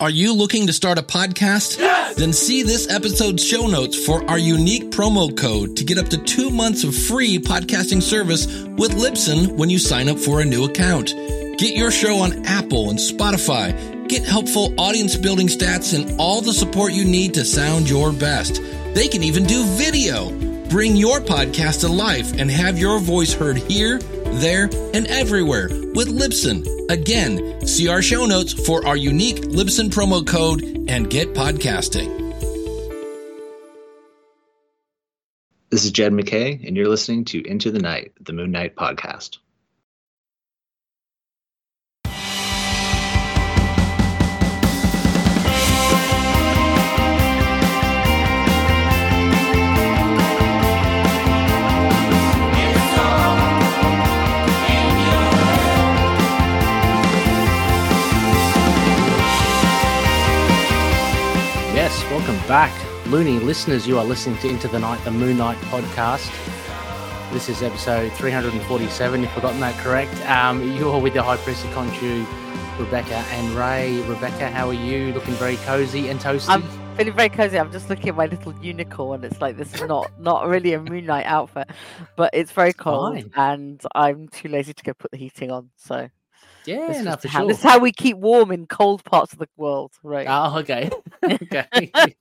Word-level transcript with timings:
Are 0.00 0.10
you 0.10 0.32
looking 0.32 0.68
to 0.68 0.72
start 0.72 0.96
a 0.96 1.02
podcast? 1.02 1.76
Yes! 1.76 2.14
Then 2.14 2.32
see 2.32 2.62
this 2.62 2.88
episode's 2.88 3.44
show 3.44 3.66
notes 3.66 4.06
for 4.06 4.22
our 4.30 4.38
unique 4.38 4.92
promo 4.92 5.36
code 5.36 5.76
to 5.76 5.82
get 5.82 5.98
up 5.98 6.06
to 6.10 6.18
two 6.18 6.50
months 6.50 6.84
of 6.84 6.94
free 6.94 7.40
podcasting 7.40 8.00
service 8.00 8.46
with 8.46 8.92
Libsyn 8.92 9.56
when 9.56 9.70
you 9.70 9.80
sign 9.80 10.08
up 10.08 10.20
for 10.20 10.40
a 10.40 10.44
new 10.44 10.66
account. 10.66 11.08
Get 11.58 11.76
your 11.76 11.90
show 11.90 12.18
on 12.18 12.46
Apple 12.46 12.90
and 12.90 12.98
Spotify. 13.00 14.06
Get 14.06 14.24
helpful 14.24 14.72
audience 14.78 15.16
building 15.16 15.48
stats 15.48 15.92
and 15.92 16.20
all 16.20 16.42
the 16.42 16.52
support 16.52 16.92
you 16.92 17.04
need 17.04 17.34
to 17.34 17.44
sound 17.44 17.90
your 17.90 18.12
best. 18.12 18.62
They 18.94 19.08
can 19.08 19.24
even 19.24 19.46
do 19.46 19.64
video. 19.64 20.30
Bring 20.68 20.94
your 20.94 21.18
podcast 21.18 21.80
to 21.80 21.88
life 21.88 22.38
and 22.38 22.48
have 22.52 22.78
your 22.78 23.00
voice 23.00 23.32
heard 23.32 23.56
here, 23.56 23.98
there, 24.34 24.70
and 24.94 25.06
everywhere 25.06 25.68
with 25.94 26.08
Libsyn. 26.08 26.66
Again, 26.90 27.66
see 27.66 27.88
our 27.88 28.02
show 28.02 28.26
notes 28.26 28.52
for 28.52 28.86
our 28.86 28.96
unique 28.96 29.42
Libsyn 29.42 29.90
promo 29.90 30.26
code 30.26 30.62
and 30.88 31.10
get 31.10 31.34
podcasting. 31.34 32.18
This 35.70 35.84
is 35.84 35.90
Jed 35.90 36.12
MacKay, 36.14 36.60
and 36.66 36.76
you're 36.76 36.88
listening 36.88 37.26
to 37.26 37.46
Into 37.46 37.70
the 37.70 37.78
Night, 37.78 38.12
the 38.20 38.32
Moon 38.32 38.50
Knight 38.50 38.74
podcast. 38.74 39.38
Back. 62.48 62.72
Looney 63.08 63.38
listeners, 63.40 63.86
you 63.86 63.98
are 63.98 64.04
listening 64.06 64.38
to 64.38 64.48
Into 64.48 64.68
the 64.68 64.78
Night, 64.78 65.04
the 65.04 65.10
Moon 65.10 65.36
Knight 65.36 65.58
podcast. 65.66 66.32
This 67.30 67.50
is 67.50 67.62
episode 67.62 68.10
347, 68.14 69.22
if 69.22 69.36
I've 69.36 69.42
gotten 69.42 69.60
that 69.60 69.78
correct. 69.84 70.18
Um, 70.26 70.72
you're 70.72 70.98
with 70.98 71.12
the 71.12 71.22
High 71.22 71.36
Priestess 71.36 71.70
Khonshu, 71.74 72.26
Rebecca 72.78 73.16
and 73.16 73.50
Rey. 73.50 74.00
Rebecca, 74.08 74.48
how 74.48 74.66
are 74.68 74.72
you? 74.72 75.12
Looking 75.12 75.34
very 75.34 75.56
cozy 75.56 76.08
and 76.08 76.18
toasty? 76.18 76.48
I'm 76.48 76.62
feeling 76.96 77.12
very 77.12 77.28
cozy. 77.28 77.58
I'm 77.58 77.70
just 77.70 77.90
looking 77.90 78.08
at 78.08 78.16
my 78.16 78.24
little 78.24 78.54
unicorn. 78.62 79.24
It's 79.24 79.42
like 79.42 79.58
this 79.58 79.74
is 79.74 79.82
not 79.82 80.10
not 80.18 80.48
really 80.48 80.72
a 80.72 80.80
Moon 80.80 81.04
Knight 81.04 81.26
outfit, 81.26 81.68
but 82.16 82.30
it's 82.32 82.52
very 82.52 82.72
cold 82.72 83.30
and 83.36 83.82
I'm 83.94 84.26
too 84.26 84.48
lazy 84.48 84.72
to 84.72 84.82
go 84.84 84.94
put 84.94 85.10
the 85.10 85.18
heating 85.18 85.50
on. 85.50 85.68
So 85.76 86.08
yeah, 86.68 86.86
this, 86.88 87.02
no, 87.02 87.16
for 87.16 87.28
how, 87.28 87.40
sure. 87.40 87.48
this 87.48 87.58
is 87.58 87.64
how 87.64 87.78
we 87.78 87.92
keep 87.92 88.16
warm 88.18 88.52
in 88.52 88.66
cold 88.66 89.04
parts 89.04 89.32
of 89.32 89.38
the 89.38 89.48
world, 89.56 89.92
right? 90.02 90.26
Oh, 90.28 90.58
okay. 90.58 90.90
okay. 91.24 91.92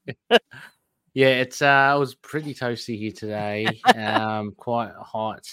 yeah, 1.13 1.27
it's 1.27 1.61
uh, 1.61 1.93
it 1.95 1.99
was 1.99 2.15
pretty 2.15 2.53
toasty 2.53 2.97
here 2.97 3.11
today. 3.11 3.67
Um, 3.95 4.53
quite 4.57 4.93
hot. 4.99 5.45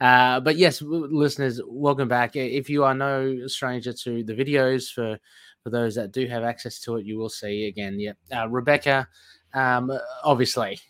Uh, 0.00 0.40
but 0.40 0.56
yes, 0.56 0.80
listeners, 0.82 1.60
welcome 1.66 2.08
back. 2.08 2.36
If 2.36 2.70
you 2.70 2.84
are 2.84 2.94
no 2.94 3.46
stranger 3.46 3.92
to 3.92 4.24
the 4.24 4.34
videos, 4.34 4.90
for 4.92 5.18
for 5.62 5.70
those 5.70 5.94
that 5.96 6.12
do 6.12 6.26
have 6.26 6.44
access 6.44 6.80
to 6.80 6.96
it, 6.96 7.04
you 7.04 7.18
will 7.18 7.28
see 7.28 7.66
again. 7.66 8.00
Yeah, 8.00 8.12
uh, 8.34 8.48
Rebecca, 8.48 9.08
um, 9.52 9.92
obviously 10.24 10.80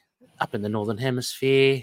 up 0.40 0.54
in 0.54 0.62
the 0.62 0.68
northern 0.68 0.98
hemisphere. 0.98 1.82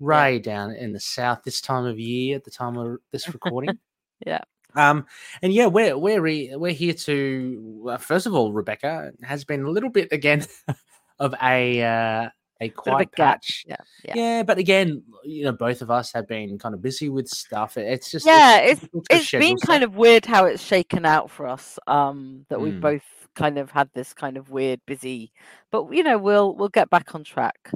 Rey 0.00 0.34
yeah. 0.34 0.42
down 0.42 0.70
in 0.76 0.92
the 0.92 1.00
south 1.00 1.42
this 1.44 1.60
time 1.60 1.84
of 1.84 1.98
year 1.98 2.36
at 2.36 2.44
the 2.44 2.52
time 2.52 2.76
of 2.76 2.98
this 3.10 3.28
recording. 3.28 3.78
yeah. 4.26 4.42
Um, 4.74 5.06
and 5.42 5.52
yeah, 5.52 5.66
we're 5.66 5.96
we're 5.96 6.58
we're 6.58 6.72
here 6.72 6.94
to 6.94 7.88
uh, 7.90 7.96
first 7.96 8.26
of 8.26 8.34
all, 8.34 8.52
Rebecca 8.52 9.12
has 9.22 9.44
been 9.44 9.64
a 9.64 9.70
little 9.70 9.90
bit 9.90 10.12
again 10.12 10.46
of 11.18 11.34
a 11.42 11.82
uh, 11.82 12.28
a 12.60 12.68
quiet 12.70 13.12
patch. 13.12 13.64
Yeah, 13.66 13.76
yeah, 14.04 14.14
yeah, 14.16 14.42
But 14.42 14.58
again, 14.58 15.02
you 15.24 15.44
know, 15.44 15.52
both 15.52 15.82
of 15.82 15.90
us 15.90 16.12
have 16.12 16.26
been 16.26 16.58
kind 16.58 16.74
of 16.74 16.82
busy 16.82 17.08
with 17.08 17.28
stuff. 17.28 17.76
It's 17.76 18.10
just 18.10 18.26
yeah, 18.26 18.58
it's 18.58 18.82
it's, 18.82 19.06
it's 19.10 19.30
been 19.30 19.58
stuff. 19.58 19.68
kind 19.68 19.84
of 19.84 19.96
weird 19.96 20.26
how 20.26 20.44
it's 20.44 20.62
shaken 20.62 21.06
out 21.06 21.30
for 21.30 21.46
us. 21.46 21.78
Um, 21.86 22.46
that 22.48 22.58
mm. 22.58 22.62
we've 22.62 22.80
both 22.80 23.04
kind 23.34 23.58
of 23.58 23.70
had 23.70 23.88
this 23.94 24.12
kind 24.12 24.36
of 24.36 24.50
weird 24.50 24.80
busy, 24.86 25.32
but 25.70 25.92
you 25.92 26.02
know, 26.02 26.18
we'll 26.18 26.54
we'll 26.54 26.68
get 26.68 26.90
back 26.90 27.14
on 27.14 27.24
track. 27.24 27.70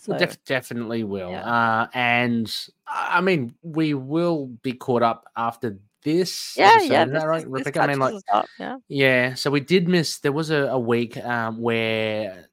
So, 0.00 0.16
def- 0.16 0.42
definitely 0.44 1.02
will. 1.02 1.30
Yeah. 1.30 1.42
Uh, 1.42 1.88
and 1.92 2.68
I 2.86 3.20
mean, 3.20 3.54
we 3.62 3.94
will 3.94 4.46
be 4.62 4.72
caught 4.72 5.02
up 5.02 5.24
after 5.36 5.78
this 6.04 6.54
yeah 6.56 6.80
yeah 6.80 7.04
is 7.04 7.12
that 7.12 7.26
right? 7.26 7.48
rebecca 7.48 7.82
i 7.82 7.86
mean 7.86 7.98
like 7.98 8.14
yeah. 8.58 8.76
Yeah 8.88 9.34
so 9.34 9.50
we 9.50 9.60
did 9.60 9.88
miss 9.88 10.18
there 10.18 10.32
was 10.32 10.50
a, 10.50 10.68
a 10.68 10.78
week 10.78 11.16
um 11.18 11.60
where 11.60 12.48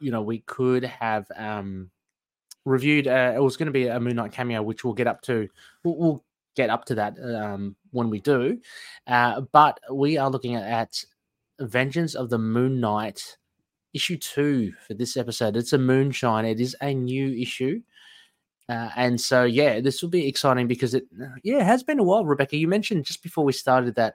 you 0.00 0.10
know 0.10 0.22
we 0.22 0.40
could 0.40 0.84
have 0.84 1.26
um 1.36 1.90
reviewed 2.64 3.08
uh, 3.08 3.32
it 3.34 3.42
was 3.42 3.56
going 3.56 3.66
to 3.66 3.72
be 3.72 3.86
a 3.86 3.98
moon 4.00 4.16
knight 4.16 4.32
cameo 4.32 4.62
which 4.62 4.84
we'll 4.84 4.94
get 4.94 5.06
up 5.06 5.22
to 5.22 5.48
we'll, 5.82 5.96
we'll 5.96 6.24
get 6.56 6.70
up 6.70 6.84
to 6.84 6.94
that 6.94 7.16
um 7.18 7.74
when 7.90 8.10
we 8.10 8.20
do 8.20 8.58
uh 9.06 9.40
but 9.52 9.80
we 9.92 10.18
are 10.18 10.30
looking 10.30 10.54
at, 10.54 10.64
at 10.64 11.04
vengeance 11.60 12.14
of 12.14 12.30
the 12.30 12.38
moon 12.38 12.80
knight 12.80 13.36
issue 13.94 14.18
two 14.18 14.72
for 14.86 14.94
this 14.94 15.16
episode. 15.16 15.56
It's 15.56 15.72
a 15.72 15.78
moonshine. 15.78 16.44
It 16.44 16.60
is 16.60 16.76
a 16.80 16.92
new 16.92 17.32
issue 17.32 17.80
uh, 18.68 18.88
and 18.96 19.20
so, 19.20 19.44
yeah, 19.44 19.80
this 19.80 20.02
will 20.02 20.08
be 20.08 20.26
exciting 20.26 20.66
because 20.66 20.94
it, 20.94 21.04
yeah, 21.42 21.58
it 21.58 21.66
has 21.66 21.82
been 21.82 21.98
a 21.98 22.02
while. 22.02 22.24
Rebecca, 22.24 22.56
you 22.56 22.68
mentioned 22.68 23.04
just 23.04 23.22
before 23.22 23.44
we 23.44 23.52
started 23.52 23.94
that 23.96 24.14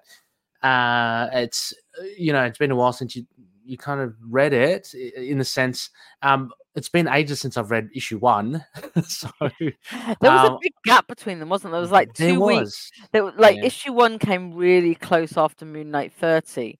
uh, 0.63 1.29
it's, 1.33 1.73
uh, 1.99 2.05
you 2.17 2.33
know, 2.33 2.43
it's 2.43 2.57
been 2.57 2.71
a 2.71 2.75
while 2.75 2.93
since 2.93 3.15
you 3.15 3.25
you 3.69 3.77
kind 3.77 4.01
of 4.01 4.15
read 4.27 4.51
it 4.51 4.95
in 4.95 5.37
the 5.37 5.45
sense. 5.45 5.91
Um, 6.23 6.51
it's 6.73 6.89
been 6.89 7.07
ages 7.07 7.39
since 7.39 7.55
I've 7.55 7.69
read 7.69 7.89
issue 7.93 8.17
one, 8.17 8.65
so 9.03 9.29
there 9.39 9.73
was 10.21 10.49
um, 10.49 10.53
a 10.53 10.57
big 10.59 10.73
gap 10.85 11.07
between 11.07 11.39
them, 11.39 11.49
wasn't 11.49 11.71
there? 11.71 11.79
There 11.79 11.81
was 11.81 11.91
like 11.91 12.13
two 12.13 12.43
weeks. 12.43 12.89
There, 13.11 13.31
like 13.31 13.57
yeah. 13.57 13.65
issue 13.65 13.93
one 13.93 14.17
came 14.17 14.55
really 14.55 14.95
close 14.95 15.37
after 15.37 15.65
Moon 15.65 15.91
Knight 15.91 16.13
thirty, 16.13 16.79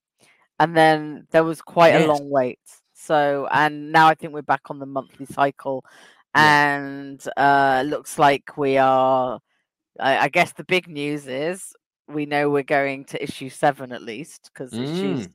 and 0.60 0.76
then 0.76 1.28
there 1.30 1.44
was 1.44 1.62
quite 1.62 1.94
yes. 1.94 2.06
a 2.06 2.08
long 2.08 2.28
wait. 2.30 2.60
So, 2.96 3.48
and 3.52 3.92
now 3.92 4.08
I 4.08 4.16
think 4.16 4.34
we're 4.34 4.42
back 4.42 4.70
on 4.70 4.80
the 4.80 4.86
monthly 4.86 5.28
cycle, 5.28 5.86
and 6.34 7.24
uh, 7.38 7.84
looks 7.86 8.20
like 8.20 8.58
we 8.58 8.78
are. 8.78 9.40
I, 10.00 10.18
I, 10.18 10.30
guess 10.30 10.54
the 10.54 10.64
big 10.64 10.88
news 10.88 11.28
is 11.28 11.74
we 12.08 12.26
know 12.26 12.50
we're 12.50 12.64
going 12.64 13.06
to 13.06 13.22
issue 13.22 13.50
seven 13.50 13.92
at 13.92 14.02
least 14.02 14.50
because 14.54 14.72
mm. 14.72 14.84
issues 14.84 15.28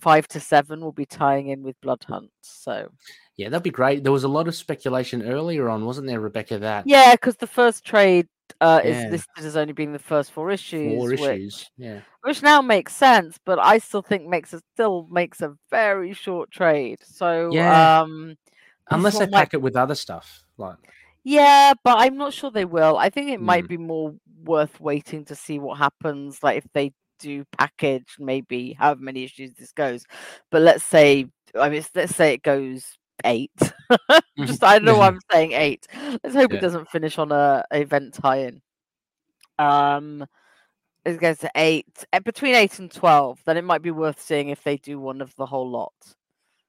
five 0.00 0.26
to 0.28 0.40
seven 0.40 0.80
will 0.80 0.92
be 0.92 1.06
tying 1.06 1.48
in 1.48 1.62
with 1.62 1.80
Blood 1.80 2.04
Hunt. 2.08 2.30
So 2.40 2.88
yeah, 3.36 3.48
that'd 3.48 3.62
be 3.62 3.70
great. 3.70 4.02
There 4.02 4.12
was 4.12 4.24
a 4.24 4.28
lot 4.28 4.48
of 4.48 4.54
speculation 4.54 5.22
earlier 5.22 5.68
on, 5.68 5.84
wasn't 5.84 6.06
there, 6.06 6.20
Rebecca? 6.20 6.58
That 6.58 6.84
yeah, 6.86 7.14
because 7.14 7.36
the 7.36 7.46
first 7.46 7.84
trade 7.84 8.26
uh, 8.60 8.80
yeah. 8.84 9.06
is 9.06 9.12
listed 9.12 9.44
as 9.44 9.56
only 9.56 9.72
being 9.72 9.92
the 9.92 9.98
first 9.98 10.32
four 10.32 10.50
issues. 10.50 10.98
Four 10.98 11.12
issues, 11.12 11.70
which, 11.76 11.86
yeah. 11.86 12.00
Which 12.22 12.42
now 12.42 12.60
makes 12.60 12.94
sense, 12.94 13.38
but 13.44 13.58
I 13.58 13.78
still 13.78 14.02
think 14.02 14.26
makes 14.26 14.52
it 14.52 14.62
still 14.74 15.08
makes 15.10 15.40
a 15.40 15.54
very 15.70 16.12
short 16.12 16.50
trade. 16.50 16.98
So 17.02 17.50
yeah. 17.52 18.00
um 18.00 18.36
Unless 18.90 19.18
they 19.18 19.26
pack 19.26 19.54
it 19.54 19.62
with 19.62 19.76
other 19.76 19.94
stuff, 19.94 20.44
like 20.56 20.76
yeah, 21.22 21.74
but 21.84 21.98
I'm 21.98 22.16
not 22.16 22.32
sure 22.32 22.50
they 22.50 22.64
will. 22.64 22.96
I 22.96 23.10
think 23.10 23.30
it 23.30 23.40
mm. 23.40 23.44
might 23.44 23.68
be 23.68 23.76
more 23.76 24.14
worth 24.44 24.80
waiting 24.80 25.24
to 25.26 25.34
see 25.34 25.58
what 25.58 25.78
happens. 25.78 26.42
Like 26.42 26.58
if 26.58 26.66
they 26.72 26.92
do 27.18 27.44
package, 27.58 28.16
maybe 28.18 28.72
however 28.72 29.00
many 29.02 29.24
issues 29.24 29.52
this 29.54 29.72
goes. 29.72 30.04
But 30.50 30.62
let's 30.62 30.84
say, 30.84 31.26
I 31.58 31.68
mean, 31.68 31.84
let's 31.94 32.16
say 32.16 32.34
it 32.34 32.42
goes 32.42 32.98
eight. 33.24 33.52
Just 34.38 34.64
I 34.64 34.78
don't 34.78 34.84
know 34.86 34.98
why 34.98 35.08
I'm 35.08 35.20
saying 35.30 35.52
eight. 35.52 35.86
Let's 36.24 36.34
hope 36.34 36.52
yeah. 36.52 36.58
it 36.58 36.62
doesn't 36.62 36.90
finish 36.90 37.18
on 37.18 37.32
a, 37.32 37.64
a 37.70 37.80
event 37.80 38.14
tie-in. 38.14 38.62
Um, 39.58 40.26
it 41.04 41.20
goes 41.20 41.38
to 41.38 41.50
eight, 41.54 41.86
eh, 42.12 42.18
between 42.20 42.54
eight 42.54 42.78
and 42.78 42.90
twelve. 42.90 43.40
Then 43.44 43.58
it 43.58 43.64
might 43.64 43.82
be 43.82 43.90
worth 43.90 44.20
seeing 44.20 44.48
if 44.48 44.62
they 44.64 44.78
do 44.78 44.98
one 44.98 45.20
of 45.20 45.34
the 45.36 45.46
whole 45.46 45.70
lot. 45.70 45.92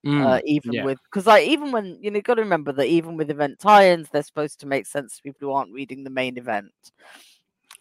Mm, 0.06 0.25
uh, 0.25 0.42
even 0.45 0.74
yeah. 0.74 0.83
with 0.83 0.98
because 1.03 1.27
like 1.27 1.48
even 1.48 1.71
when 1.71 2.00
you 2.01 2.09
know 2.09 2.21
got 2.21 2.36
to 2.36 2.42
remember 2.42 2.71
that 2.71 2.88
even 2.88 3.18
with 3.18 3.30
event 3.30 3.59
tie-ins 3.59 4.09
they're 4.09 4.24
supposed 4.24 4.59
to 4.62 4.65
make 4.65 4.88
sense 4.88 5.15
to 5.15 5.21
people 5.21 5.48
who 5.48 5.53
aren't 5.53 5.74
reading 5.74 6.03
the 6.03 6.09
main 6.09 6.39
event. 6.39 6.71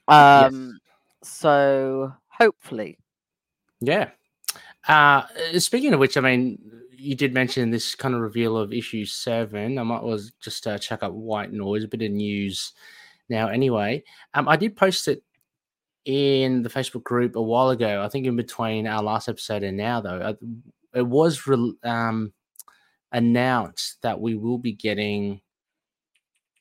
Um 0.06 0.78
yes. 1.22 1.30
so 1.30 2.12
hopefully. 2.28 2.98
Yeah. 3.80 4.10
Uh 4.86 5.22
speaking 5.58 5.94
of 5.94 6.00
which 6.00 6.18
i 6.18 6.20
mean 6.20 6.58
you 6.90 7.14
did 7.14 7.32
mention 7.32 7.70
this 7.70 7.94
kind 7.94 8.14
of 8.14 8.20
reveal 8.20 8.58
of 8.58 8.74
issue 8.74 9.06
seven. 9.06 9.78
I 9.78 9.82
might 9.82 10.02
was 10.02 10.32
just 10.42 10.66
uh, 10.66 10.78
check 10.78 11.02
up 11.02 11.12
white 11.12 11.50
noise 11.50 11.84
a 11.84 11.88
bit 11.88 12.02
of 12.02 12.10
news 12.10 12.74
now 13.30 13.48
anyway. 13.48 14.04
Um 14.34 14.46
i 14.46 14.56
did 14.56 14.76
post 14.76 15.08
it 15.08 15.22
in 16.04 16.62
the 16.62 16.68
facebook 16.68 17.02
group 17.04 17.36
a 17.36 17.42
while 17.42 17.68
ago 17.68 18.02
i 18.02 18.08
think 18.08 18.26
in 18.26 18.34
between 18.34 18.86
our 18.86 19.02
last 19.02 19.28
episode 19.28 19.62
and 19.62 19.76
now 19.78 20.02
though. 20.02 20.18
Uh, 20.18 20.34
it 20.94 21.06
was 21.06 21.46
re- 21.46 21.74
um, 21.84 22.32
announced 23.12 23.98
that 24.02 24.20
we 24.20 24.34
will 24.34 24.58
be 24.58 24.72
getting 24.72 25.40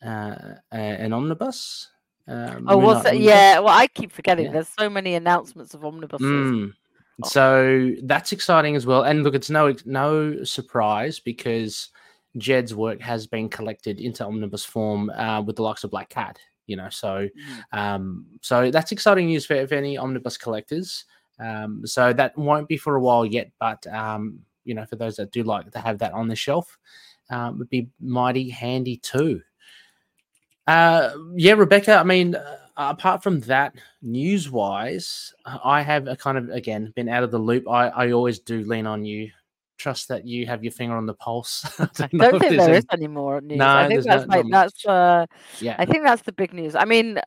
uh, 0.03 0.55
an 0.71 1.13
omnibus. 1.13 1.89
Um, 2.27 2.65
oh, 2.67 2.77
was 2.77 3.05
it? 3.05 3.17
Yeah. 3.17 3.59
Well, 3.59 3.75
I 3.75 3.87
keep 3.87 4.11
forgetting. 4.11 4.45
Yeah. 4.45 4.51
There's 4.51 4.69
so 4.69 4.89
many 4.89 5.15
announcements 5.15 5.73
of 5.73 5.83
omnibuses. 5.83 6.27
Mm. 6.27 6.73
So 7.25 7.95
that's 8.03 8.31
exciting 8.31 8.75
as 8.75 8.85
well. 8.85 9.03
And 9.03 9.23
look, 9.23 9.35
it's 9.35 9.49
no 9.49 9.75
no 9.85 10.43
surprise 10.43 11.19
because 11.19 11.89
Jed's 12.37 12.73
work 12.73 13.01
has 13.01 13.27
been 13.27 13.49
collected 13.49 13.99
into 13.99 14.25
omnibus 14.25 14.63
form 14.63 15.09
uh, 15.09 15.41
with 15.41 15.55
the 15.55 15.63
likes 15.63 15.83
of 15.83 15.91
Black 15.91 16.09
Cat. 16.09 16.39
You 16.67 16.77
know, 16.77 16.89
so 16.89 17.27
mm. 17.27 17.77
um, 17.77 18.27
so 18.41 18.69
that's 18.69 18.91
exciting 18.91 19.25
news 19.25 19.45
for, 19.45 19.65
for 19.67 19.75
any 19.75 19.97
omnibus 19.97 20.37
collectors. 20.37 21.05
Um, 21.39 21.85
so 21.85 22.13
that 22.13 22.37
won't 22.37 22.67
be 22.67 22.77
for 22.77 22.95
a 22.95 23.01
while 23.01 23.25
yet, 23.25 23.51
but 23.59 23.85
um, 23.87 24.39
you 24.65 24.73
know, 24.73 24.85
for 24.85 24.95
those 24.95 25.15
that 25.17 25.31
do 25.31 25.43
like 25.43 25.71
to 25.71 25.79
have 25.79 25.99
that 25.99 26.13
on 26.13 26.27
the 26.27 26.35
shelf, 26.35 26.77
um, 27.29 27.59
would 27.59 27.69
be 27.69 27.89
mighty 27.99 28.49
handy 28.49 28.97
too. 28.97 29.41
Uh, 30.67 31.11
yeah, 31.35 31.53
Rebecca. 31.53 31.95
I 31.95 32.03
mean, 32.03 32.35
uh, 32.35 32.57
apart 32.77 33.23
from 33.23 33.39
that, 33.41 33.75
news 34.01 34.49
wise, 34.51 35.33
I 35.45 35.81
have 35.81 36.07
a 36.07 36.15
kind 36.15 36.37
of 36.37 36.49
again 36.49 36.93
been 36.95 37.09
out 37.09 37.23
of 37.23 37.31
the 37.31 37.39
loop. 37.39 37.67
I, 37.67 37.87
I 37.87 38.11
always 38.11 38.39
do 38.39 38.63
lean 38.63 38.85
on 38.85 39.05
you 39.05 39.31
trust 39.79 40.09
that 40.09 40.27
you 40.27 40.45
have 40.45 40.63
your 40.63 40.71
finger 40.71 40.95
on 40.95 41.05
the 41.05 41.13
pulse. 41.13 41.65
I 41.79 41.87
don't, 41.93 42.17
don't 42.17 42.39
think 42.39 42.57
there 42.57 42.73
is 42.73 42.85
any 42.91 43.07
more 43.07 43.41
news. 43.41 43.57
No, 43.57 43.67
I 43.67 43.87
think 43.87 44.03
that's 44.03 44.27
no, 44.27 44.37
like, 44.37 44.45
that's 44.51 44.85
uh, 44.85 45.25
yeah. 45.59 45.75
I 45.79 45.85
think 45.85 46.03
that's 46.03 46.21
the 46.21 46.33
big 46.33 46.53
news. 46.53 46.75
I 46.75 46.85
mean, 46.85 47.19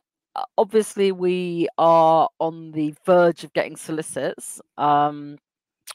obviously 0.57 1.11
we 1.11 1.67
are 1.77 2.29
on 2.39 2.71
the 2.71 2.93
verge 3.05 3.43
of 3.43 3.53
getting 3.53 3.75
solicits, 3.75 4.61
um, 4.77 5.37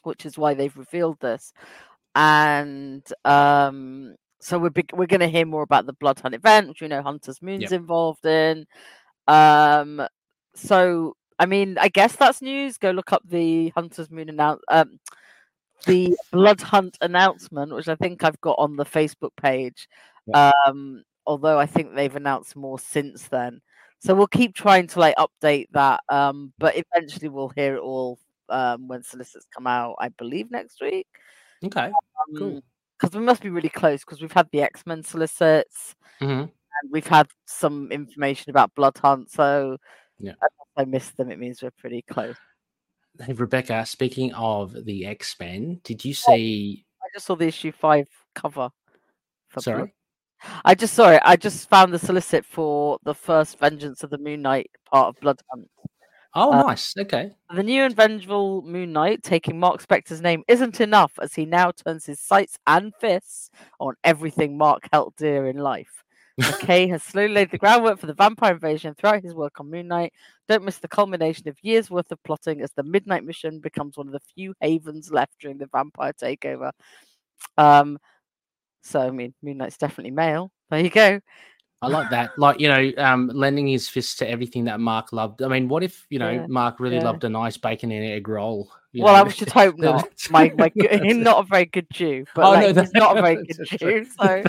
which 0.03 0.25
is 0.25 0.37
why 0.37 0.53
they've 0.53 0.77
revealed 0.77 1.19
this, 1.19 1.53
and 2.15 3.03
um, 3.25 4.15
so 4.39 4.57
we're 4.57 4.69
big, 4.69 4.91
we're 4.93 5.05
going 5.05 5.19
to 5.19 5.27
hear 5.27 5.45
more 5.45 5.63
about 5.63 5.85
the 5.85 5.93
Blood 5.93 6.19
Hunt 6.19 6.35
event, 6.35 6.69
which 6.69 6.81
we 6.81 6.87
know 6.87 7.01
Hunter's 7.01 7.41
Moon's 7.41 7.63
yep. 7.63 7.71
involved 7.73 8.25
in. 8.25 8.65
Um, 9.27 10.01
so 10.55 11.15
I 11.39 11.45
mean, 11.45 11.77
I 11.77 11.87
guess 11.87 12.15
that's 12.15 12.41
news. 12.41 12.77
Go 12.77 12.91
look 12.91 13.13
up 13.13 13.23
the 13.25 13.69
Hunter's 13.69 14.11
Moon 14.11 14.29
announce. 14.29 14.61
Um, 14.69 14.99
the 15.85 16.15
blood 16.31 16.59
hunt 16.59 16.97
announcement, 16.99 17.73
which 17.73 17.87
I 17.87 17.95
think 17.95 18.23
I've 18.23 18.41
got 18.41 18.57
on 18.59 18.75
the 18.75 18.85
Facebook 18.85 19.31
page. 19.41 19.87
Yeah. 20.27 20.51
Um, 20.67 21.03
although 21.25 21.57
I 21.57 21.65
think 21.65 21.95
they've 21.95 22.15
announced 22.15 22.55
more 22.55 22.77
since 22.79 23.27
then. 23.29 23.61
So 23.99 24.15
we'll 24.15 24.27
keep 24.27 24.55
trying 24.55 24.87
to 24.87 24.99
like 24.99 25.15
update 25.17 25.67
that. 25.71 26.01
Um, 26.09 26.53
but 26.57 26.75
eventually 26.75 27.29
we'll 27.29 27.49
hear 27.49 27.75
it 27.75 27.81
all 27.81 28.17
um, 28.49 28.87
when 28.87 29.03
solicits 29.03 29.45
come 29.53 29.67
out, 29.67 29.95
I 29.99 30.09
believe 30.09 30.51
next 30.51 30.81
week. 30.81 31.07
Okay. 31.63 31.87
Um, 31.87 32.35
cool. 32.37 32.63
Because 32.99 33.17
we 33.17 33.23
must 33.23 33.41
be 33.41 33.49
really 33.49 33.69
close 33.69 34.01
because 34.01 34.21
we've 34.21 34.31
had 34.31 34.49
the 34.51 34.61
X 34.61 34.85
Men 34.85 35.03
solicits 35.03 35.95
mm-hmm. 36.21 36.41
and 36.41 36.91
we've 36.91 37.07
had 37.07 37.27
some 37.45 37.91
information 37.91 38.49
about 38.49 38.75
Blood 38.75 38.97
Hunt. 38.97 39.31
So 39.31 39.77
yeah. 40.17 40.33
I 40.77 40.85
missed 40.85 41.17
them. 41.17 41.31
It 41.31 41.39
means 41.39 41.61
we're 41.61 41.71
pretty 41.71 42.01
close. 42.01 42.35
Hey, 43.21 43.33
Rebecca, 43.33 43.85
speaking 43.85 44.33
of 44.33 44.85
the 44.85 45.05
X 45.05 45.35
Men, 45.39 45.81
did 45.83 46.05
you 46.05 46.13
see? 46.13 46.85
I 47.01 47.07
just 47.13 47.25
saw 47.25 47.35
the 47.35 47.47
issue 47.47 47.71
five 47.71 48.07
cover. 48.33 48.69
Sorry? 49.57 49.93
I 50.63 50.75
just 50.75 50.93
saw 50.93 51.09
it. 51.09 51.21
I 51.25 51.35
just 51.35 51.69
found 51.69 51.93
the 51.93 51.99
solicit 51.99 52.45
for 52.45 52.99
the 53.03 53.13
first 53.13 53.59
Vengeance 53.59 54.03
of 54.03 54.09
the 54.09 54.17
Moon 54.17 54.41
Knight 54.41 54.71
part 54.91 55.07
of 55.07 55.21
Blood 55.21 55.41
Hunt. 55.49 55.69
Oh, 56.35 56.53
uh, 56.53 56.63
nice. 56.63 56.93
Okay. 56.97 57.31
The 57.53 57.63
new 57.63 57.83
and 57.83 57.95
vengeful 57.95 58.61
Moon 58.61 58.93
Knight, 58.93 59.23
taking 59.23 59.59
Mark 59.59 59.85
Spector's 59.85 60.21
name, 60.21 60.43
isn't 60.47 60.79
enough 60.79 61.13
as 61.21 61.33
he 61.33 61.45
now 61.45 61.71
turns 61.71 62.05
his 62.05 62.19
sights 62.19 62.57
and 62.67 62.93
fists 62.99 63.49
on 63.79 63.95
everything 64.03 64.57
Mark 64.57 64.87
held 64.91 65.15
dear 65.17 65.47
in 65.47 65.57
life. 65.57 66.03
MacKay 66.37 66.87
has 66.89 67.01
slowly 67.03 67.33
laid 67.33 67.51
the 67.51 67.57
groundwork 67.57 67.99
for 67.99 68.05
the 68.05 68.13
vampire 68.13 68.53
invasion 68.53 68.93
throughout 68.93 69.23
his 69.23 69.33
work 69.33 69.59
on 69.59 69.71
Moon 69.71 69.87
Knight. 69.87 70.13
Don't 70.47 70.63
miss 70.63 70.77
the 70.77 70.87
culmination 70.87 71.49
of 71.49 71.57
years' 71.63 71.89
worth 71.89 72.11
of 72.11 72.23
plotting 72.23 72.61
as 72.61 72.71
the 72.75 72.83
Midnight 72.83 73.23
Mission 73.23 73.59
becomes 73.59 73.97
one 73.97 74.07
of 74.07 74.13
the 74.13 74.19
few 74.35 74.53
havens 74.61 75.11
left 75.11 75.33
during 75.39 75.57
the 75.57 75.67
vampire 75.67 76.13
takeover. 76.13 76.71
Um, 77.57 77.97
so 78.81 78.99
I 79.01 79.11
mean, 79.11 79.33
Moon 79.43 79.57
Knight's 79.57 79.77
definitely 79.77 80.11
male. 80.11 80.51
There 80.69 80.79
you 80.81 80.89
go. 80.89 81.19
I 81.81 81.87
like 81.87 82.09
that. 82.09 82.37
Like, 82.37 82.59
you 82.59 82.67
know, 82.67 82.91
um, 82.97 83.31
lending 83.33 83.67
his 83.67 83.87
fist 83.87 84.19
to 84.19 84.29
everything 84.29 84.65
that 84.65 84.79
Mark 84.79 85.13
loved. 85.13 85.41
I 85.41 85.47
mean, 85.47 85.69
what 85.69 85.81
if, 85.81 86.05
you 86.09 86.19
know, 86.19 86.29
yeah, 86.29 86.47
Mark 86.47 86.79
really 86.79 86.97
yeah. 86.97 87.05
loved 87.05 87.23
a 87.23 87.29
nice 87.29 87.55
bacon 87.55 87.91
and 87.91 88.03
egg 88.03 88.27
roll? 88.27 88.69
well, 88.93 89.23
know? 89.23 89.29
I 89.29 89.33
should 89.33 89.49
hope 89.49 89.77
not. 89.77 90.09
my, 90.29 90.51
he's 90.75 91.15
not 91.15 91.39
a 91.39 91.43
very 91.43 91.65
good 91.65 91.87
Jew, 91.91 92.25
but 92.35 92.45
oh, 92.45 92.49
like, 92.51 92.75
no, 92.75 92.81
he's 92.81 92.93
not 92.93 93.17
a 93.17 93.21
very 93.21 93.35
good 93.45 93.65
Jew. 93.79 94.05
So 94.19 94.43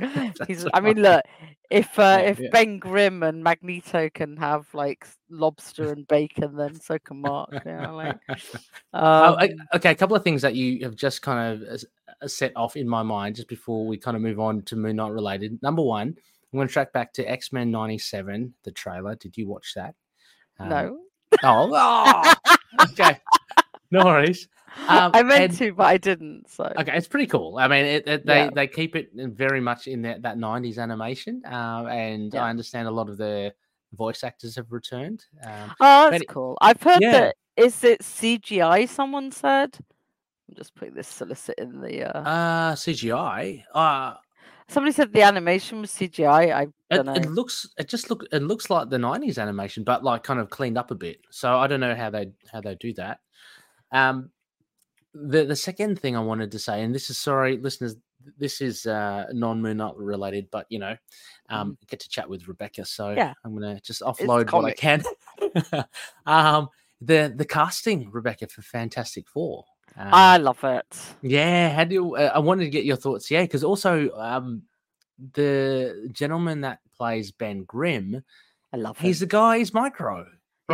he's, 0.47 0.67
I 0.75 0.81
mean, 0.81 1.03
look, 1.03 1.23
if 1.71 1.99
uh, 1.99 2.19
yeah, 2.21 2.31
if 2.31 2.51
Ben 2.51 2.79
Grimm 2.79 3.23
and 3.23 3.45
Magneto 3.45 4.09
can 4.13 4.37
have 4.39 4.67
like 4.75 5.07
lobster 5.29 5.93
and 5.93 6.07
bacon, 6.09 6.57
then 6.57 6.81
so 6.81 6.99
can 6.99 7.21
Mark. 7.21 7.51
Yeah, 7.65 7.91
like, 7.91 8.19
um, 8.29 8.39
oh, 8.93 9.49
okay, 9.75 9.93
a 9.93 9.95
couple 9.95 10.17
of 10.17 10.25
things 10.25 10.43
that 10.43 10.57
you 10.57 10.83
have 10.85 10.97
just 10.97 11.23
kind 11.23 11.63
of 11.63 11.85
uh, 12.23 12.27
set 12.27 12.53
off 12.57 12.77
in 12.77 12.89
my 12.89 13.05
mind 13.05 13.37
just 13.37 13.47
before 13.47 13.87
we 13.87 13.99
kind 13.99 14.17
of 14.17 14.23
move 14.23 14.41
on 14.41 14.63
to 14.63 14.75
Moon 14.75 14.97
Knight 14.97 15.13
related. 15.13 15.63
Number 15.63 15.83
one, 15.83 16.17
I'm 16.53 16.59
going 16.59 16.69
to 16.69 16.73
track 16.73 16.93
back 16.93 17.13
to 17.15 17.25
X 17.25 17.53
Men 17.53 17.71
'97, 17.71 18.55
the 18.65 18.73
trailer. 18.73 19.15
Did 19.15 19.37
you 19.37 19.47
watch 19.47 19.73
that? 19.77 19.95
Um, 20.59 20.69
no. 20.69 20.99
Oh, 21.45 21.71
oh 21.73 22.35
okay. 22.91 23.21
No 23.93 24.05
worries. 24.05 24.49
Um, 24.89 25.11
I 25.15 25.23
meant 25.23 25.43
and, 25.43 25.59
to, 25.59 25.73
but 25.73 25.87
I 25.87 25.97
didn't. 25.97 26.51
So 26.51 26.73
okay, 26.77 26.97
it's 26.97 27.09
pretty 27.09 27.27
cool. 27.27 27.57
I 27.59 27.69
mean, 27.69 27.85
it, 27.85 28.09
it, 28.09 28.27
they 28.27 28.45
yeah. 28.45 28.51
they 28.53 28.67
keep 28.67 28.97
it 28.97 29.11
very 29.15 29.61
much 29.61 29.87
in 29.87 30.03
that, 30.03 30.23
that 30.23 30.39
'90s 30.39 30.79
animation, 30.79 31.43
uh, 31.45 31.87
and 31.91 32.33
yeah. 32.33 32.45
I 32.45 32.51
understand 32.51 32.89
a 32.89 32.91
lot 32.91 33.09
of 33.09 33.17
the 33.17 33.53
voice 33.93 34.23
actors 34.23 34.57
have 34.57 34.71
returned. 34.71 35.25
Um, 35.45 35.75
oh, 35.81 36.11
that's 36.11 36.25
cool. 36.29 36.57
I've 36.61 36.83
heard 36.83 37.01
yeah. 37.01 37.13
that. 37.13 37.37
Is 37.57 37.83
it 37.85 38.01
CGI? 38.01 38.89
Someone 38.89 39.33
said. 39.33 39.77
I'm 40.49 40.57
just 40.57 40.75
putting 40.75 40.95
this 40.95 41.09
solicit 41.09 41.59
in 41.59 41.81
the. 41.81 42.05
Uh, 42.05 42.21
uh 42.23 42.75
CGI. 42.75 43.65
Uh 43.75 44.15
Somebody 44.71 44.93
said 44.93 45.13
the 45.13 45.23
animation 45.23 45.81
was 45.81 45.91
CGI. 45.91 46.55
I 46.55 46.67
don't 46.95 47.01
it, 47.01 47.05
know. 47.07 47.15
It 47.15 47.27
looks. 47.27 47.69
It 47.77 47.89
just 47.89 48.09
look. 48.09 48.25
It 48.31 48.43
looks 48.43 48.71
like 48.71 48.89
the 48.89 48.99
'90s 48.99 49.37
animation, 49.37 49.83
but 49.83 50.05
like 50.05 50.23
kind 50.23 50.39
of 50.39 50.49
cleaned 50.49 50.79
up 50.79 50.93
a 50.93 50.95
bit. 50.95 51.19
So 51.31 51.59
I 51.59 51.67
don't 51.67 51.81
know 51.81 51.97
how 51.97 52.11
they 52.11 52.31
how 52.53 52.61
they 52.61 52.77
do 52.77 52.93
that. 52.95 53.19
Um, 53.91 54.31
the 55.13 55.45
the 55.45 55.57
second 55.57 55.99
thing 55.99 56.17
I 56.17 56.21
wanted 56.21 56.53
to 56.53 56.61
say, 56.61 56.83
and 56.83 56.95
this 56.95 57.11
is 57.11 57.19
sorry, 57.19 57.59
listeners, 57.59 57.97
this 58.39 58.61
is 58.61 58.87
uh, 58.87 59.27
non 59.33 59.61
Moon 59.61 59.79
Knight 59.79 59.97
related, 59.97 60.47
but 60.53 60.67
you 60.69 60.79
know, 60.79 60.97
um, 61.49 61.73
mm. 61.73 61.89
get 61.89 61.99
to 62.01 62.09
chat 62.09 62.31
with 62.31 62.47
Rebecca, 62.47 62.85
so 62.85 63.11
yeah. 63.11 63.35
I'm 63.45 63.55
gonna 63.55 63.81
just 63.81 64.03
offload 64.03 64.53
what 64.53 64.67
I 64.67 64.73
can. 64.73 65.03
um, 66.27 66.69
the 67.01 67.33
the 67.35 67.45
casting, 67.45 68.09
Rebecca, 68.13 68.47
for 68.47 68.63
Fantastic 68.63 69.29
Four. 69.29 69.65
Um, 69.97 70.09
I 70.13 70.37
love 70.39 70.63
it. 70.65 70.99
Yeah, 71.23 71.75
how 71.75 71.85
do 71.85 72.17
uh, 72.17 72.33
I 72.35 72.39
wanted 72.39 72.65
to 72.65 72.71
get 72.71 72.85
your 72.85 72.97
thoughts? 72.97 73.31
Yeah, 73.31 73.43
because 73.43 73.65
also 73.65 74.11
um, 74.17 74.63
the 75.35 76.09
gentleman 76.13 76.61
that 76.63 76.81
plays 76.97 77.33
Ben 77.33 77.65
Grimm, 77.65 78.23
I 78.73 78.77
love. 78.77 78.99
Him. 78.99 79.07
He's 79.07 79.21
the 79.21 79.27
guy. 79.27 79.59
He's 79.59 79.75
Micro. 79.75 80.27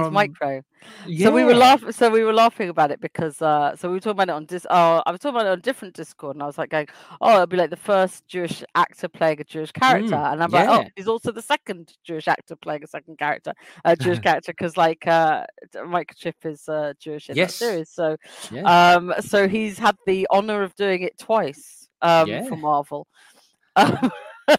From... 0.04 0.12
micro. 0.12 0.62
Yeah. 1.06 1.28
So 1.28 1.34
we 1.34 1.44
were 1.44 1.54
laughing. 1.54 1.92
So 1.92 2.10
we 2.10 2.22
were 2.22 2.32
laughing 2.32 2.68
about 2.68 2.90
it 2.90 3.00
because 3.00 3.42
uh, 3.42 3.74
so 3.76 3.88
we 3.88 3.94
were 3.94 4.00
talking 4.00 4.12
about 4.12 4.28
it 4.28 4.36
on 4.36 4.44
dis. 4.46 4.66
Oh, 4.70 5.02
I 5.04 5.10
was 5.10 5.20
talking 5.20 5.36
about 5.36 5.46
it 5.46 5.50
on 5.50 5.60
different 5.60 5.94
Discord, 5.94 6.36
and 6.36 6.42
I 6.42 6.46
was 6.46 6.58
like 6.58 6.70
going, 6.70 6.88
"Oh, 7.20 7.34
it'll 7.34 7.46
be 7.46 7.56
like 7.56 7.70
the 7.70 7.76
first 7.76 8.26
Jewish 8.28 8.62
actor 8.74 9.08
playing 9.08 9.40
a 9.40 9.44
Jewish 9.44 9.72
character," 9.72 10.14
mm, 10.14 10.32
and 10.32 10.42
I'm 10.42 10.50
yeah. 10.52 10.70
like, 10.70 10.86
"Oh, 10.86 10.90
he's 10.94 11.08
also 11.08 11.32
the 11.32 11.42
second 11.42 11.92
Jewish 12.04 12.28
actor 12.28 12.56
playing 12.56 12.84
a 12.84 12.86
second 12.86 13.18
character, 13.18 13.52
a 13.84 13.96
Jewish 13.96 14.18
character," 14.26 14.52
because 14.52 14.76
like 14.76 15.06
uh, 15.06 15.44
Microchip 15.74 16.34
is 16.44 16.68
uh, 16.68 16.92
Jewish 16.98 17.30
in 17.30 17.36
yes. 17.36 17.58
that 17.58 17.64
series. 17.64 17.90
So, 17.90 18.16
yeah. 18.50 18.94
um, 18.94 19.12
so 19.20 19.48
he's 19.48 19.78
had 19.78 19.96
the 20.06 20.26
honor 20.30 20.62
of 20.62 20.74
doing 20.76 21.02
it 21.02 21.18
twice 21.18 21.88
um, 22.02 22.28
yeah. 22.28 22.46
for 22.46 22.56
Marvel. 22.56 23.06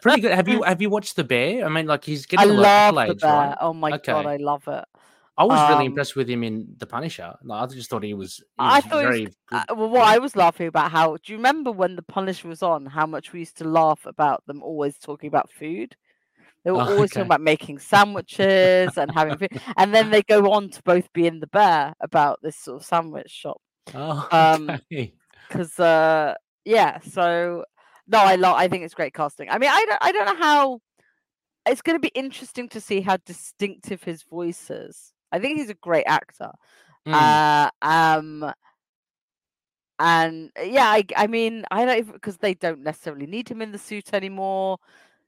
Pretty 0.01 0.21
good. 0.21 0.33
Have 0.33 0.47
you 0.47 0.63
have 0.63 0.81
you 0.81 0.89
watched 0.89 1.15
the 1.15 1.23
Bear? 1.23 1.65
I 1.65 1.69
mean, 1.69 1.87
like 1.87 2.03
he's 2.03 2.25
getting 2.25 2.49
I 2.49 2.53
a 2.53 2.55
lot 2.55 2.93
love 2.93 3.09
of 3.09 3.19
the 3.19 3.25
Bear. 3.25 3.31
Right? 3.31 3.57
Oh 3.61 3.73
my 3.73 3.91
okay. 3.93 4.11
god, 4.11 4.25
I 4.25 4.37
love 4.37 4.67
it. 4.67 4.85
I 5.37 5.43
was 5.43 5.59
um, 5.59 5.69
really 5.69 5.85
impressed 5.85 6.15
with 6.15 6.27
him 6.27 6.43
in 6.43 6.67
The 6.77 6.87
Punisher. 6.87 7.35
Like, 7.43 7.61
I 7.61 7.73
just 7.73 7.89
thought 7.89 8.03
he 8.03 8.15
was. 8.15 8.37
He 8.37 8.43
was 8.63 8.73
I 8.73 8.81
thought 8.81 9.03
very. 9.03 9.25
Was, 9.25 9.35
uh, 9.51 9.75
well, 9.75 9.89
what 9.89 10.07
I 10.07 10.17
was 10.17 10.35
laughing 10.35 10.67
about 10.67 10.91
how 10.91 11.15
do 11.17 11.31
you 11.31 11.37
remember 11.37 11.71
when 11.71 11.95
The 11.95 12.01
Punisher 12.01 12.47
was 12.47 12.63
on? 12.63 12.87
How 12.87 13.05
much 13.05 13.33
we 13.33 13.39
used 13.39 13.57
to 13.57 13.63
laugh 13.63 14.05
about 14.05 14.43
them 14.47 14.63
always 14.63 14.97
talking 14.97 15.27
about 15.27 15.51
food. 15.51 15.95
They 16.63 16.71
were 16.71 16.77
oh, 16.77 16.85
always 16.85 17.11
okay. 17.11 17.19
talking 17.19 17.27
about 17.27 17.41
making 17.41 17.79
sandwiches 17.79 18.97
and 18.97 19.11
having 19.13 19.37
food, 19.37 19.61
and 19.77 19.93
then 19.93 20.09
they 20.09 20.23
go 20.23 20.51
on 20.51 20.71
to 20.71 20.81
both 20.81 21.13
be 21.13 21.27
in 21.27 21.39
the 21.39 21.47
bear 21.47 21.93
about 22.01 22.39
this 22.41 22.57
sort 22.57 22.81
of 22.81 22.85
sandwich 22.85 23.29
shop. 23.29 23.61
Oh, 23.93 24.27
um, 24.31 24.81
because 25.47 25.79
uh, 25.79 26.33
yeah, 26.65 26.99
so 26.99 27.63
no, 28.07 28.17
I 28.17 28.35
love. 28.35 28.55
I 28.55 28.67
think 28.67 28.83
it's 28.83 28.95
great 28.95 29.13
casting. 29.13 29.49
I 29.49 29.59
mean, 29.59 29.69
I 29.71 29.85
don't, 29.85 29.99
I 30.01 30.11
don't 30.11 30.25
know 30.25 30.43
how. 30.43 30.81
It's 31.67 31.81
going 31.81 31.95
to 31.95 32.01
be 32.01 32.11
interesting 32.15 32.69
to 32.69 32.81
see 32.81 33.01
how 33.01 33.17
distinctive 33.17 34.01
his 34.01 34.23
voice 34.23 34.69
is 34.69 35.13
I 35.31 35.39
think 35.39 35.59
he's 35.59 35.69
a 35.69 35.75
great 35.75 36.05
actor. 36.05 36.51
Mm. 37.07 37.13
Uh, 37.13 37.69
um, 37.81 38.53
and 39.99 40.51
uh, 40.59 40.63
yeah, 40.63 40.87
I, 40.87 41.03
I 41.15 41.27
mean, 41.27 41.65
I 41.71 41.85
don't 41.85 42.13
because 42.13 42.37
they 42.37 42.53
don't 42.53 42.83
necessarily 42.83 43.25
need 43.25 43.49
him 43.49 43.61
in 43.61 43.71
the 43.71 43.77
suit 43.77 44.13
anymore. 44.13 44.77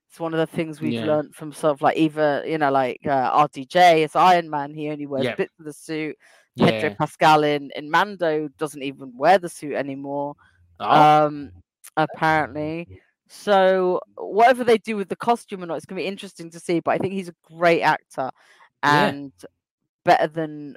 It's 0.08 0.20
one 0.20 0.34
of 0.34 0.38
the 0.38 0.46
things 0.46 0.80
we've 0.80 0.92
yeah. 0.92 1.04
learned 1.04 1.34
from 1.34 1.52
sort 1.52 1.72
of 1.72 1.82
like 1.82 1.96
either 1.96 2.42
you 2.46 2.58
know 2.58 2.70
like 2.70 3.00
uh, 3.06 3.46
RDJ 3.46 4.04
as 4.04 4.16
Iron 4.16 4.50
Man, 4.50 4.74
he 4.74 4.90
only 4.90 5.06
wears 5.06 5.24
yep. 5.24 5.36
bits 5.36 5.54
of 5.58 5.64
the 5.64 5.72
suit. 5.72 6.16
Pedro 6.58 6.94
Pascal 6.98 7.44
in 7.44 7.70
in 7.74 7.90
Mando 7.90 8.48
doesn't 8.58 8.82
even 8.82 9.12
wear 9.16 9.38
the 9.38 9.48
suit 9.48 9.74
anymore. 9.74 10.34
Oh. 10.78 11.26
Um, 11.26 11.52
apparently. 11.96 13.00
So 13.28 14.00
whatever 14.16 14.64
they 14.64 14.78
do 14.78 14.96
with 14.96 15.08
the 15.08 15.16
costume 15.16 15.62
or 15.62 15.66
not, 15.66 15.76
it's 15.76 15.86
gonna 15.86 16.00
be 16.00 16.06
interesting 16.06 16.50
to 16.50 16.60
see. 16.60 16.80
But 16.80 16.92
I 16.92 16.98
think 16.98 17.14
he's 17.14 17.28
a 17.28 17.34
great 17.44 17.82
actor 17.82 18.30
and 18.82 19.32
yeah. 19.40 19.48
Better 20.04 20.26
than 20.26 20.76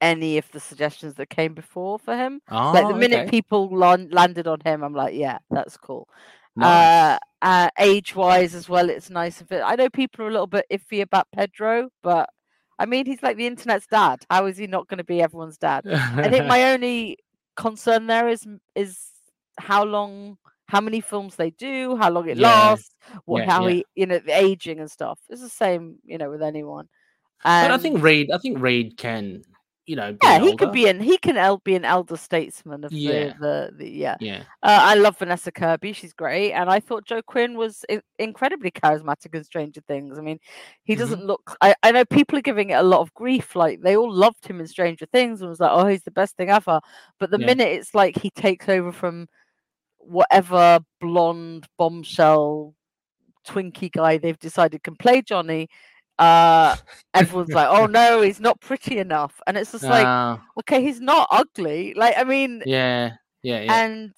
any 0.00 0.38
of 0.38 0.50
the 0.52 0.60
suggestions 0.60 1.14
that 1.14 1.30
came 1.30 1.54
before 1.54 1.98
for 1.98 2.16
him. 2.16 2.40
Oh, 2.50 2.72
like 2.72 2.86
the 2.86 2.94
oh, 2.94 2.98
minute 2.98 3.20
okay. 3.20 3.30
people 3.30 3.68
landed 3.68 4.46
on 4.46 4.60
him, 4.60 4.82
I'm 4.82 4.94
like, 4.94 5.14
yeah, 5.14 5.38
that's 5.50 5.76
cool. 5.76 6.08
Nice. 6.54 6.66
Uh, 6.66 7.18
uh, 7.42 7.68
age 7.78 8.14
wise 8.14 8.54
as 8.54 8.68
well, 8.68 8.88
it's 8.88 9.10
nice 9.10 9.40
of 9.40 9.52
it. 9.52 9.62
I 9.64 9.74
know 9.76 9.90
people 9.90 10.24
are 10.24 10.28
a 10.28 10.32
little 10.32 10.46
bit 10.46 10.66
iffy 10.70 11.02
about 11.02 11.28
Pedro, 11.34 11.90
but 12.02 12.28
I 12.78 12.86
mean, 12.86 13.06
he's 13.06 13.22
like 13.22 13.36
the 13.36 13.46
internet's 13.46 13.86
dad. 13.86 14.20
How 14.30 14.46
is 14.46 14.56
he 14.56 14.66
not 14.66 14.88
going 14.88 14.98
to 14.98 15.04
be 15.04 15.22
everyone's 15.22 15.58
dad? 15.58 15.86
I 15.86 16.28
think 16.28 16.46
my 16.46 16.72
only 16.72 17.18
concern 17.56 18.06
there 18.06 18.28
is 18.28 18.46
is 18.74 18.98
how 19.58 19.84
long, 19.84 20.36
how 20.66 20.80
many 20.80 21.00
films 21.00 21.36
they 21.36 21.50
do, 21.50 21.96
how 21.96 22.10
long 22.10 22.28
it 22.28 22.36
yeah. 22.36 22.48
lasts, 22.48 22.94
what 23.24 23.40
yeah, 23.40 23.50
how 23.50 23.66
yeah. 23.66 23.74
he, 23.74 23.86
you 23.94 24.06
know, 24.06 24.18
the 24.18 24.36
aging 24.36 24.80
and 24.80 24.90
stuff. 24.90 25.18
It's 25.30 25.40
the 25.40 25.48
same, 25.48 25.96
you 26.04 26.18
know, 26.18 26.30
with 26.30 26.42
anyone. 26.42 26.88
But 27.44 27.70
I 27.70 27.78
think 27.78 28.02
Reed, 28.02 28.30
I 28.30 28.38
think 28.38 28.58
Reed 28.60 28.96
can 28.96 29.42
you 29.86 29.94
know, 29.94 30.16
yeah, 30.20 30.40
he 30.40 30.56
could 30.56 30.72
be 30.72 30.88
an 30.88 31.00
he 31.00 31.16
can 31.16 31.36
el- 31.36 31.58
be 31.58 31.76
an 31.76 31.84
elder 31.84 32.16
statesman 32.16 32.82
of 32.82 32.92
yeah. 32.92 33.28
the, 33.28 33.34
the, 33.38 33.72
the 33.78 33.90
yeah 33.90 34.16
yeah. 34.18 34.42
Uh, 34.60 34.80
I 34.82 34.94
love 34.96 35.16
Vanessa 35.16 35.52
Kirby; 35.52 35.92
she's 35.92 36.12
great, 36.12 36.52
and 36.52 36.68
I 36.68 36.80
thought 36.80 37.06
Joe 37.06 37.22
Quinn 37.22 37.56
was 37.56 37.84
I- 37.88 38.02
incredibly 38.18 38.72
charismatic 38.72 39.32
in 39.32 39.44
Stranger 39.44 39.80
Things. 39.86 40.18
I 40.18 40.22
mean, 40.22 40.40
he 40.82 40.94
mm-hmm. 40.94 41.00
doesn't 41.00 41.24
look. 41.24 41.56
I, 41.60 41.76
I 41.84 41.92
know 41.92 42.04
people 42.04 42.36
are 42.36 42.42
giving 42.42 42.70
it 42.70 42.74
a 42.74 42.82
lot 42.82 43.00
of 43.00 43.14
grief, 43.14 43.54
like 43.54 43.80
they 43.80 43.96
all 43.96 44.12
loved 44.12 44.44
him 44.44 44.58
in 44.58 44.66
Stranger 44.66 45.06
Things 45.06 45.40
and 45.40 45.48
was 45.48 45.60
like, 45.60 45.70
oh, 45.72 45.86
he's 45.86 46.02
the 46.02 46.10
best 46.10 46.36
thing 46.36 46.50
ever. 46.50 46.80
But 47.20 47.30
the 47.30 47.38
yeah. 47.38 47.46
minute 47.46 47.68
it's 47.68 47.94
like 47.94 48.18
he 48.18 48.30
takes 48.30 48.68
over 48.68 48.90
from 48.90 49.28
whatever 49.98 50.80
blonde 51.00 51.68
bombshell 51.78 52.74
Twinkie 53.46 53.92
guy 53.92 54.18
they've 54.18 54.38
decided 54.38 54.82
can 54.82 54.96
play 54.96 55.22
Johnny, 55.22 55.68
uh 56.18 56.76
everyone's 57.14 57.50
like 57.50 57.68
oh 57.68 57.86
no 57.86 58.22
he's 58.22 58.40
not 58.40 58.60
pretty 58.60 58.98
enough 58.98 59.40
and 59.46 59.56
it's 59.56 59.72
just 59.72 59.84
like 59.84 60.38
okay 60.58 60.82
he's 60.82 61.00
not 61.00 61.28
ugly 61.30 61.92
like 61.94 62.14
i 62.16 62.24
mean 62.24 62.62
yeah 62.64 63.12
yeah, 63.42 63.60
yeah. 63.60 63.84
and 63.84 64.12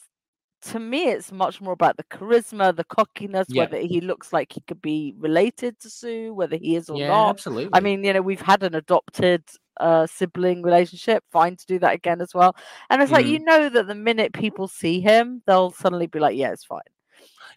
to 0.60 0.80
me 0.80 1.08
it's 1.08 1.30
much 1.30 1.60
more 1.60 1.72
about 1.72 1.96
the 1.96 2.04
charisma 2.04 2.74
the 2.74 2.84
cockiness 2.84 3.46
yeah. 3.48 3.62
whether 3.62 3.78
he 3.78 4.00
looks 4.00 4.32
like 4.32 4.52
he 4.52 4.60
could 4.62 4.80
be 4.82 5.14
related 5.18 5.78
to 5.78 5.88
sue 5.88 6.34
whether 6.34 6.56
he 6.56 6.74
is 6.76 6.88
or 6.88 6.98
yeah, 6.98 7.08
not 7.08 7.30
absolutely 7.30 7.70
i 7.72 7.80
mean 7.80 8.02
you 8.02 8.12
know 8.12 8.22
we've 8.22 8.40
had 8.40 8.62
an 8.62 8.74
adopted 8.74 9.42
uh 9.80 10.06
sibling 10.06 10.62
relationship 10.62 11.22
fine 11.30 11.54
to 11.54 11.66
do 11.66 11.78
that 11.78 11.94
again 11.94 12.20
as 12.20 12.34
well 12.34 12.56
and 12.90 13.00
it's 13.00 13.10
mm. 13.10 13.14
like 13.14 13.26
you 13.26 13.38
mm. 13.38 13.44
know 13.44 13.68
that 13.68 13.86
the 13.86 13.94
minute 13.94 14.32
people 14.32 14.66
see 14.66 15.00
him 15.00 15.42
they'll 15.46 15.70
suddenly 15.70 16.06
be 16.06 16.18
like 16.18 16.36
yeah 16.36 16.50
it's 16.50 16.64
fine 16.64 16.80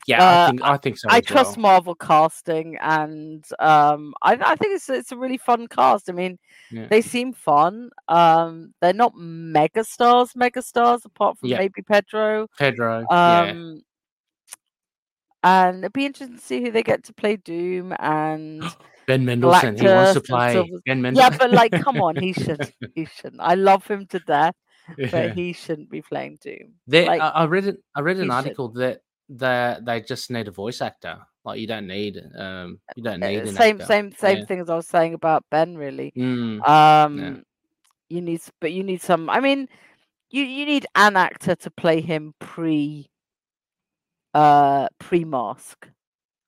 yeah, 0.08 0.24
uh, 0.24 0.44
I 0.44 0.50
think 0.50 0.62
I 0.64 0.78
think 0.78 0.98
so. 0.98 1.08
I 1.12 1.22
trust 1.22 1.58
well. 1.58 1.64
Marvel 1.64 1.96
casting, 1.96 2.78
and 2.82 3.46
um, 3.60 4.14
I, 4.22 4.34
I 4.34 4.56
think 4.56 4.76
it's 4.76 4.90
it's 4.90 5.12
a 5.12 5.18
really 5.18 5.38
fun 5.38 5.68
cast. 5.68 6.10
I 6.10 6.14
mean, 6.14 6.40
yeah. 6.72 6.88
they 6.90 7.02
seem 7.02 7.34
fun. 7.34 7.92
Um, 8.08 8.74
they're 8.82 8.94
not 8.94 9.14
mega 9.16 9.84
stars, 9.84 10.36
mega 10.36 10.62
stars, 10.62 11.06
apart 11.06 11.38
from 11.38 11.50
yeah. 11.50 11.60
maybe 11.60 11.82
Pedro. 11.84 12.48
Pedro. 12.58 13.06
Um, 13.10 13.10
yeah. 13.12 13.74
And 15.44 15.80
it'd 15.80 15.94
be 15.94 16.06
interesting 16.06 16.38
to 16.38 16.44
see 16.44 16.62
who 16.62 16.72
they 16.72 16.84
get 16.84 17.04
to 17.06 17.14
play 17.14 17.36
Doom 17.36 17.96
and 18.00 18.64
Ben 19.08 19.26
Mendelsohn. 19.26 19.78
He 19.78 19.88
wants 19.88 20.14
to 20.14 20.22
play 20.22 20.72
Ben 20.86 21.02
Mendelsohn. 21.02 21.32
Yeah, 21.32 21.38
but 21.38 21.52
like, 21.52 21.72
come 21.72 22.02
on, 22.02 22.16
he 22.16 22.34
should. 22.34 22.74
He 22.96 23.06
shouldn't. 23.06 23.42
I 23.42 23.56
love 23.56 23.86
him 23.86 24.06
to 24.08 24.20
death, 24.20 24.56
but 25.12 25.34
he 25.34 25.54
shouldn't 25.54 25.90
be 25.90 26.02
playing 26.02 26.40
Doom. 26.42 26.74
There, 26.88 27.06
like, 27.06 27.22
I, 27.22 27.30
I 27.30 27.46
read 27.46 27.66
it. 27.66 27.78
I 27.96 28.02
read 28.02 28.18
an 28.18 28.32
article 28.32 28.70
should. 28.70 28.82
that 28.82 29.02
they 29.32 29.78
they 29.82 30.02
just 30.02 30.30
need 30.30 30.48
a 30.48 30.52
voice 30.52 30.82
actor. 30.82 31.20
Like 31.44 31.60
you 31.60 31.68
don't 31.68 31.88
need 31.88 32.22
um 32.38 32.80
you 32.96 33.04
don't 33.04 33.20
need 33.20 33.48
same 33.56 33.76
actor. 33.78 33.86
same 33.86 34.12
same 34.14 34.38
yeah. 34.40 34.46
thing 34.46 34.60
as 34.60 34.70
I 34.70 34.76
was 34.76 34.88
saying 34.88 35.14
about 35.14 35.46
Ben. 35.50 35.78
Really, 35.78 36.12
mm, 36.16 36.68
um, 36.68 37.18
yeah. 37.18 37.36
you 38.10 38.22
need 38.22 38.42
but 38.60 38.72
you 38.72 38.84
need 38.84 39.02
some. 39.02 39.30
I 39.30 39.40
mean, 39.40 39.68
you 40.30 40.44
you 40.44 40.66
need 40.66 40.86
an 40.96 41.16
actor 41.16 41.56
to 41.56 41.72
play 41.72 42.02
him 42.02 42.34
pre 42.40 43.10
uh 44.34 44.88
pre 45.00 45.24
mask. 45.24 45.88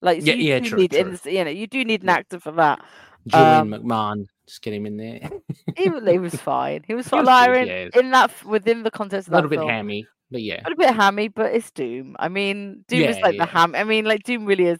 Like 0.01 0.21
so 0.21 0.27
yeah, 0.27 0.33
yeah, 0.33 0.59
true, 0.59 0.79
need, 0.79 0.91
true. 0.91 1.17
you 1.31 1.45
know, 1.45 1.49
you 1.49 1.65
do 1.65 1.83
need 1.85 2.03
an 2.03 2.09
actor 2.09 2.39
for 2.39 2.51
that. 2.51 2.83
Julian 3.25 3.73
um, 3.73 3.81
McMahon, 3.81 4.25
just 4.45 4.61
get 4.61 4.73
him 4.73 4.85
in 4.85 4.97
there. 4.97 5.29
he, 5.77 5.89
he 5.89 6.19
was 6.19 6.35
fine. 6.41 6.83
He 6.85 6.93
was 6.93 7.07
fine. 7.07 7.23
Like, 7.23 7.49
in, 7.49 7.67
yeah. 7.67 7.99
in 7.99 8.11
that 8.11 8.31
within 8.43 8.83
the 8.83 8.91
context 8.91 9.29
of 9.29 9.33
a 9.33 9.37
little 9.37 9.49
bit 9.49 9.59
film. 9.59 9.69
hammy. 9.69 10.05
But 10.33 10.41
yeah, 10.41 10.61
a 10.65 10.75
bit 10.75 10.95
hammy, 10.95 11.27
but 11.27 11.53
it's 11.53 11.69
Doom. 11.69 12.15
I 12.17 12.27
mean, 12.27 12.83
Doom 12.87 13.01
yeah, 13.01 13.09
is 13.11 13.19
like 13.19 13.35
yeah. 13.35 13.45
the 13.45 13.51
ham. 13.51 13.75
I 13.75 13.83
mean, 13.83 14.03
like 14.03 14.23
Doom 14.23 14.45
really 14.45 14.65
is. 14.65 14.79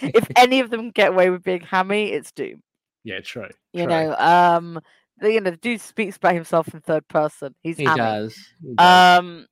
if 0.00 0.26
any 0.36 0.60
of 0.60 0.70
them 0.70 0.90
get 0.90 1.10
away 1.10 1.28
with 1.28 1.42
being 1.42 1.60
hammy, 1.60 2.12
it's 2.12 2.32
Doom. 2.32 2.62
Yeah, 3.04 3.20
true. 3.20 3.50
You 3.74 3.84
true. 3.84 3.92
know, 3.92 4.16
um, 4.16 4.80
the, 5.18 5.34
you 5.34 5.40
know, 5.42 5.50
the 5.50 5.58
dude 5.58 5.82
speaks 5.82 6.16
by 6.16 6.32
himself 6.32 6.72
in 6.72 6.80
third 6.80 7.06
person. 7.08 7.54
He's 7.62 7.76
he 7.76 7.84
hammy. 7.84 7.98
does. 7.98 8.38
He 8.62 8.74
does. 8.74 9.18
Um, 9.18 9.46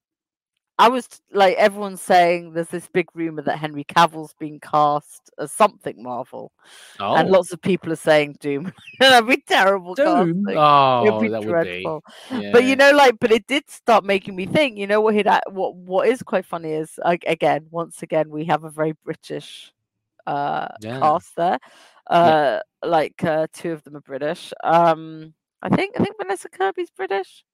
I 0.76 0.88
was 0.88 1.08
like, 1.32 1.56
everyone's 1.56 2.00
saying 2.00 2.52
there's 2.52 2.68
this 2.68 2.88
big 2.88 3.06
rumor 3.14 3.42
that 3.42 3.58
Henry 3.58 3.84
Cavill's 3.84 4.34
being 4.40 4.58
cast 4.58 5.30
as 5.38 5.52
something 5.52 6.02
Marvel, 6.02 6.50
oh. 6.98 7.14
and 7.14 7.30
lots 7.30 7.52
of 7.52 7.62
people 7.62 7.92
are 7.92 7.96
saying 7.96 8.36
Doom. 8.40 8.72
That'd 9.00 9.28
be 9.28 9.36
terrible. 9.46 9.94
Doom. 9.94 10.44
Casting. 10.44 10.58
Oh, 10.58 11.20
be 11.20 11.28
that 11.28 11.42
dreadful. 11.42 12.02
would 12.30 12.40
be. 12.40 12.44
Yeah. 12.46 12.50
But 12.52 12.64
you 12.64 12.74
know, 12.74 12.90
like, 12.90 13.18
but 13.20 13.30
it 13.30 13.46
did 13.46 13.70
start 13.70 14.04
making 14.04 14.34
me 14.34 14.46
think. 14.46 14.76
You 14.76 14.88
know 14.88 15.00
what? 15.00 15.14
He'd, 15.14 15.28
what 15.50 15.76
what 15.76 16.08
is 16.08 16.24
quite 16.24 16.44
funny 16.44 16.72
is 16.72 16.98
like, 17.04 17.24
again, 17.28 17.66
once 17.70 18.02
again, 18.02 18.28
we 18.30 18.44
have 18.46 18.64
a 18.64 18.70
very 18.70 18.94
British 19.04 19.72
uh 20.26 20.68
yeah. 20.80 20.98
cast 20.98 21.36
there. 21.36 21.58
Uh, 22.10 22.60
yeah. 22.82 22.88
like 22.88 23.22
uh, 23.22 23.46
two 23.52 23.72
of 23.72 23.84
them 23.84 23.96
are 23.96 24.00
British. 24.00 24.52
Um, 24.64 25.34
I 25.62 25.68
think 25.68 25.98
I 25.98 26.02
think 26.02 26.16
Vanessa 26.20 26.48
Kirby's 26.48 26.90
British. 26.90 27.44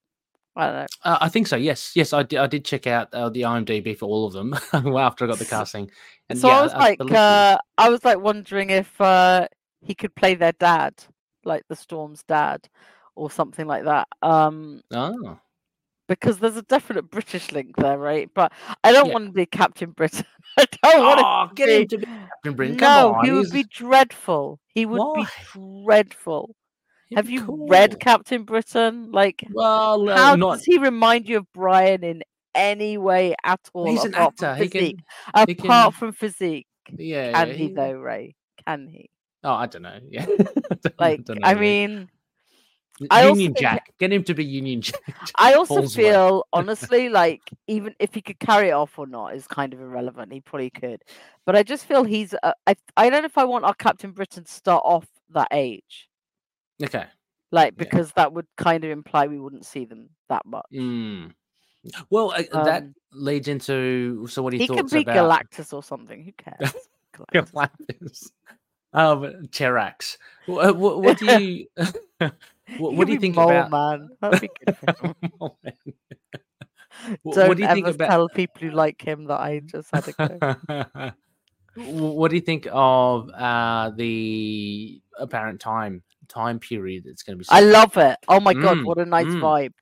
I 0.56 0.66
don't 0.66 0.76
know. 0.76 0.86
Uh, 1.04 1.18
I 1.20 1.28
think 1.28 1.46
so. 1.46 1.56
Yes, 1.56 1.92
yes. 1.94 2.12
I 2.12 2.22
did. 2.22 2.38
I 2.38 2.46
did 2.46 2.64
check 2.64 2.86
out 2.86 3.12
uh, 3.14 3.28
the 3.28 3.42
IMDb 3.42 3.96
for 3.96 4.06
all 4.06 4.26
of 4.26 4.32
them 4.32 4.54
after 4.98 5.24
I 5.24 5.28
got 5.28 5.38
the 5.38 5.44
casting. 5.50 5.90
And 6.28 6.38
so 6.38 6.48
yeah, 6.48 6.58
I 6.58 6.62
was 6.62 6.72
like, 6.74 7.12
uh, 7.12 7.58
I 7.78 7.88
was 7.88 8.04
like 8.04 8.18
wondering 8.18 8.70
if 8.70 9.00
uh, 9.00 9.46
he 9.80 9.94
could 9.94 10.14
play 10.14 10.34
their 10.34 10.52
dad, 10.52 10.94
like 11.44 11.62
the 11.68 11.76
Storm's 11.76 12.22
dad, 12.24 12.68
or 13.14 13.30
something 13.30 13.66
like 13.66 13.84
that. 13.84 14.08
Um, 14.22 14.82
oh. 14.92 15.38
Because 16.08 16.38
there's 16.38 16.56
a 16.56 16.62
definite 16.62 17.08
British 17.08 17.52
link 17.52 17.76
there, 17.76 17.96
right? 17.96 18.28
But 18.34 18.52
I 18.82 18.90
don't 18.90 19.06
yeah. 19.06 19.12
want 19.12 19.26
to 19.26 19.32
be 19.32 19.46
Captain 19.46 19.90
Britain. 19.90 20.26
I 20.58 20.66
don't 20.82 21.06
want 21.06 21.20
oh, 21.22 21.46
to 21.48 21.54
get 21.54 21.66
be... 21.66 21.74
him 21.74 21.88
to 21.88 21.98
be 21.98 22.06
Captain 22.06 22.54
Britain. 22.54 22.76
no, 22.78 23.14
on, 23.14 23.24
he 23.24 23.30
would 23.30 23.52
be 23.52 23.64
dreadful. 23.64 24.58
He 24.74 24.86
would 24.86 24.98
Why? 24.98 25.22
be 25.22 25.84
dreadful. 25.84 26.56
Have 27.14 27.28
you 27.28 27.44
cool. 27.44 27.66
read 27.66 27.98
Captain 27.98 28.44
Britain? 28.44 29.10
Like, 29.10 29.44
well, 29.52 30.08
uh, 30.08 30.16
how 30.16 30.36
not... 30.36 30.56
does 30.56 30.64
he 30.64 30.78
remind 30.78 31.28
you 31.28 31.38
of 31.38 31.52
Brian 31.52 32.04
in 32.04 32.22
any 32.54 32.98
way 32.98 33.34
at 33.44 33.60
all? 33.72 33.86
He's 33.86 34.04
an 34.04 34.14
actor. 34.14 34.54
He 34.54 34.68
can, 34.68 35.02
apart 35.34 35.48
he 35.48 35.54
can... 35.54 35.92
from 35.92 36.12
physique. 36.12 36.66
Yeah. 36.96 37.32
Can 37.32 37.56
he, 37.56 37.68
he 37.68 37.72
though, 37.72 37.94
Rey? 37.94 38.36
Can 38.66 38.88
he? 38.88 39.10
Oh, 39.42 39.52
I 39.52 39.66
don't 39.66 39.82
know. 39.82 39.98
Yeah. 40.10 40.26
like, 40.98 41.22
I, 41.28 41.32
know, 41.32 41.40
I 41.42 41.54
mean. 41.54 42.08
I 43.10 43.26
Union 43.28 43.54
Jack. 43.58 43.86
Think, 43.86 43.98
Get 43.98 44.12
him 44.12 44.24
to 44.24 44.34
be 44.34 44.44
Union 44.44 44.82
Jack. 44.82 45.00
I 45.36 45.54
also 45.54 45.88
feel, 45.88 46.44
honestly, 46.52 47.08
like 47.20 47.40
even 47.66 47.94
if 47.98 48.12
he 48.12 48.20
could 48.20 48.38
carry 48.38 48.68
it 48.68 48.72
off 48.72 48.98
or 48.98 49.06
not 49.06 49.34
is 49.34 49.46
kind 49.46 49.72
of 49.72 49.80
irrelevant. 49.80 50.32
He 50.32 50.42
probably 50.42 50.68
could, 50.68 51.02
but 51.46 51.56
I 51.56 51.62
just 51.62 51.86
feel 51.86 52.04
he's. 52.04 52.34
Uh, 52.42 52.52
I 52.66 52.76
I 52.98 53.08
don't 53.08 53.22
know 53.22 53.26
if 53.26 53.38
I 53.38 53.44
want 53.44 53.64
our 53.64 53.72
Captain 53.72 54.10
Britain 54.10 54.44
to 54.44 54.52
start 54.52 54.82
off 54.84 55.06
that 55.30 55.48
age. 55.50 56.09
Okay 56.82 57.04
like 57.52 57.76
because 57.76 58.08
yeah. 58.08 58.12
that 58.16 58.32
would 58.32 58.46
kind 58.56 58.84
of 58.84 58.90
imply 58.90 59.26
we 59.26 59.38
wouldn't 59.38 59.66
see 59.66 59.84
them 59.84 60.08
that 60.28 60.44
much. 60.46 60.66
Mm. 60.72 61.32
Well, 62.10 62.32
uh, 62.32 62.42
um, 62.52 62.64
that 62.64 62.84
leads 63.12 63.48
into 63.48 64.26
so 64.28 64.42
what 64.42 64.50
do 64.50 64.58
he, 64.58 64.64
he 64.64 64.66
thoughts 64.68 64.82
could 64.82 64.90
be 64.90 65.02
about 65.02 65.16
Galactus 65.50 65.72
or 65.72 65.82
something. 65.82 66.22
Who 66.22 66.32
cares? 66.32 66.74
Galactus. 67.34 68.30
Um, 68.92 69.22
Terrax. 69.48 70.16
What, 70.46 70.76
what, 70.76 71.02
what 71.02 71.18
do 71.18 71.26
you 71.40 71.66
what, 72.78 72.94
what 72.94 73.06
do 73.06 73.12
you 73.12 73.20
think 73.20 73.36
mole, 73.36 73.50
about 73.50 73.70
man? 73.70 74.10
That'd 74.20 74.40
be 74.40 74.50
good. 74.64 74.76
what, 77.22 77.34
Don't 77.34 77.48
what 77.48 77.56
do 77.56 77.62
you 77.62 77.68
ever 77.68 77.74
think 77.74 77.86
about... 77.86 78.08
tell 78.08 78.28
people 78.28 78.60
who 78.62 78.70
like 78.70 79.02
him 79.02 79.24
that 79.26 79.40
I 79.40 79.60
just 79.60 79.88
had 79.92 80.08
a 80.08 80.12
go. 80.12 81.12
what 81.76 82.30
do 82.30 82.36
you 82.36 82.42
think 82.42 82.68
of 82.70 83.30
uh, 83.30 83.90
the 83.96 85.00
apparent 85.18 85.60
time 85.60 86.02
time 86.30 86.58
period 86.58 87.04
it's 87.06 87.22
going 87.22 87.38
to 87.38 87.44
be. 87.44 87.46
I 87.50 87.60
love 87.60 87.96
it. 87.96 88.16
Oh 88.28 88.40
my 88.40 88.54
mm, 88.54 88.62
god, 88.62 88.84
what 88.84 88.98
a 88.98 89.04
nice 89.04 89.26
mm. 89.26 89.40
vibe! 89.40 89.72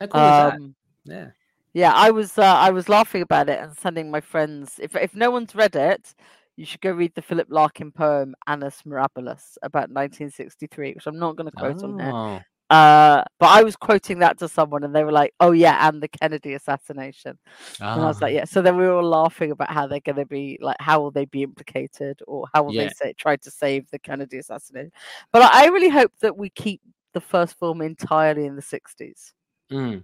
How 0.00 0.06
cool 0.06 0.20
um, 0.20 0.74
Yeah. 1.04 1.28
Yeah, 1.74 1.92
I 1.92 2.10
was 2.10 2.38
uh, 2.38 2.42
I 2.42 2.70
was 2.70 2.88
laughing 2.88 3.20
about 3.20 3.50
it 3.50 3.60
and 3.60 3.76
sending 3.76 4.10
my 4.10 4.22
friends. 4.22 4.80
If 4.80 4.96
if 4.96 5.14
no 5.14 5.30
one's 5.30 5.54
read 5.54 5.76
it, 5.76 6.14
you 6.56 6.64
should 6.64 6.80
go 6.80 6.90
read 6.90 7.14
the 7.14 7.20
Philip 7.20 7.48
Larkin 7.50 7.92
poem 7.92 8.34
Annus 8.46 8.82
Mirabilis 8.86 9.58
about 9.62 9.90
1963, 9.90 10.94
which 10.94 11.06
I'm 11.06 11.18
not 11.18 11.36
going 11.36 11.50
to 11.50 11.56
quote 11.56 11.82
oh. 11.82 11.84
on 11.84 11.96
there. 11.98 12.46
Uh, 12.68 13.22
but 13.38 13.46
I 13.46 13.62
was 13.62 13.76
quoting 13.76 14.18
that 14.20 14.38
to 14.38 14.48
someone, 14.48 14.82
and 14.82 14.94
they 14.94 15.04
were 15.04 15.12
like, 15.12 15.32
"Oh 15.38 15.52
yeah, 15.52 15.88
and 15.88 16.02
the 16.02 16.08
Kennedy 16.08 16.54
assassination." 16.54 17.38
And 17.80 18.00
I 18.00 18.06
was 18.06 18.20
like, 18.20 18.32
ah. 18.32 18.38
"Yeah." 18.38 18.44
So 18.44 18.60
then 18.60 18.76
we 18.76 18.84
were 18.84 18.94
all 18.94 19.08
laughing 19.08 19.52
about 19.52 19.70
how 19.70 19.86
they're 19.86 20.00
going 20.00 20.16
to 20.16 20.26
be 20.26 20.58
like, 20.60 20.76
how 20.80 21.00
will 21.00 21.12
they 21.12 21.26
be 21.26 21.44
implicated, 21.44 22.20
or 22.26 22.46
how 22.52 22.64
will 22.64 22.74
yeah. 22.74 22.84
they 22.84 22.90
say 22.90 23.12
try 23.12 23.36
to 23.36 23.50
save 23.50 23.88
the 23.90 24.00
Kennedy 24.00 24.38
assassination? 24.38 24.90
But 25.32 25.42
I 25.54 25.66
really 25.66 25.88
hope 25.88 26.12
that 26.20 26.36
we 26.36 26.50
keep 26.50 26.80
the 27.12 27.20
first 27.20 27.56
film 27.58 27.80
entirely 27.82 28.46
in 28.46 28.56
the 28.56 28.62
'60s. 28.62 29.32
Mm. 29.70 30.02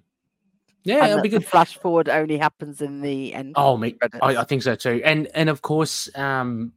Yeah, 0.85 1.07
it'll 1.07 1.23
be 1.23 1.29
good. 1.29 1.47
flash 1.47 1.77
forward 1.77 2.09
only 2.09 2.39
happens 2.39 2.81
in 2.81 3.03
the 3.03 3.35
end. 3.35 3.55
Oh, 3.57 3.77
mate, 3.77 3.99
I, 4.21 4.37
I, 4.37 4.45
think 4.45 4.63
so 4.63 4.75
too. 4.75 5.01
And 5.05 5.29
and 5.35 5.49
of 5.49 5.63
course, 5.63 6.09
um, 6.17 6.73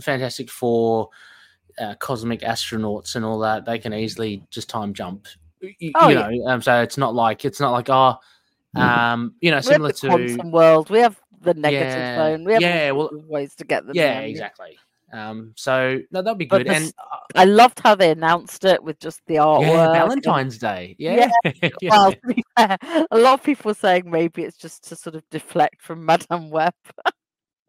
Fantastic 0.00 0.50
Four 0.50 1.10
uh, 1.80 1.94
cosmic 1.96 2.40
astronauts 2.40 3.16
and 3.16 3.24
all 3.24 3.38
that, 3.40 3.64
they 3.64 3.78
can 3.78 3.92
easily 3.92 4.42
just 4.50 4.68
time 4.68 4.92
jump. 4.92 5.26
You, 5.60 5.92
oh, 5.96 6.08
you 6.08 6.14
know, 6.14 6.28
yeah. 6.28 6.52
um, 6.52 6.62
so 6.62 6.82
it's 6.82 6.96
not 6.96 7.14
like 7.14 7.44
it's 7.44 7.60
not 7.60 7.72
like 7.72 7.88
oh, 7.90 8.16
um, 8.76 9.34
you 9.40 9.50
know, 9.50 9.60
similar 9.60 9.92
to 9.92 10.08
quantum 10.08 10.52
world. 10.52 10.90
We 10.90 11.00
have 11.00 11.20
the 11.40 11.54
negative 11.54 11.88
yeah, 11.88 12.16
zone. 12.16 12.44
We 12.44 12.52
have 12.52 12.62
yeah, 12.62 12.90
well, 12.92 13.10
ways 13.12 13.54
to 13.56 13.64
get 13.64 13.86
them. 13.86 13.96
Yeah, 13.96 14.20
exactly. 14.20 14.78
Um, 15.12 15.54
so 15.56 16.00
no, 16.10 16.22
that'd 16.22 16.38
be 16.38 16.46
good. 16.46 16.66
This, 16.66 16.76
and 16.76 16.92
I 17.34 17.44
loved 17.44 17.80
how 17.80 17.94
they 17.94 18.10
announced 18.10 18.64
it 18.64 18.82
with 18.82 18.98
just 19.00 19.20
the 19.26 19.36
artwork. 19.36 19.62
Yeah, 19.62 19.92
Valentine's 19.92 20.54
and, 20.54 20.60
Day. 20.60 20.96
Yeah. 20.98 21.30
yeah. 21.62 21.70
well, 21.82 22.14
a 23.10 23.18
lot 23.18 23.34
of 23.34 23.42
people 23.42 23.70
were 23.70 23.74
saying 23.74 24.10
maybe 24.10 24.42
it's 24.42 24.56
just 24.56 24.86
to 24.88 24.96
sort 24.96 25.16
of 25.16 25.22
deflect 25.30 25.80
from 25.80 26.04
Madame 26.04 26.50
Web. 26.50 26.74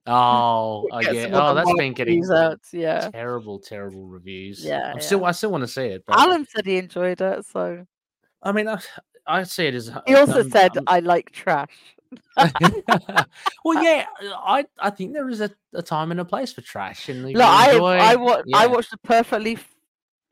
Oh, 0.09 0.87
oh 0.91 0.99
yeah. 0.99 1.29
Oh, 1.31 1.53
that's 1.53 1.71
been 1.73 1.93
getting 1.93 2.25
out. 2.31 2.59
Yeah. 2.71 3.09
Terrible, 3.09 3.59
terrible 3.59 4.07
reviews. 4.07 4.65
Yeah. 4.65 4.91
I'm 4.91 4.97
yeah. 4.97 5.03
still, 5.03 5.25
I 5.25 5.31
still 5.31 5.51
want 5.51 5.61
to 5.61 5.67
see 5.67 5.85
it. 5.85 6.03
But... 6.05 6.17
Alan 6.17 6.45
said 6.45 6.65
he 6.65 6.77
enjoyed 6.77 7.21
it, 7.21 7.45
so. 7.45 7.85
I 8.41 8.51
mean, 8.51 8.67
I, 8.67 8.79
I 9.27 9.43
see 9.43 9.67
it 9.67 9.75
as. 9.75 9.91
He 10.07 10.15
also 10.15 10.41
um, 10.41 10.49
said, 10.49 10.75
um, 10.77 10.85
"I 10.87 10.99
like 10.99 11.31
trash." 11.31 11.69
well, 13.63 13.83
yeah, 13.83 14.05
I 14.21 14.65
I 14.79 14.89
think 14.89 15.13
there 15.13 15.29
is 15.29 15.41
a, 15.41 15.51
a 15.73 15.83
time 15.83 16.11
and 16.11 16.19
a 16.19 16.25
place 16.25 16.51
for 16.51 16.61
trash. 16.61 17.09
And 17.09 17.23
look, 17.23 17.43
I 17.43 17.77
I, 17.77 18.15
wa- 18.15 18.41
yeah. 18.45 18.57
I 18.57 18.65
watched 18.65 18.93
a 18.93 18.97
perfectly 18.97 19.59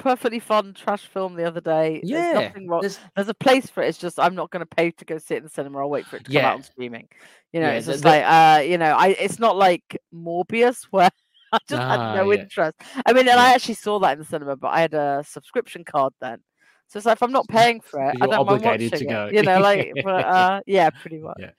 perfectly 0.07 0.39
fun 0.39 0.73
trash 0.73 1.05
film 1.05 1.35
the 1.35 1.43
other 1.43 1.59
day. 1.59 1.99
Yeah, 2.03 2.33
there's 2.33 2.47
nothing 2.47 2.67
wrong. 2.67 2.81
There's... 2.81 2.99
there's, 3.15 3.27
a 3.27 3.33
place 3.33 3.69
for 3.69 3.83
it. 3.83 3.89
It's 3.89 3.97
just 3.97 4.19
I'm 4.19 4.35
not 4.35 4.49
going 4.51 4.65
to 4.65 4.75
pay 4.75 4.91
to 4.91 5.05
go 5.05 5.17
sit 5.17 5.37
in 5.37 5.43
the 5.43 5.49
cinema. 5.49 5.79
I'll 5.79 5.89
wait 5.89 6.05
for 6.05 6.15
it 6.15 6.25
to 6.25 6.31
come 6.31 6.45
out 6.45 6.55
on 6.55 6.63
streaming. 6.63 7.07
You 7.51 7.59
know, 7.59 7.67
yeah, 7.67 7.73
it's 7.73 7.87
just 7.87 8.03
the, 8.03 8.09
like 8.09 8.23
uh, 8.23 8.61
you 8.61 8.77
know, 8.77 8.95
I 8.95 9.07
it's 9.09 9.39
not 9.39 9.57
like 9.57 9.99
Morbius 10.13 10.83
where 10.91 11.09
I 11.51 11.57
just 11.67 11.81
had 11.81 12.15
no 12.15 12.31
yeah. 12.31 12.41
interest. 12.41 12.77
I 13.05 13.13
mean, 13.13 13.27
and 13.27 13.39
I 13.39 13.53
actually 13.53 13.75
saw 13.75 13.99
that 13.99 14.13
in 14.13 14.19
the 14.19 14.25
cinema, 14.25 14.55
but 14.55 14.69
I 14.69 14.81
had 14.81 14.93
a 14.93 15.23
subscription 15.27 15.83
card 15.83 16.13
then. 16.21 16.39
So 16.87 16.97
it's 16.97 17.05
like 17.05 17.17
if 17.17 17.23
I'm 17.23 17.33
not 17.33 17.47
paying 17.49 17.81
for 17.81 18.01
it, 18.01 18.15
I 18.21 18.27
don't 18.27 18.45
mind 18.45 18.63
watching 18.63 18.89
to 18.91 19.05
go. 19.05 19.25
it. 19.25 19.33
You 19.33 19.43
know, 19.43 19.59
like 19.59 19.91
but, 20.03 20.25
uh, 20.25 20.61
yeah, 20.65 20.89
pretty 20.89 21.19
much. 21.19 21.37
Yeah. 21.39 21.51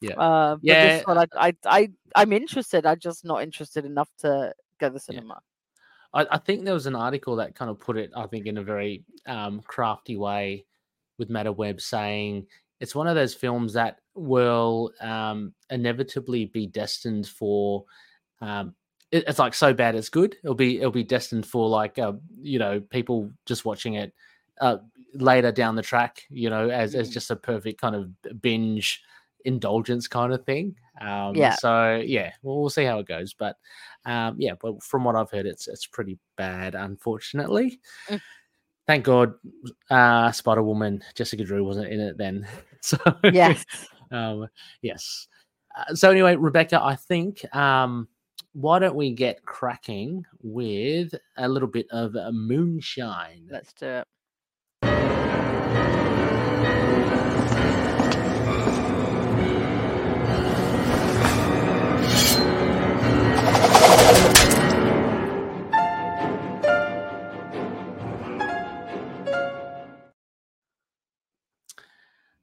Yeah. 0.00 0.14
Uh, 0.14 0.54
but 0.54 0.64
yeah. 0.64 0.96
this 0.96 1.06
one, 1.06 1.18
I, 1.18 1.26
I, 1.36 1.54
I, 1.66 1.90
I'm 2.14 2.32
interested. 2.32 2.86
I'm 2.86 2.98
just 2.98 3.24
not 3.24 3.42
interested 3.42 3.84
enough 3.84 4.08
to 4.18 4.54
go 4.78 4.88
to 4.88 4.94
the 4.94 5.00
cinema. 5.00 5.40
I, 6.12 6.26
I, 6.30 6.38
think 6.38 6.64
there 6.64 6.74
was 6.74 6.86
an 6.86 6.96
article 6.96 7.36
that 7.36 7.54
kind 7.54 7.70
of 7.70 7.78
put 7.78 7.96
it, 7.96 8.10
I 8.16 8.26
think, 8.26 8.46
in 8.46 8.58
a 8.58 8.62
very 8.62 9.04
um, 9.26 9.60
crafty 9.64 10.16
way 10.16 10.64
with 11.18 11.30
Madame 11.30 11.56
Web 11.56 11.80
saying 11.80 12.46
it's 12.80 12.94
one 12.94 13.06
of 13.06 13.14
those 13.14 13.34
films 13.34 13.74
that 13.74 13.98
will 14.14 14.92
um, 15.00 15.54
inevitably 15.70 16.46
be 16.46 16.66
destined 16.66 17.28
for. 17.28 17.84
Um, 18.40 18.74
it, 19.12 19.24
it's 19.26 19.38
like 19.38 19.54
so 19.54 19.72
bad 19.74 19.94
it's 19.94 20.08
good. 20.08 20.36
It'll 20.42 20.54
be 20.54 20.78
it'll 20.78 20.90
be 20.90 21.04
destined 21.04 21.46
for 21.46 21.68
like 21.68 21.98
uh, 21.98 22.14
you 22.40 22.58
know 22.58 22.80
people 22.80 23.30
just 23.46 23.64
watching 23.64 23.94
it 23.94 24.12
uh, 24.60 24.78
later 25.14 25.52
down 25.52 25.76
the 25.76 25.82
track. 25.82 26.22
You 26.30 26.50
know, 26.50 26.70
as 26.70 26.94
as 26.94 27.10
mm. 27.10 27.12
just 27.12 27.30
a 27.30 27.36
perfect 27.36 27.80
kind 27.80 27.94
of 27.94 28.40
binge 28.40 29.02
indulgence 29.44 30.08
kind 30.08 30.32
of 30.32 30.44
thing. 30.44 30.74
Um, 31.00 31.34
yeah. 31.34 31.54
So 31.54 32.02
yeah, 32.04 32.32
we'll, 32.42 32.60
we'll 32.60 32.70
see 32.70 32.84
how 32.84 32.98
it 32.98 33.06
goes. 33.06 33.34
But 33.34 33.56
um, 34.04 34.36
yeah, 34.38 34.54
but 34.60 34.82
from 34.82 35.04
what 35.04 35.16
I've 35.16 35.30
heard, 35.30 35.46
it's 35.46 35.68
it's 35.68 35.86
pretty 35.86 36.18
bad, 36.36 36.74
unfortunately. 36.74 37.80
Mm. 38.08 38.20
Thank 38.86 39.04
God, 39.04 39.34
uh, 39.88 40.32
Spider 40.32 40.62
Woman 40.62 41.02
Jessica 41.14 41.44
Drew 41.44 41.64
wasn't 41.64 41.92
in 41.92 42.00
it 42.00 42.18
then. 42.18 42.46
So 42.82 42.96
yes, 43.24 43.62
um, 44.10 44.48
yes. 44.80 45.28
Uh, 45.76 45.94
so 45.94 46.10
anyway, 46.10 46.36
Rebecca, 46.36 46.82
I 46.82 46.96
think 46.96 47.44
um, 47.54 48.08
why 48.54 48.78
don't 48.78 48.94
we 48.94 49.12
get 49.12 49.44
cracking 49.44 50.24
with 50.42 51.14
a 51.36 51.46
little 51.46 51.68
bit 51.68 51.86
of 51.90 52.14
moonshine? 52.32 53.46
Let's 53.50 53.74
do 53.74 53.86
it. 53.86 54.08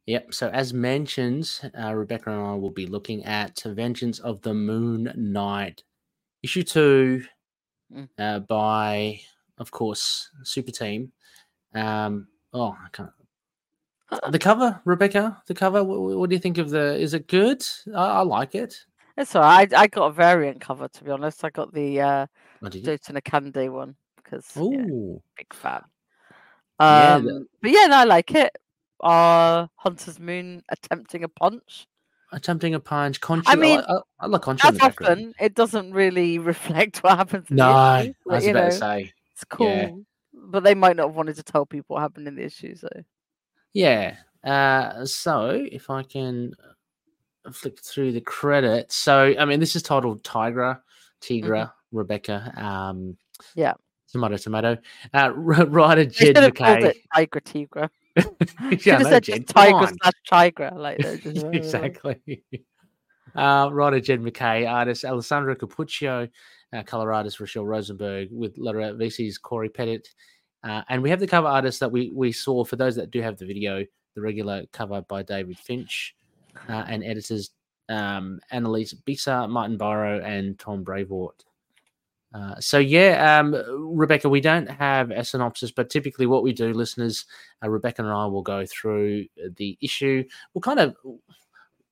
Yep. 0.08 0.34
So, 0.34 0.50
as 0.50 0.74
mentioned, 0.74 1.60
uh, 1.78 1.93
Rebecca 1.93 2.32
and 2.32 2.41
I 2.41 2.54
will 2.54 2.72
be 2.72 2.86
looking 2.86 3.26
at 3.26 3.62
Vengeance 3.65 4.20
of 4.20 4.41
the 4.41 4.54
Moon 4.54 5.12
Knight, 5.17 5.84
issue 6.41 6.63
two, 6.63 7.26
mm. 7.93 8.08
uh, 8.17 8.39
by, 8.39 9.20
of 9.58 9.70
course, 9.70 10.30
Super 10.43 10.72
Team. 10.72 11.12
Um, 11.76 12.28
oh, 12.54 12.70
I 12.72 12.88
can't. 12.93 13.12
The 14.32 14.39
cover, 14.39 14.80
Rebecca. 14.86 15.43
The 15.46 15.54
cover. 15.54 15.84
What, 15.84 16.17
what, 16.17 16.30
do 16.30 16.36
you 16.38 16.41
think 16.41 16.58
of 16.58 16.70
the? 16.70 16.96
Is 16.96 17.13
it 17.13 17.28
good? 17.28 17.62
I, 17.93 18.06
I 18.06 18.22
like 18.22 18.56
it. 18.56 18.80
It's 19.17 19.36
all 19.36 19.41
right. 19.41 19.72
I, 19.74 19.82
I, 19.82 19.88
got 19.88 20.06
a 20.06 20.12
variant 20.12 20.62
cover 20.62 20.88
to 20.88 21.04
be 21.04 21.12
honest. 21.12 21.43
I 21.43 21.50
got 21.50 21.74
the 21.74 22.00
uh, 22.00 22.28
oh, 22.63 22.70
Daytona 22.70 23.20
Candy 23.20 23.67
one 23.67 23.98
because 24.15 24.50
yeah, 24.56 24.86
big 25.36 25.54
fan. 25.54 25.82
Um, 26.80 27.28
yeah, 27.28 27.39
but 27.62 27.72
yeah, 27.72 27.88
no, 27.88 27.98
I 27.98 28.04
like 28.06 28.34
it 28.34 28.58
are 29.00 29.70
Hunter's 29.76 30.20
Moon 30.20 30.64
attempting 30.70 31.24
a 31.24 31.30
punch? 31.30 31.88
Attempting 32.32 32.76
a 32.76 32.80
punch, 32.80 33.22
Concha. 33.22 33.50
I 33.50 33.56
mean, 33.56 33.80
I, 33.80 34.00
I, 34.20 34.26
like 34.28 34.42
Concha. 34.42 34.68
As 34.68 34.80
often, 34.82 35.34
it 35.40 35.56
doesn't 35.56 35.94
really 35.94 36.40
reflect 36.40 36.98
what 37.04 37.18
happens. 37.18 37.48
no, 37.50 37.70
I 37.70 38.14
was 38.26 38.46
about 38.46 38.64
know, 38.64 38.70
to 38.70 38.76
say 38.76 39.14
it's 39.32 39.44
cool, 39.46 39.68
yeah. 39.68 39.92
but 40.34 40.64
they 40.64 40.76
might 40.76 40.98
not 40.98 41.08
have 41.08 41.16
wanted 41.16 41.38
to 41.38 41.44
tell 41.44 41.66
people 41.66 41.96
what 41.96 42.02
happened 42.02 42.28
in 42.28 42.36
the 42.36 42.44
issue. 42.44 42.76
So, 42.76 42.90
yeah. 43.74 44.16
Uh, 44.44 45.06
so 45.06 45.68
if 45.72 45.90
I 45.90 46.04
can 46.04 46.54
flick 47.52 47.80
through 47.84 48.12
the 48.12 48.22
credits, 48.22 48.96
so 48.96 49.34
I 49.38 49.46
mean, 49.46 49.60
this 49.60 49.76
is 49.76 49.84
titled 49.84 50.24
Tigra, 50.24 50.80
Tigra, 51.22 51.44
mm-hmm. 51.44 51.98
Rebecca. 51.98 52.54
Um, 52.58 53.18
yeah. 53.56 53.74
Tomato, 54.12 54.38
tomato. 54.38 54.78
Uh, 55.14 55.32
writer 55.34 56.06
Jed 56.06 56.36
MacKay. 56.36 56.94
Tigra, 57.16 57.42
Tigra. 57.42 57.90
Said 58.80 59.24
Jen, 59.24 59.44
tiger 59.44 59.94
slash 60.02 60.14
tiger, 60.28 60.72
like 60.76 60.98
that. 61.00 61.50
exactly. 61.54 62.44
Uh, 63.36 63.70
writer 63.72 64.00
Jed 64.00 64.22
MacKay, 64.22 64.66
artist 64.66 65.06
Alessandro 65.06 65.56
Cappuccio, 65.56 66.30
uh, 66.74 66.84
color 66.84 67.14
artist 67.14 67.40
Rachelle 67.40 67.66
Rosenberg, 67.66 68.30
with 68.32 68.58
letterer 68.58 68.96
VC's 68.98 69.38
Cory 69.38 69.70
Petit. 69.70 70.04
Uh, 70.64 70.82
and 70.90 71.02
we 71.02 71.10
have 71.10 71.20
the 71.20 71.28
cover 71.28 71.48
artist 71.48 71.80
that 71.80 71.92
we, 71.92 72.12
we 72.14 72.32
saw 72.32 72.64
for 72.64 72.76
those 72.76 72.96
that 72.96 73.12
do 73.12 73.22
have 73.22 73.38
the 73.38 73.46
video, 73.46 73.86
the 74.16 74.22
regular 74.22 74.66
cover 74.74 75.02
by 75.02 75.22
David 75.22 75.58
Finch, 75.58 76.16
uh, 76.68 76.86
and 76.88 77.04
editors 77.04 77.52
um, 77.90 78.40
Annalise 78.52 78.94
Bissa, 78.94 79.50
Martin 79.50 79.78
Biro, 79.78 80.24
and 80.24 80.58
Tom 80.60 80.84
Brevoort. 80.84 81.44
Uh, 82.34 82.60
so 82.60 82.78
yeah, 82.78 83.40
um, 83.40 83.56
Rebecca, 83.96 84.28
we 84.28 84.42
don't 84.42 84.70
have 84.70 85.12
a 85.12 85.24
synopsis, 85.24 85.72
but 85.72 85.90
typically 85.90 86.26
what 86.26 86.44
we 86.44 86.54
do, 86.54 86.74
listeners, 86.74 87.26
uh, 87.63 87.70
Rebecca 87.70 88.02
and 88.02 88.12
I 88.12 88.26
will 88.26 88.42
go 88.42 88.66
through 88.66 89.26
the 89.56 89.78
issue. 89.82 90.24
We'll 90.54 90.62
kind 90.62 90.80
of 90.80 90.96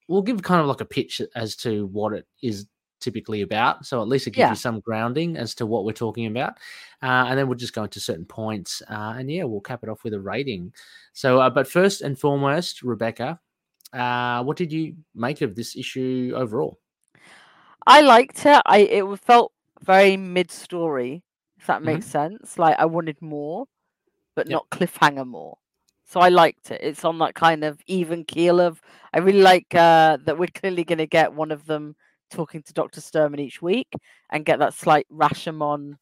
we'll 0.07 0.21
give 0.21 0.43
kind 0.43 0.61
of 0.61 0.67
like 0.67 0.81
a 0.81 0.85
pitch 0.85 1.21
as 1.35 1.55
to 1.57 1.87
what 1.87 2.13
it 2.13 2.27
is 2.41 2.67
typically 2.99 3.41
about. 3.41 3.85
So 3.85 4.01
at 4.01 4.07
least 4.07 4.27
it 4.27 4.31
gives 4.31 4.39
yeah. 4.39 4.49
you 4.49 4.55
some 4.55 4.79
grounding 4.81 5.37
as 5.37 5.55
to 5.55 5.65
what 5.65 5.85
we're 5.85 5.93
talking 5.93 6.27
about, 6.27 6.53
uh, 7.01 7.25
and 7.27 7.39
then 7.39 7.47
we'll 7.47 7.57
just 7.57 7.73
go 7.73 7.83
into 7.83 7.99
certain 7.99 8.25
points, 8.25 8.81
uh, 8.89 9.15
and 9.17 9.31
yeah, 9.31 9.45
we'll 9.45 9.61
cap 9.61 9.83
it 9.83 9.89
off 9.89 10.03
with 10.03 10.13
a 10.13 10.19
rating. 10.19 10.73
So, 11.13 11.39
uh, 11.39 11.49
but 11.49 11.67
first 11.67 12.01
and 12.01 12.19
foremost, 12.19 12.83
Rebecca, 12.83 13.39
what 13.91 14.57
did 14.57 14.73
you 14.73 14.95
make 15.15 15.41
of 15.41 15.55
this 15.55 15.77
issue 15.77 16.33
overall? 16.35 16.79
I 17.87 18.01
liked 18.01 18.45
it. 18.45 18.61
I 18.65 18.79
it 18.79 19.19
felt 19.19 19.53
very 19.85 20.17
mid 20.17 20.51
story, 20.51 21.23
if 21.57 21.67
that 21.67 21.83
makes 21.83 22.07
mm-hmm. 22.07 22.37
sense. 22.37 22.57
Like 22.57 22.77
I 22.79 22.85
wanted 22.85 23.21
more, 23.21 23.65
but 24.35 24.47
yep. 24.47 24.53
not 24.55 24.69
cliffhanger 24.69 25.25
more. 25.25 25.57
So 26.05 26.19
I 26.19 26.29
liked 26.29 26.71
it. 26.71 26.81
It's 26.83 27.03
on 27.03 27.17
that 27.19 27.33
kind 27.33 27.63
of 27.63 27.79
even 27.87 28.25
keel 28.25 28.59
of 28.59 28.79
I 29.13 29.19
really 29.19 29.41
like 29.41 29.73
uh, 29.73 30.17
that 30.25 30.37
we're 30.37 30.47
clearly 30.47 30.83
gonna 30.83 31.07
get 31.07 31.33
one 31.33 31.51
of 31.51 31.65
them 31.65 31.95
talking 32.29 32.61
to 32.63 32.73
Dr. 32.73 33.01
Sturman 33.01 33.39
each 33.39 33.61
week 33.61 33.91
and 34.29 34.45
get 34.45 34.59
that 34.59 34.73
slight 34.73 35.07
Rashomon 35.11 35.97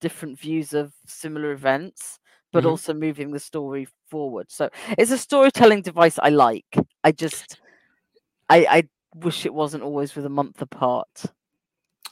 different 0.00 0.38
views 0.38 0.72
of 0.74 0.92
similar 1.06 1.52
events. 1.52 2.18
but 2.52 2.60
mm-hmm. 2.60 2.70
also 2.70 2.94
moving 2.94 3.32
the 3.32 3.40
story 3.40 3.86
forward. 4.08 4.46
So 4.50 4.70
it's 4.96 5.10
a 5.10 5.18
storytelling 5.18 5.82
device 5.82 6.18
I 6.22 6.30
like. 6.30 6.76
I 7.04 7.12
just, 7.12 7.60
I, 8.48 8.66
I 8.70 8.88
wish 9.14 9.44
it 9.44 9.52
wasn't 9.52 9.82
always 9.82 10.14
with 10.14 10.24
a 10.26 10.30
month 10.30 10.62
apart. 10.62 11.26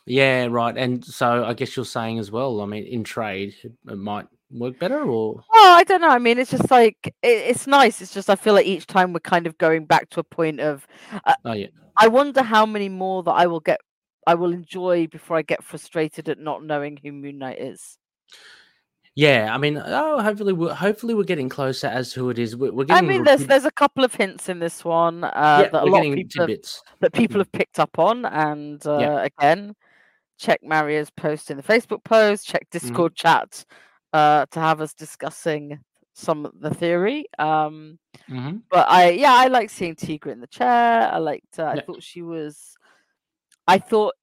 Yeah, 0.06 0.48
right. 0.50 0.76
And 0.76 1.04
so 1.04 1.44
I 1.44 1.54
guess 1.54 1.76
you're 1.76 1.84
saying 1.84 2.18
as 2.18 2.30
well. 2.30 2.60
I 2.60 2.66
mean, 2.66 2.84
in 2.84 3.04
trade, 3.04 3.54
it 3.62 3.96
might 3.96 4.26
work 4.50 4.78
better, 4.78 5.02
or 5.02 5.42
oh, 5.52 5.74
I 5.76 5.84
don't 5.84 6.00
know. 6.00 6.10
I 6.10 6.18
mean, 6.18 6.38
it's 6.38 6.50
just 6.50 6.70
like 6.70 6.98
it, 7.06 7.14
it's 7.22 7.66
nice. 7.66 8.00
It's 8.02 8.12
just 8.12 8.28
I 8.28 8.36
feel 8.36 8.54
like 8.54 8.66
each 8.66 8.86
time 8.86 9.12
we're 9.12 9.20
kind 9.20 9.46
of 9.46 9.56
going 9.58 9.86
back 9.86 10.10
to 10.10 10.20
a 10.20 10.24
point 10.24 10.60
of. 10.60 10.86
Uh, 11.24 11.34
oh 11.44 11.52
yeah. 11.52 11.68
I 11.96 12.08
wonder 12.08 12.42
how 12.42 12.66
many 12.66 12.88
more 12.88 13.22
that 13.22 13.32
I 13.32 13.46
will 13.46 13.60
get. 13.60 13.80
I 14.26 14.34
will 14.34 14.52
enjoy 14.52 15.06
before 15.06 15.36
I 15.36 15.42
get 15.42 15.62
frustrated 15.62 16.28
at 16.28 16.38
not 16.38 16.64
knowing 16.64 16.98
who 17.02 17.12
Moon 17.12 17.38
Knight 17.38 17.60
is. 17.60 17.98
Yeah, 19.16 19.54
I 19.54 19.58
mean, 19.58 19.80
oh, 19.84 20.20
hopefully, 20.20 20.52
we're, 20.52 20.74
hopefully 20.74 21.14
we're 21.14 21.22
getting 21.22 21.48
closer 21.48 21.86
as 21.86 22.12
to 22.12 22.20
who 22.20 22.30
it 22.30 22.38
is. 22.38 22.56
We're, 22.56 22.72
we're 22.72 22.84
getting. 22.84 23.04
I 23.04 23.08
mean, 23.08 23.22
there's 23.22 23.46
there's 23.46 23.64
a 23.64 23.70
couple 23.70 24.02
of 24.02 24.12
hints 24.12 24.48
in 24.48 24.58
this 24.58 24.84
one 24.84 25.22
uh, 25.22 25.60
yeah, 25.62 25.68
that 25.68 25.82
a 25.82 25.86
lot 25.86 26.04
of 26.04 26.14
people 26.14 26.48
have, 26.48 26.58
that 27.00 27.12
people 27.12 27.34
mm-hmm. 27.34 27.38
have 27.40 27.52
picked 27.52 27.78
up 27.78 27.96
on, 27.98 28.24
and 28.24 28.84
uh, 28.84 28.98
yeah. 28.98 29.22
again, 29.24 29.76
check 30.38 30.60
Maria's 30.62 31.10
post 31.10 31.50
in 31.50 31.56
the 31.56 31.62
Facebook 31.62 32.04
post, 32.04 32.46
check 32.46 32.68
mm-hmm. 32.68 32.78
Discord 32.78 33.14
mm-hmm. 33.14 33.28
chat 33.28 33.64
uh, 34.12 34.46
to 34.50 34.60
have 34.60 34.80
us 34.80 34.94
discussing 34.94 35.80
some 36.14 36.46
of 36.46 36.52
the 36.60 36.72
theory. 36.72 37.26
Um, 37.38 37.98
mm-hmm. 38.30 38.58
But 38.70 38.88
I, 38.88 39.10
yeah, 39.10 39.34
I 39.34 39.48
like 39.48 39.70
seeing 39.70 39.96
Tigra 39.96 40.32
in 40.32 40.40
the 40.40 40.46
chair. 40.46 41.10
I 41.12 41.18
liked. 41.18 41.58
Uh, 41.58 41.66
I 41.66 41.80
thought 41.80 42.02
she 42.02 42.22
was. 42.22 42.76
I 43.66 43.78
thought 43.78 44.14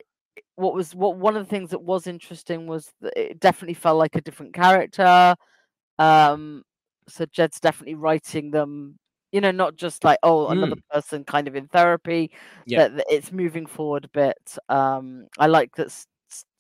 what 0.56 0.74
was 0.74 0.94
what 0.94 1.18
one 1.18 1.36
of 1.36 1.44
the 1.44 1.50
things 1.50 1.72
that 1.72 1.82
was 1.82 2.08
interesting 2.08 2.68
was 2.68 2.92
that 3.02 3.14
it 3.20 3.40
definitely 3.40 3.74
felt 3.74 3.98
like 3.98 4.16
a 4.16 4.22
different 4.22 4.54
character. 4.54 5.36
Um, 6.00 6.64
so 7.08 7.26
Jed's 7.26 7.60
definitely 7.60 7.96
writing 7.96 8.52
them. 8.52 8.98
You 9.32 9.42
know, 9.42 9.52
not 9.52 9.76
just 9.76 10.04
like 10.04 10.20
oh 10.24 10.48
mm. 10.48 10.52
another 10.52 10.82
person 10.92 11.24
kind 11.24 11.48
of 11.48 11.56
in 11.56 11.68
therapy. 11.68 12.32
Yeah, 12.66 12.80
that, 12.80 12.98
that 12.98 13.06
it's 13.10 13.32
moving 13.32 13.66
forward 13.66 14.06
a 14.06 14.10
bit. 14.10 14.58
Um, 14.70 15.28
I 15.38 15.48
like 15.48 15.76
that. 15.76 16.06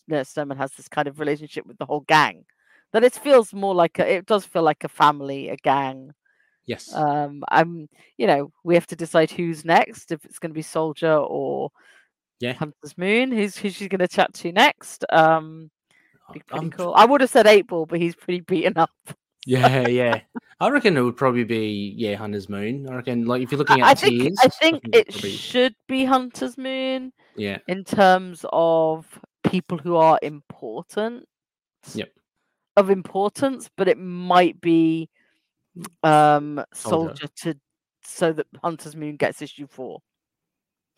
You 0.07 0.15
know, 0.15 0.21
Sturman 0.21 0.57
has 0.57 0.71
this 0.71 0.87
kind 0.87 1.07
of 1.07 1.19
relationship 1.19 1.65
with 1.65 1.77
the 1.77 1.85
whole 1.85 2.01
gang. 2.01 2.45
That 2.93 3.03
it 3.03 3.13
feels 3.13 3.53
more 3.53 3.75
like 3.75 3.99
a, 3.99 4.15
it 4.15 4.25
does 4.25 4.45
feel 4.45 4.63
like 4.63 4.83
a 4.83 4.89
family, 4.89 5.49
a 5.49 5.55
gang. 5.55 6.13
Yes. 6.65 6.93
Um, 6.93 7.43
I'm. 7.49 7.89
You 8.17 8.27
know, 8.27 8.51
we 8.63 8.75
have 8.75 8.87
to 8.87 8.95
decide 8.95 9.31
who's 9.31 9.65
next. 9.65 10.11
If 10.11 10.23
it's 10.25 10.39
going 10.39 10.51
to 10.51 10.55
be 10.55 10.61
Soldier 10.61 11.15
or 11.15 11.71
yeah. 12.41 12.53
Hunter's 12.53 12.97
Moon. 12.97 13.31
Who's 13.31 13.55
who's 13.55 13.75
she 13.75 13.87
going 13.87 13.99
to 13.99 14.07
chat 14.07 14.33
to 14.35 14.51
next? 14.51 15.05
Um, 15.09 15.69
be 16.33 16.41
pretty 16.41 16.65
I'm... 16.65 16.71
cool. 16.71 16.93
I 16.95 17.05
would 17.05 17.21
have 17.21 17.29
said 17.29 17.47
Eight 17.47 17.67
Ball, 17.67 17.85
but 17.85 17.99
he's 17.99 18.15
pretty 18.15 18.41
beaten 18.41 18.77
up. 18.77 18.91
Yeah, 19.45 19.87
yeah. 19.87 20.21
I 20.59 20.69
reckon 20.69 20.95
it 20.95 21.01
would 21.01 21.17
probably 21.17 21.43
be 21.43 21.93
yeah 21.97 22.15
Hunter's 22.15 22.47
Moon. 22.49 22.87
I 22.89 22.95
reckon 22.95 23.25
like 23.25 23.41
if 23.41 23.51
you're 23.51 23.57
looking 23.57 23.81
at 23.81 23.87
I 23.87 23.93
think 23.95 24.21
tiers, 24.21 24.37
I 24.43 24.47
think 24.47 24.83
it 24.93 25.09
probably... 25.09 25.31
should 25.31 25.75
be 25.87 26.05
Hunter's 26.05 26.57
Moon. 26.57 27.11
Yeah. 27.35 27.57
In 27.67 27.83
terms 27.83 28.45
of 28.51 29.07
people 29.43 29.77
who 29.77 29.95
are 29.95 30.19
important. 30.21 31.27
Yep. 31.93 32.11
Of 32.77 32.89
importance, 32.89 33.69
but 33.75 33.87
it 33.87 33.97
might 33.97 34.61
be 34.61 35.09
um 36.03 36.63
Soldier, 36.73 37.15
Soldier 37.15 37.27
to 37.37 37.59
so 38.03 38.33
that 38.33 38.47
Hunter's 38.63 38.95
Moon 38.95 39.15
gets 39.15 39.41
issue 39.41 39.67
four. 39.67 40.01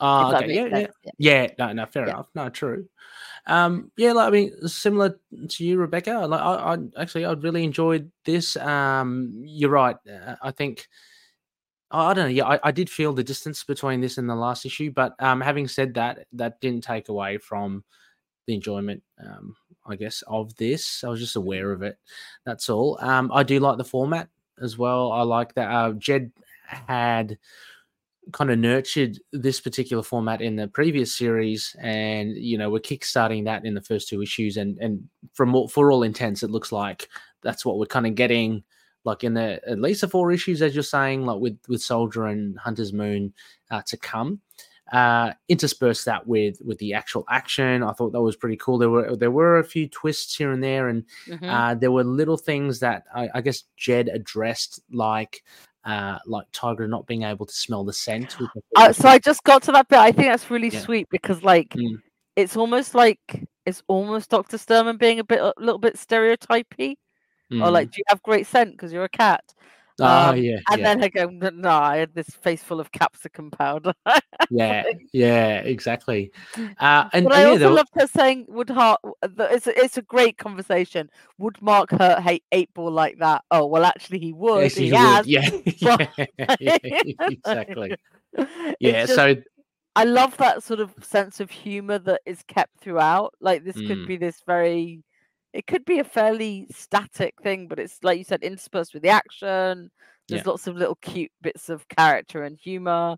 Oh, 0.06 0.36
okay. 0.36 0.54
Yeah, 0.54 0.66
yeah, 0.66 0.88
yeah, 1.04 1.12
yeah. 1.18 1.48
No, 1.58 1.72
no, 1.72 1.86
fair 1.86 2.06
yeah. 2.06 2.14
enough. 2.14 2.28
No, 2.36 2.50
true. 2.50 2.90
Um, 3.48 3.90
yeah, 3.96 4.12
like 4.12 4.28
I 4.28 4.32
mean, 4.32 4.68
similar 4.68 5.18
to 5.48 5.64
you, 5.64 5.78
Rebecca. 5.78 6.28
Like, 6.28 6.42
I, 6.42 6.74
I 6.74 6.78
actually, 7.02 7.24
I 7.24 7.32
really 7.32 7.64
enjoyed 7.64 8.12
this. 8.26 8.58
Um, 8.58 9.32
you're 9.46 9.70
right. 9.70 9.96
Uh, 10.08 10.36
I 10.42 10.52
think. 10.52 10.88
I 11.90 12.14
don't 12.16 12.26
know. 12.26 12.30
Yeah, 12.30 12.48
I, 12.48 12.60
I 12.64 12.72
did 12.72 12.90
feel 12.90 13.14
the 13.14 13.24
distance 13.24 13.64
between 13.64 14.02
this 14.02 14.18
and 14.18 14.28
the 14.28 14.36
last 14.36 14.66
issue, 14.66 14.92
but 14.92 15.14
um, 15.20 15.40
having 15.40 15.68
said 15.68 15.94
that, 15.94 16.26
that 16.34 16.60
didn't 16.60 16.84
take 16.84 17.08
away 17.08 17.38
from 17.38 17.84
the 18.48 18.56
enjoyment, 18.56 19.04
um, 19.24 19.56
I 19.86 19.96
guess, 19.96 20.24
of 20.26 20.56
this. 20.56 21.04
I 21.04 21.10
was 21.10 21.20
just 21.20 21.36
aware 21.36 21.72
of 21.72 21.84
it. 21.84 22.00
That's 22.46 22.68
all. 22.68 22.98
Um, 23.00 23.32
I 23.32 23.44
do 23.44 23.60
like 23.60 23.78
the 23.78 23.84
format 23.84 24.28
as 24.60 24.76
well. 24.76 25.12
I 25.12 25.22
like 25.22 25.54
that 25.54 25.70
uh, 25.70 25.92
Jed 25.94 26.32
had 26.66 27.38
kind 28.32 28.50
of 28.50 28.60
nurtured 28.60 29.20
this 29.32 29.60
particular 29.60 30.04
format 30.04 30.42
in 30.42 30.56
the 30.56 30.68
previous 30.68 31.16
series, 31.16 31.76
and 31.80 32.36
you 32.36 32.58
know 32.58 32.70
we're 32.70 32.80
kickstarting 32.80 33.46
that 33.46 33.66
in 33.66 33.74
the 33.74 33.82
first 33.82 34.08
two 34.08 34.22
issues, 34.22 34.58
and 34.58 34.78
and 34.80 35.04
from 35.34 35.54
all, 35.56 35.68
for 35.68 35.92
all 35.92 36.04
intents, 36.04 36.44
it 36.44 36.50
looks 36.50 36.72
like 36.72 37.10
that's 37.42 37.66
what 37.66 37.78
we're 37.78 37.86
kind 37.86 38.08
of 38.08 38.16
getting, 38.16 38.64
like 39.04 39.24
in 39.24 39.34
the 39.34 39.60
at 39.68 39.80
least 39.80 40.02
the 40.02 40.08
four 40.08 40.32
issues, 40.32 40.62
as 40.62 40.74
you're 40.74 40.84
saying, 40.84 41.26
like 41.26 41.40
with 41.40 41.58
with 41.68 41.82
Soldier 41.82 42.26
and 42.26 42.58
Hunter's 42.58 42.94
Moon 42.94 43.34
uh, 43.72 43.82
to 43.88 43.98
come. 43.98 44.42
Uh, 44.92 45.34
intersperse 45.48 46.04
that 46.04 46.28
with 46.28 46.62
with 46.64 46.78
the 46.78 46.94
actual 46.94 47.26
action. 47.30 47.82
I 47.82 47.94
thought 47.94 48.12
that 48.12 48.22
was 48.22 48.36
pretty 48.36 48.58
cool. 48.58 48.78
There 48.78 48.90
were 48.90 49.16
there 49.16 49.32
were 49.32 49.58
a 49.58 49.64
few 49.64 49.88
twists 49.88 50.36
here 50.36 50.52
and 50.52 50.64
there, 50.64 50.90
and 50.90 51.04
mm-hmm. 51.28 51.50
uh, 51.50 51.76
there 51.76 51.92
were 51.92 52.04
little 52.04 52.38
things 52.38 52.80
that 52.82 53.06
I, 53.16 53.30
I 53.34 53.42
guess 53.42 53.64
Jed 53.78 54.10
addressed, 54.10 54.82
like 54.92 55.44
uh, 55.86 56.20
like 56.26 56.46
Tiger 56.52 56.88
not 56.88 57.08
being 57.08 57.24
able 57.24 57.46
to 57.46 57.54
smell 57.54 57.84
the 57.84 57.94
scent. 57.94 58.38
Uh, 58.76 58.94
so 58.94 59.10
I 59.10 59.20
just 59.20 59.44
got 59.44 59.64
to 59.64 59.72
that 59.74 59.88
bit. 59.88 60.00
I 60.00 60.12
think 60.12 60.30
that's 60.30 60.50
really 60.50 60.70
yeah. 60.70 60.80
sweet 60.80 61.08
because, 61.10 61.44
like, 61.44 61.70
mm. 61.70 61.96
it's 62.36 62.56
almost 62.56 62.96
like 62.96 63.20
it's 63.66 63.84
almost 63.88 64.30
Doctor 64.30 64.58
Sturman 64.58 64.98
being 64.98 65.20
a 65.20 65.24
bit, 65.24 65.40
a 65.40 65.54
little 65.58 65.80
bit 65.80 65.98
stereotypy, 65.98 66.98
mm. 67.52 67.66
or 67.66 67.72
like, 67.72 67.92
do 67.92 67.98
you 67.98 68.04
have 68.08 68.22
great 68.24 68.48
scent 68.48 68.72
because 68.72 68.92
you're 68.94 69.04
a 69.04 69.10
cat? 69.10 69.44
Oh 70.04 70.30
um, 70.32 70.38
yeah. 70.38 70.60
And 70.70 70.82
yeah. 70.82 70.96
then 70.96 71.04
I 71.04 71.08
go, 71.08 71.28
no, 71.30 71.70
I 71.70 71.98
had 71.98 72.14
this 72.14 72.30
face 72.30 72.62
full 72.62 72.82
of 72.82 72.92
capsicum 72.92 73.52
powder. 73.52 73.94
yeah, 74.50 74.84
yeah, 75.14 75.60
exactly. 75.60 76.32
Uh, 76.58 77.10
and, 77.14 77.24
but 77.26 77.34
and 77.34 77.34
I 77.34 77.44
also 77.46 77.72
love 77.72 77.88
her 77.94 78.08
saying, 78.08 78.46
"Would 78.50 78.70
Hart?" 78.70 79.00
It's 79.40 79.68
a, 79.68 79.80
it's 79.82 79.98
a 79.98 80.02
great 80.02 80.38
conversation. 80.38 81.10
Would 81.38 81.62
Mark 81.62 81.92
hurt 81.92 82.20
hate 82.22 82.44
eight 82.52 82.74
ball 82.74 82.92
like 82.92 83.20
that? 83.20 83.44
Oh 83.50 83.66
well, 83.66 83.86
actually, 83.86 84.20
he 84.20 84.34
would. 84.34 84.64
Yes, 84.64 84.76
he, 84.76 84.86
he 84.86 84.92
would. 84.92 85.00
Has. 85.00 85.28
Yeah, 85.28 85.50
yeah, 86.60 86.78
yeah, 86.84 87.14
exactly. 87.22 87.96
Yeah, 88.80 89.06
just, 89.06 89.16
so 89.16 89.36
I 89.96 90.04
love 90.04 90.36
that 90.38 90.64
sort 90.64 90.82
of 90.82 90.92
sense 91.02 91.40
of 91.40 91.50
humor 91.50 92.00
that 92.00 92.22
is 92.26 92.44
kept 92.48 92.80
throughout. 92.82 93.36
Like 93.40 93.64
this 93.64 93.78
mm. 93.78 93.88
could 93.88 94.08
be 94.08 94.18
this 94.18 94.42
very 94.46 95.04
it 95.54 95.68
could 95.68 95.86
be 95.86 96.00
a 96.00 96.04
fairly 96.04 96.68
static 96.72 97.36
thing, 97.42 97.68
but 97.68 97.80
it's 97.80 98.00
like 98.04 98.18
you 98.18 98.24
said, 98.24 98.42
interspersed 98.42 98.94
with 98.94 99.04
the 99.04 99.10
action. 99.10 99.92
There's 100.28 100.42
yeah. 100.42 100.50
lots 100.50 100.68
of 100.68 100.76
little 100.76 100.96
cute 100.96 101.32
bits 101.42 101.70
of 101.70 101.88
character 101.88 102.44
and 102.44 102.58
humor. 102.58 103.18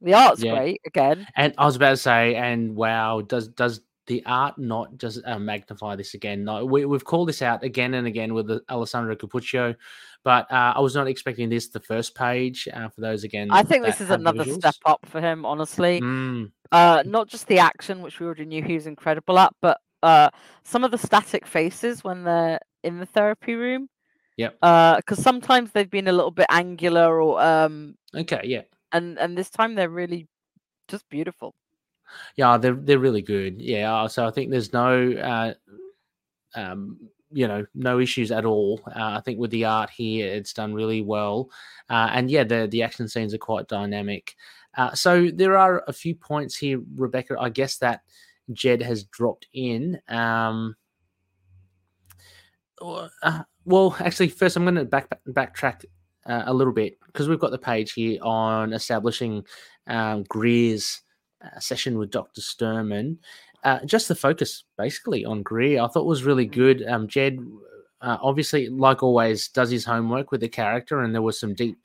The 0.00 0.14
art's 0.14 0.42
yeah. 0.42 0.54
great 0.54 0.80
again. 0.86 1.26
And 1.36 1.52
I 1.58 1.66
was 1.66 1.76
about 1.76 1.90
to 1.90 1.96
say, 1.98 2.34
and 2.34 2.74
wow, 2.74 3.20
does 3.20 3.48
does 3.48 3.82
the 4.06 4.22
art 4.24 4.56
not 4.58 4.96
just 4.96 5.20
uh, 5.26 5.38
magnify 5.38 5.96
this 5.96 6.14
again? 6.14 6.44
No, 6.44 6.64
we, 6.64 6.82
have 6.82 7.04
called 7.04 7.28
this 7.28 7.42
out 7.42 7.62
again 7.62 7.92
and 7.92 8.06
again 8.06 8.32
with 8.32 8.46
the 8.46 8.62
Alessandro 8.70 9.14
Cappuccio, 9.14 9.76
but 10.24 10.50
uh, 10.50 10.72
I 10.76 10.80
was 10.80 10.94
not 10.94 11.08
expecting 11.08 11.50
this 11.50 11.68
the 11.68 11.80
first 11.80 12.14
page. 12.14 12.66
Uh, 12.72 12.88
for 12.88 13.02
those 13.02 13.24
again, 13.24 13.48
I 13.50 13.62
think 13.62 13.84
this 13.84 14.00
is 14.00 14.08
another 14.08 14.44
visuals. 14.44 14.58
step 14.60 14.76
up 14.86 15.00
for 15.04 15.20
him. 15.20 15.44
Honestly, 15.44 16.00
mm. 16.00 16.50
uh, 16.72 17.02
not 17.04 17.28
just 17.28 17.46
the 17.48 17.58
action, 17.58 18.00
which 18.00 18.18
we 18.18 18.24
already 18.24 18.46
knew 18.46 18.62
he 18.62 18.74
was 18.74 18.86
incredible 18.86 19.38
at, 19.38 19.52
but 19.60 19.78
uh, 20.02 20.30
some 20.64 20.84
of 20.84 20.90
the 20.90 20.98
static 20.98 21.46
faces 21.46 22.04
when 22.04 22.24
they're 22.24 22.60
in 22.82 22.98
the 22.98 23.06
therapy 23.06 23.54
room. 23.54 23.88
Yep. 24.36 24.54
Because 24.54 25.18
uh, 25.18 25.22
sometimes 25.22 25.72
they've 25.72 25.90
been 25.90 26.08
a 26.08 26.12
little 26.12 26.30
bit 26.30 26.46
angular 26.50 27.20
or 27.20 27.40
um. 27.42 27.96
Okay. 28.14 28.40
Yeah. 28.44 28.62
And 28.92 29.18
and 29.18 29.36
this 29.36 29.50
time 29.50 29.74
they're 29.74 29.90
really 29.90 30.28
just 30.88 31.08
beautiful. 31.10 31.54
Yeah, 32.36 32.56
they're 32.56 32.74
they're 32.74 32.98
really 32.98 33.22
good. 33.22 33.60
Yeah. 33.60 33.94
Uh, 33.94 34.08
so 34.08 34.26
I 34.26 34.30
think 34.30 34.50
there's 34.50 34.72
no 34.72 35.12
uh, 35.12 35.54
um 36.54 36.98
you 37.32 37.46
know 37.46 37.64
no 37.74 38.00
issues 38.00 38.32
at 38.32 38.44
all 38.44 38.80
uh, 38.88 39.14
i 39.16 39.20
think 39.20 39.38
with 39.38 39.50
the 39.50 39.64
art 39.64 39.90
here 39.90 40.28
it's 40.28 40.52
done 40.52 40.74
really 40.74 41.00
well 41.00 41.48
uh, 41.88 42.08
and 42.12 42.30
yeah 42.30 42.44
the 42.44 42.66
the 42.70 42.82
action 42.82 43.08
scenes 43.08 43.32
are 43.32 43.38
quite 43.38 43.68
dynamic 43.68 44.34
uh, 44.76 44.92
so 44.94 45.28
there 45.32 45.56
are 45.56 45.84
a 45.86 45.92
few 45.92 46.14
points 46.14 46.56
here 46.56 46.80
rebecca 46.96 47.36
i 47.38 47.48
guess 47.48 47.78
that 47.78 48.02
Jed 48.52 48.82
has 48.82 49.04
dropped 49.04 49.46
in. 49.52 50.00
Um, 50.08 50.76
uh, 52.80 53.42
well, 53.64 53.96
actually, 54.00 54.28
first 54.28 54.56
I'm 54.56 54.64
going 54.64 54.74
to 54.76 54.84
back 54.84 55.08
backtrack 55.28 55.84
uh, 56.26 56.44
a 56.46 56.54
little 56.54 56.72
bit 56.72 56.98
because 57.06 57.28
we've 57.28 57.38
got 57.38 57.50
the 57.50 57.58
page 57.58 57.92
here 57.92 58.18
on 58.22 58.72
establishing 58.72 59.44
um, 59.86 60.24
Greer's 60.28 61.02
uh, 61.44 61.58
session 61.58 61.98
with 61.98 62.10
Doctor 62.10 62.40
Sturman. 62.40 63.18
Uh, 63.62 63.84
just 63.84 64.08
the 64.08 64.14
focus 64.14 64.64
basically 64.78 65.24
on 65.24 65.42
Greer, 65.42 65.82
I 65.82 65.88
thought 65.88 66.06
was 66.06 66.24
really 66.24 66.46
good. 66.46 66.86
Um, 66.88 67.06
Jed, 67.06 67.38
uh, 68.00 68.16
obviously, 68.22 68.68
like 68.68 69.02
always, 69.02 69.48
does 69.48 69.70
his 69.70 69.84
homework 69.84 70.30
with 70.30 70.40
the 70.40 70.48
character, 70.48 71.02
and 71.02 71.14
there 71.14 71.22
was 71.22 71.38
some 71.38 71.54
deep 71.54 71.76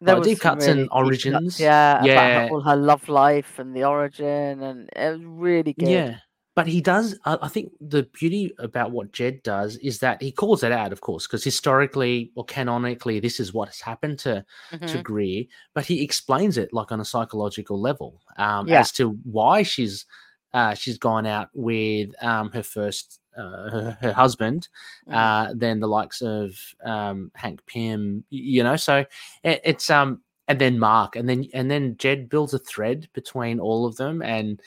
there 0.00 0.16
oh, 0.16 0.22
deep 0.22 0.40
cuts 0.40 0.66
really 0.66 0.82
and 0.82 0.88
origins. 0.92 1.60
yeah, 1.60 2.02
yeah. 2.02 2.12
About 2.12 2.48
her, 2.48 2.54
all 2.54 2.60
her 2.62 2.76
love 2.76 3.08
life 3.08 3.58
and 3.58 3.74
the 3.74 3.84
origin, 3.84 4.62
and 4.62 4.88
it 4.96 5.12
was 5.12 5.24
really 5.24 5.72
good. 5.74 5.88
Yeah, 5.88 6.16
but 6.56 6.66
he 6.66 6.80
does. 6.80 7.18
I 7.24 7.48
think 7.48 7.72
the 7.80 8.02
beauty 8.12 8.52
about 8.58 8.90
what 8.90 9.12
Jed 9.12 9.42
does 9.42 9.76
is 9.76 9.98
that 10.00 10.20
he 10.20 10.32
calls 10.32 10.62
it 10.62 10.72
out, 10.72 10.92
of 10.92 11.00
course, 11.00 11.26
because 11.26 11.44
historically 11.44 12.32
or 12.34 12.44
canonically, 12.44 13.20
this 13.20 13.40
is 13.40 13.54
what 13.54 13.68
has 13.68 13.80
happened 13.80 14.18
to 14.20 14.44
mm-hmm. 14.72 14.86
to 14.86 15.02
Greer. 15.02 15.44
But 15.74 15.86
he 15.86 16.02
explains 16.02 16.58
it 16.58 16.72
like 16.72 16.92
on 16.92 17.00
a 17.00 17.04
psychological 17.04 17.80
level 17.80 18.20
um, 18.36 18.68
yeah. 18.68 18.80
as 18.80 18.92
to 18.92 19.10
why 19.24 19.62
she's 19.62 20.06
uh, 20.52 20.74
she's 20.74 20.98
gone 20.98 21.26
out 21.26 21.48
with 21.54 22.10
um, 22.22 22.50
her 22.50 22.62
first 22.62 23.20
her, 23.36 23.96
her, 24.00 24.12
husband, 24.12 24.68
mm-hmm. 25.08 25.16
uh, 25.16 25.54
then 25.54 25.80
the 25.80 25.88
likes 25.88 26.22
of 26.22 26.56
um, 26.84 27.30
Hank 27.34 27.64
Pym, 27.66 28.24
you 28.30 28.62
know. 28.62 28.76
So 28.76 29.04
it, 29.42 29.60
it's 29.64 29.90
um 29.90 30.20
and 30.48 30.58
then 30.58 30.78
Mark, 30.78 31.16
and 31.16 31.28
then 31.28 31.46
and 31.54 31.70
then 31.70 31.96
Jed 31.96 32.28
builds 32.28 32.54
a 32.54 32.58
thread 32.58 33.08
between 33.12 33.60
all 33.60 33.86
of 33.86 33.96
them, 33.96 34.22
and 34.22 34.60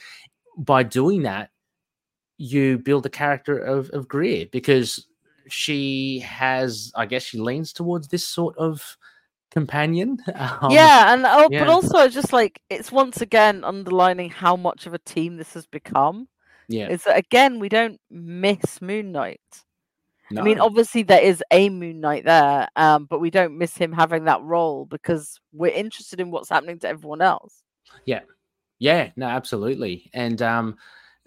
by 0.57 0.83
doing 0.83 1.23
that, 1.23 1.49
you 2.37 2.77
build 2.77 3.03
the 3.03 3.09
character 3.09 3.57
of, 3.57 3.89
of 3.89 4.07
Greer 4.07 4.45
because 4.51 5.07
she 5.47 6.19
has, 6.19 6.91
I 6.95 7.05
guess, 7.05 7.23
she 7.23 7.37
leans 7.37 7.73
towards 7.73 8.07
this 8.07 8.25
sort 8.25 8.57
of 8.57 8.97
companion. 9.51 10.17
Um, 10.35 10.71
yeah, 10.71 11.13
and 11.13 11.25
oh, 11.25 11.47
yeah. 11.51 11.59
but 11.59 11.69
also 11.69 12.07
just 12.07 12.33
like 12.33 12.61
it's 12.69 12.91
once 12.91 13.21
again 13.21 13.63
underlining 13.63 14.29
how 14.29 14.55
much 14.55 14.85
of 14.85 14.93
a 14.93 14.99
team 14.99 15.37
this 15.37 15.53
has 15.53 15.65
become. 15.65 16.27
Yeah, 16.67 16.89
is 16.89 17.03
that 17.03 17.17
again 17.17 17.59
we 17.59 17.69
don't 17.69 17.99
miss 18.09 18.81
Moon 18.81 19.11
Knight. 19.11 19.41
No. 20.31 20.41
I 20.41 20.45
mean, 20.45 20.59
obviously 20.59 21.03
there 21.03 21.21
is 21.21 21.43
a 21.51 21.69
Moon 21.69 21.99
Knight 21.99 22.25
there, 22.25 22.67
um, 22.75 23.05
but 23.05 23.19
we 23.19 23.29
don't 23.29 23.57
miss 23.57 23.77
him 23.77 23.91
having 23.91 24.23
that 24.25 24.41
role 24.41 24.85
because 24.85 25.39
we're 25.51 25.73
interested 25.73 26.19
in 26.19 26.31
what's 26.31 26.49
happening 26.49 26.79
to 26.79 26.87
everyone 26.87 27.21
else. 27.21 27.61
Yeah, 28.05 28.21
yeah, 28.79 29.11
no, 29.15 29.27
absolutely, 29.27 30.09
and 30.13 30.41
um, 30.41 30.77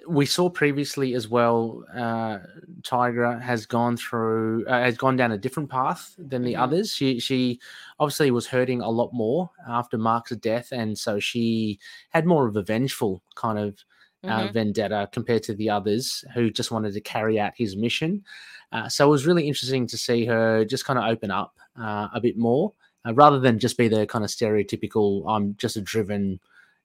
we 0.09 0.27
saw 0.27 0.49
previously 0.49 1.15
as 1.15 1.29
well. 1.29 1.85
Uh, 1.95 2.39
Tigra 2.83 3.41
has 3.41 3.67
gone 3.67 3.97
through, 3.97 4.67
uh, 4.67 4.81
has 4.83 4.97
gone 4.97 5.17
down 5.17 5.33
a 5.33 5.39
different 5.39 5.71
path 5.71 6.15
than 6.19 6.43
the 6.43 6.55
mm-hmm. 6.55 6.63
others. 6.63 6.93
She 6.93 7.19
she 7.19 7.61
obviously 7.99 8.31
was 8.31 8.47
hurting 8.47 8.81
a 8.81 8.91
lot 8.91 9.13
more 9.13 9.51
after 9.69 9.99
Mark's 9.99 10.35
death, 10.37 10.73
and 10.73 10.97
so 10.99 11.19
she 11.19 11.79
had 12.11 12.27
more 12.27 12.47
of 12.47 12.57
a 12.57 12.63
vengeful 12.63 13.23
kind 13.35 13.59
of 13.59 13.85
mm-hmm. 14.25 14.53
vendetta 14.53 15.09
compared 15.13 15.43
to 15.45 15.55
the 15.55 15.71
others 15.71 16.25
who 16.35 16.51
just 16.51 16.71
wanted 16.71 16.95
to 16.95 17.01
carry 17.01 17.39
out 17.39 17.53
his 17.57 17.77
mission. 17.77 18.25
Uh, 18.73 18.89
so 18.89 19.07
it 19.07 19.11
was 19.11 19.27
really 19.27 19.47
interesting 19.47 19.87
to 19.87 19.97
see 19.97 20.25
her 20.25 20.65
just 20.65 20.85
kind 20.85 20.99
of 20.99 21.05
open 21.05 21.31
up 21.31 21.57
uh, 21.81 22.09
a 22.13 22.21
bit 22.21 22.37
more, 22.37 22.73
uh, 23.07 23.15
rather 23.15 23.39
than 23.39 23.59
just 23.59 23.79
be 23.79 23.89
the 23.89 24.07
kind 24.07 24.25
of 24.25 24.31
stereotypical 24.31 25.25
"I'm 25.29 25.55
just 25.57 25.77
a 25.77 25.81
driven." 25.81 26.41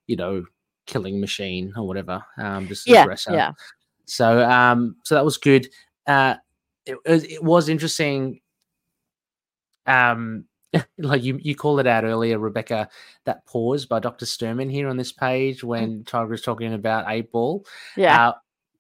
you 0.08 0.17
know 0.17 0.46
killing 0.86 1.20
machine 1.22 1.74
or 1.78 1.88
whatever. 1.88 2.24
Um, 2.38 2.67
just 2.67 2.88
yeah, 2.88 3.04
aggressor. 3.04 3.34
yeah. 3.34 3.54
So 4.06 4.44
um, 4.44 4.98
so 5.04 5.15
that 5.15 5.26
was 5.26 5.38
good. 5.38 5.70
Uh, 6.06 6.36
it, 6.86 6.98
it 7.06 7.44
was 7.44 7.70
interesting. 7.70 8.41
Um, 9.86 10.46
like 10.98 11.24
you 11.24 11.40
you 11.42 11.56
called 11.56 11.80
it 11.80 11.88
out 11.88 12.04
earlier, 12.04 12.40
Rebecca. 12.40 12.90
That 13.26 13.46
pause 13.46 13.86
by 13.86 14.00
Doctor 14.00 14.26
Sturman 14.26 14.72
here 14.72 14.88
on 14.88 14.98
this 14.98 15.12
page 15.12 15.62
mm. 15.62 15.66
when 15.66 16.04
Tiger 16.04 16.34
is 16.34 16.42
talking 16.42 16.74
about 16.74 17.06
eight 17.08 17.32
ball. 17.32 17.66
Yeah. 17.96 18.30
Uh, 18.30 18.34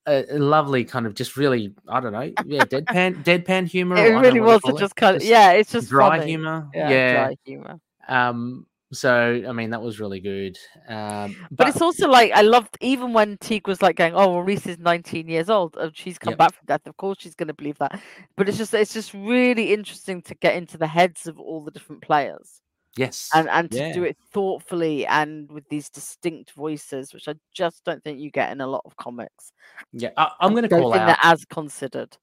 a, 0.07 0.25
a, 0.31 0.39
lovely 0.39 0.83
kind 0.83 1.05
of 1.05 1.13
just 1.13 1.37
really 1.37 1.75
I 1.87 1.99
don't 1.99 2.11
know 2.11 2.31
yeah 2.43 2.63
deadpan 2.63 3.23
deadpan 3.23 3.67
humor. 3.67 3.97
It 3.97 4.15
really 4.15 4.39
was 4.39 4.61
just 4.79 4.95
kind 4.95 5.15
of 5.15 5.23
yeah, 5.23 5.51
it's 5.51 5.71
just 5.71 5.89
dry 5.89 6.17
funny. 6.17 6.31
humor. 6.31 6.69
Yeah, 6.73 6.89
yeah, 6.89 7.13
dry 7.13 7.35
humor. 7.45 7.79
Um, 8.07 8.65
so 8.91 9.43
I 9.47 9.51
mean 9.51 9.69
that 9.71 9.81
was 9.81 9.99
really 9.99 10.19
good. 10.19 10.57
Um, 10.87 11.35
but, 11.49 11.57
but, 11.57 11.67
it's 11.69 11.81
also 11.81 12.07
like 12.07 12.31
I 12.33 12.41
loved 12.41 12.77
even 12.81 13.13
when 13.13 13.37
Teague 13.37 13.67
was 13.67 13.81
like 13.81 13.95
going, 13.95 14.13
"Oh, 14.13 14.29
well, 14.29 14.41
Reese 14.41 14.67
is 14.67 14.79
19 14.79 15.27
years 15.27 15.49
old 15.49 15.77
and 15.77 15.95
she's 15.95 16.17
come 16.17 16.31
yep. 16.31 16.39
back 16.39 16.53
from 16.53 16.65
death. 16.65 16.85
Of 16.85 16.97
course, 16.97 17.17
she's 17.19 17.35
going 17.35 17.47
to 17.47 17.53
believe 17.53 17.77
that." 17.79 18.01
But 18.35 18.49
it's 18.49 18.57
just 18.57 18.73
it's 18.73 18.93
just 18.93 19.13
really 19.13 19.73
interesting 19.73 20.21
to 20.23 20.35
get 20.35 20.55
into 20.55 20.77
the 20.77 20.87
heads 20.87 21.27
of 21.27 21.39
all 21.39 21.63
the 21.63 21.71
different 21.71 22.01
players. 22.01 22.61
Yes, 22.97 23.29
and 23.33 23.49
and 23.49 23.71
to 23.71 23.77
yeah. 23.77 23.93
do 23.93 24.03
it 24.03 24.17
thoughtfully 24.33 25.05
and 25.07 25.49
with 25.49 25.67
these 25.69 25.89
distinct 25.89 26.51
voices, 26.51 27.13
which 27.13 27.29
I 27.29 27.35
just 27.53 27.85
don't 27.85 28.03
think 28.03 28.19
you 28.19 28.29
get 28.29 28.51
in 28.51 28.59
a 28.59 28.67
lot 28.67 28.81
of 28.85 28.97
comics. 28.97 29.53
Yeah, 29.93 30.09
I, 30.17 30.31
am 30.41 30.51
going 30.51 30.63
to 30.63 30.69
call 30.69 30.93
out 30.93 31.17
as 31.23 31.45
considered. 31.45 32.17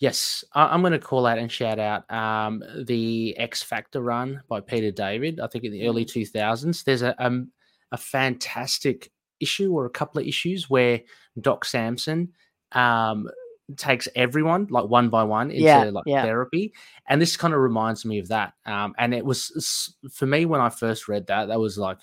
Yes, 0.00 0.44
I, 0.54 0.72
am 0.74 0.80
going 0.82 0.92
to 0.92 0.98
call 1.00 1.26
out 1.26 1.38
and 1.38 1.50
shout 1.50 1.80
out 1.80 2.08
um, 2.10 2.62
the 2.84 3.36
X 3.36 3.62
Factor 3.62 4.00
run 4.00 4.42
by 4.48 4.60
Peter 4.60 4.92
David. 4.92 5.40
I 5.40 5.48
think 5.48 5.64
in 5.64 5.72
the 5.72 5.88
early 5.88 6.04
2000s, 6.04 6.32
mm. 6.32 6.84
there's 6.84 7.02
a 7.02 7.14
um, 7.24 7.50
a 7.90 7.96
fantastic 7.96 9.10
issue 9.40 9.72
or 9.72 9.86
a 9.86 9.90
couple 9.90 10.20
of 10.20 10.26
issues 10.26 10.70
where 10.70 11.00
Doc 11.40 11.64
Samson 11.64 12.32
um, 12.72 13.28
takes 13.76 14.08
everyone 14.14 14.66
like 14.70 14.86
one 14.86 15.08
by 15.08 15.24
one 15.24 15.50
into 15.50 15.62
yeah, 15.62 15.84
like 15.84 16.04
yeah. 16.06 16.22
therapy, 16.22 16.72
and 17.08 17.20
this 17.20 17.36
kind 17.36 17.52
of 17.52 17.60
reminds 17.60 18.04
me 18.04 18.20
of 18.20 18.28
that. 18.28 18.52
Um, 18.66 18.94
and 18.98 19.12
it 19.12 19.24
was 19.24 19.96
for 20.12 20.26
me 20.26 20.46
when 20.46 20.60
I 20.60 20.68
first 20.68 21.08
read 21.08 21.26
that, 21.26 21.48
that 21.48 21.58
was 21.58 21.76
like 21.76 21.98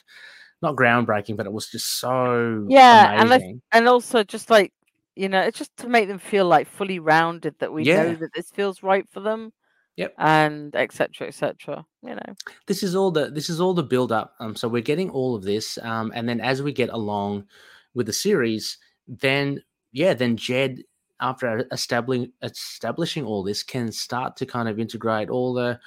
not 0.61 0.75
groundbreaking, 0.75 1.37
but 1.37 1.45
it 1.45 1.53
was 1.53 1.69
just 1.69 1.99
so 1.99 2.65
yeah, 2.67 3.21
amazing. 3.21 3.49
and 3.49 3.61
and 3.71 3.87
also 3.87 4.23
just 4.23 4.49
like 4.49 4.73
you 5.15 5.29
know, 5.29 5.41
it's 5.41 5.57
just 5.57 5.75
to 5.77 5.87
make 5.87 6.07
them 6.07 6.19
feel 6.19 6.45
like 6.45 6.67
fully 6.67 6.99
rounded 6.99 7.55
that 7.59 7.71
we 7.71 7.83
yeah. 7.83 8.03
know 8.03 8.15
that 8.15 8.33
this 8.35 8.49
feels 8.51 8.83
right 8.83 9.07
for 9.09 9.21
them. 9.21 9.53
Yep. 9.97 10.13
And 10.17 10.75
etc. 10.75 11.27
etc. 11.27 11.85
you 12.03 12.15
know. 12.15 12.35
This 12.67 12.83
is 12.83 12.95
all 12.95 13.11
the 13.11 13.29
this 13.29 13.49
is 13.49 13.61
all 13.61 13.73
the 13.73 13.83
build 13.83 14.11
up. 14.11 14.33
Um 14.39 14.55
so 14.55 14.67
we're 14.67 14.81
getting 14.81 15.09
all 15.09 15.35
of 15.35 15.43
this. 15.43 15.77
Um 15.81 16.11
and 16.13 16.27
then 16.27 16.41
as 16.41 16.61
we 16.61 16.73
get 16.73 16.89
along 16.89 17.45
with 17.93 18.05
the 18.05 18.13
series, 18.13 18.77
then 19.07 19.63
yeah, 19.93 20.13
then 20.13 20.35
Jed 20.35 20.83
after 21.21 21.65
establishing 21.71 22.33
establishing 22.41 23.23
all 23.23 23.41
this 23.41 23.63
can 23.63 23.89
start 23.89 24.35
to 24.35 24.45
kind 24.45 24.67
of 24.67 24.79
integrate 24.79 25.29
all 25.29 25.53
the 25.53 25.79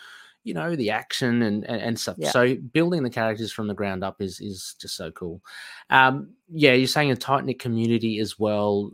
you 0.49 0.55
know 0.55 0.75
the 0.75 0.91
action 0.91 1.43
and 1.43 1.65
and, 1.65 1.83
and 1.83 2.01
stuff. 2.01 2.17
Yeah. 2.19 2.31
So 2.31 2.55
building 2.57 3.03
the 3.03 3.11
characters 3.11 3.53
from 3.53 3.69
the 3.69 3.75
ground 3.75 4.03
up 4.03 4.23
is 4.23 4.41
is 4.41 4.75
just 4.81 4.97
so 4.97 5.11
cool. 5.11 5.43
Um, 5.91 6.31
yeah, 6.51 6.73
you're 6.73 6.89
saying 6.89 7.11
a 7.11 7.17
tight 7.17 7.45
knit 7.45 7.59
community 7.59 8.19
as 8.19 8.39
well. 8.39 8.91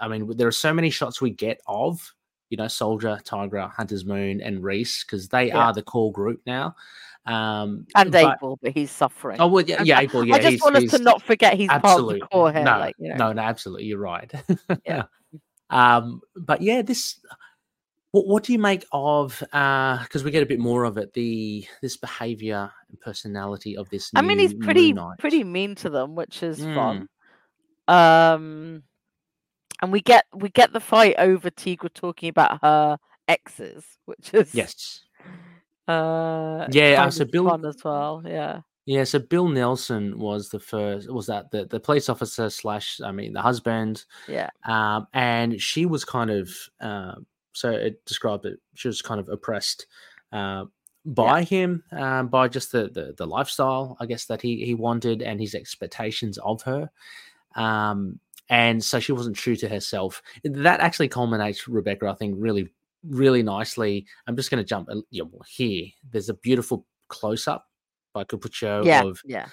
I 0.00 0.08
mean, 0.08 0.36
there 0.36 0.48
are 0.48 0.52
so 0.52 0.74
many 0.74 0.90
shots 0.90 1.20
we 1.20 1.30
get 1.30 1.60
of 1.68 2.12
you 2.50 2.56
know 2.56 2.66
Soldier, 2.66 3.20
Tigra, 3.24 3.72
Hunter's 3.72 4.04
Moon, 4.04 4.40
and 4.40 4.64
Reese 4.64 5.04
because 5.04 5.28
they 5.28 5.46
yeah. 5.46 5.58
are 5.58 5.72
the 5.72 5.82
core 5.82 6.10
group 6.10 6.40
now. 6.44 6.74
Um, 7.24 7.86
and 7.94 8.10
but, 8.10 8.24
Eight 8.24 8.40
Ball, 8.40 8.58
but 8.60 8.72
he's 8.72 8.90
suffering. 8.90 9.40
Oh 9.40 9.46
well, 9.46 9.64
yeah, 9.64 9.82
yeah, 9.84 10.00
Eight 10.00 10.10
Ball. 10.10 10.24
Yeah, 10.24 10.34
I 10.34 10.38
just 10.40 10.62
want 10.62 10.76
us 10.76 10.90
to 10.90 10.98
not 10.98 11.22
forget 11.22 11.54
he's 11.54 11.70
absolutely. 11.70 12.20
part 12.20 12.22
of 12.22 12.30
the 12.30 12.34
core 12.34 12.52
here. 12.52 12.64
No, 12.64 12.78
like, 12.78 12.96
you 12.98 13.10
know. 13.10 13.16
no, 13.16 13.32
no, 13.32 13.42
absolutely, 13.42 13.84
you're 13.84 13.98
right. 13.98 14.30
yeah. 14.84 15.04
Um, 15.68 16.20
but 16.36 16.62
yeah, 16.62 16.82
this 16.82 17.18
what, 18.16 18.26
what 18.26 18.42
do 18.44 18.52
you 18.52 18.58
make 18.58 18.84
of 18.92 19.42
uh 19.52 20.02
because 20.02 20.22
uh, 20.22 20.24
we 20.24 20.30
get 20.30 20.42
a 20.42 20.46
bit 20.46 20.58
more 20.58 20.84
of 20.84 20.96
it 20.96 21.12
the 21.12 21.66
this 21.82 21.96
behavior 21.98 22.70
and 22.88 23.00
personality 23.00 23.76
of 23.76 23.88
this 23.90 24.10
i 24.14 24.22
mean 24.22 24.38
he's 24.38 24.54
pretty 24.54 24.94
pretty 25.18 25.44
mean 25.44 25.74
to 25.74 25.90
them 25.90 26.14
which 26.14 26.42
is 26.42 26.60
mm. 26.60 26.74
fun 26.74 27.08
um 27.88 28.82
and 29.82 29.92
we 29.92 30.00
get 30.00 30.24
we 30.34 30.48
get 30.48 30.72
the 30.72 30.80
fight 30.80 31.14
over 31.18 31.50
Tigra 31.50 31.92
talking 31.92 32.30
about 32.30 32.58
her 32.62 32.98
exes 33.28 33.84
which 34.06 34.32
is 34.32 34.54
yes 34.54 35.04
uh 35.88 36.66
yeah 36.70 37.04
uh, 37.04 37.10
so 37.10 37.24
bill 37.26 37.66
as 37.66 37.84
well 37.84 38.22
yeah 38.24 38.60
yeah, 38.88 39.02
so 39.02 39.18
Bill 39.18 39.48
Nelson 39.48 40.16
was 40.16 40.48
the 40.48 40.60
first. 40.60 41.10
Was 41.10 41.26
that 41.26 41.50
the 41.50 41.64
the 41.64 41.80
police 41.80 42.08
officer 42.08 42.48
slash? 42.48 43.00
I 43.04 43.10
mean, 43.10 43.32
the 43.32 43.42
husband. 43.42 44.04
Yeah. 44.28 44.48
Um, 44.64 45.08
and 45.12 45.60
she 45.60 45.86
was 45.86 46.04
kind 46.04 46.30
of 46.30 46.48
uh, 46.80 47.16
so 47.56 47.70
it 47.70 48.04
described 48.04 48.42
that 48.42 48.58
she 48.74 48.86
was 48.86 49.00
kind 49.00 49.18
of 49.18 49.30
oppressed 49.30 49.86
uh, 50.30 50.66
by 51.06 51.38
yeah. 51.38 51.44
him, 51.46 51.84
um, 51.90 52.28
by 52.28 52.48
just 52.48 52.70
the, 52.70 52.90
the, 52.90 53.14
the 53.16 53.26
lifestyle, 53.26 53.96
I 53.98 54.04
guess 54.04 54.26
that 54.26 54.42
he 54.42 54.62
he 54.62 54.74
wanted 54.74 55.22
and 55.22 55.40
his 55.40 55.54
expectations 55.54 56.36
of 56.38 56.60
her. 56.62 56.90
Um, 57.54 58.20
and 58.50 58.84
so 58.84 59.00
she 59.00 59.12
wasn't 59.12 59.36
true 59.36 59.56
to 59.56 59.68
herself. 59.68 60.22
That 60.44 60.80
actually 60.80 61.08
culminates, 61.08 61.66
Rebecca, 61.66 62.08
I 62.08 62.14
think, 62.14 62.34
really, 62.38 62.68
really 63.08 63.42
nicely. 63.42 64.06
I'm 64.26 64.36
just 64.36 64.50
going 64.50 64.62
to 64.62 64.68
jump 64.68 64.90
you 65.10 65.24
know, 65.24 65.40
here. 65.48 65.86
There's 66.10 66.28
a 66.28 66.34
beautiful 66.34 66.84
close 67.08 67.48
up 67.48 67.68
by 68.12 68.24
Cappuccio 68.24 68.84
yeah, 68.84 69.02
of 69.02 69.22
yeah. 69.24 69.46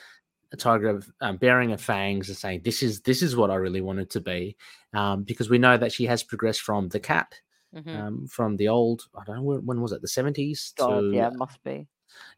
a 0.52 0.58
tiger 0.58 1.02
um, 1.22 1.38
bearing 1.38 1.70
her 1.70 1.78
fangs 1.78 2.28
and 2.28 2.38
saying, 2.38 2.62
"This 2.66 2.84
is 2.84 3.00
this 3.02 3.22
is 3.22 3.38
what 3.38 3.50
I 3.50 3.56
really 3.56 3.82
wanted 3.82 4.10
to 4.10 4.20
be," 4.20 4.58
um, 4.94 5.24
because 5.24 5.50
we 5.50 5.58
know 5.58 5.78
that 5.78 5.94
she 5.94 6.06
has 6.06 6.22
progressed 6.22 6.62
from 6.62 6.89
the 6.89 7.00
cat 7.00 7.34
mm-hmm. 7.75 7.89
um, 7.89 8.27
from 8.27 8.57
the 8.57 8.67
old. 8.67 9.07
I 9.15 9.23
don't 9.25 9.38
know 9.38 9.43
when 9.43 9.81
was 9.81 9.91
it, 9.91 10.01
the 10.01 10.07
seventies? 10.07 10.73
To 10.77 11.12
yeah, 11.13 11.29
must 11.29 11.63
be. 11.63 11.88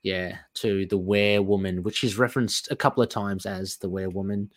Yeah, 0.04 0.38
to 0.56 0.86
the 0.86 1.00
Werewoman, 1.00 1.84
which 1.84 2.04
is 2.04 2.18
referenced 2.18 2.72
a 2.72 2.76
couple 2.76 3.04
of 3.04 3.10
times 3.10 3.46
as 3.46 3.78
the 3.78 3.90
Werewoman. 3.90 4.50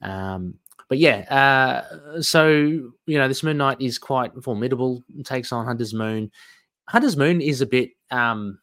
Um, 0.00 0.54
but 0.88 0.98
yeah, 0.98 1.20
uh, 1.30 2.20
so 2.22 2.48
you 2.56 3.18
know, 3.18 3.28
this 3.28 3.42
Moon 3.42 3.58
Knight 3.58 3.80
is 3.80 3.98
quite 3.98 4.32
formidable. 4.42 5.02
Takes 5.24 5.52
on 5.52 5.66
Hunter's 5.66 5.94
Moon. 5.94 6.30
Hunter's 6.88 7.16
Moon 7.16 7.40
is 7.40 7.60
a 7.60 7.66
bit 7.66 7.90
um, 8.10 8.58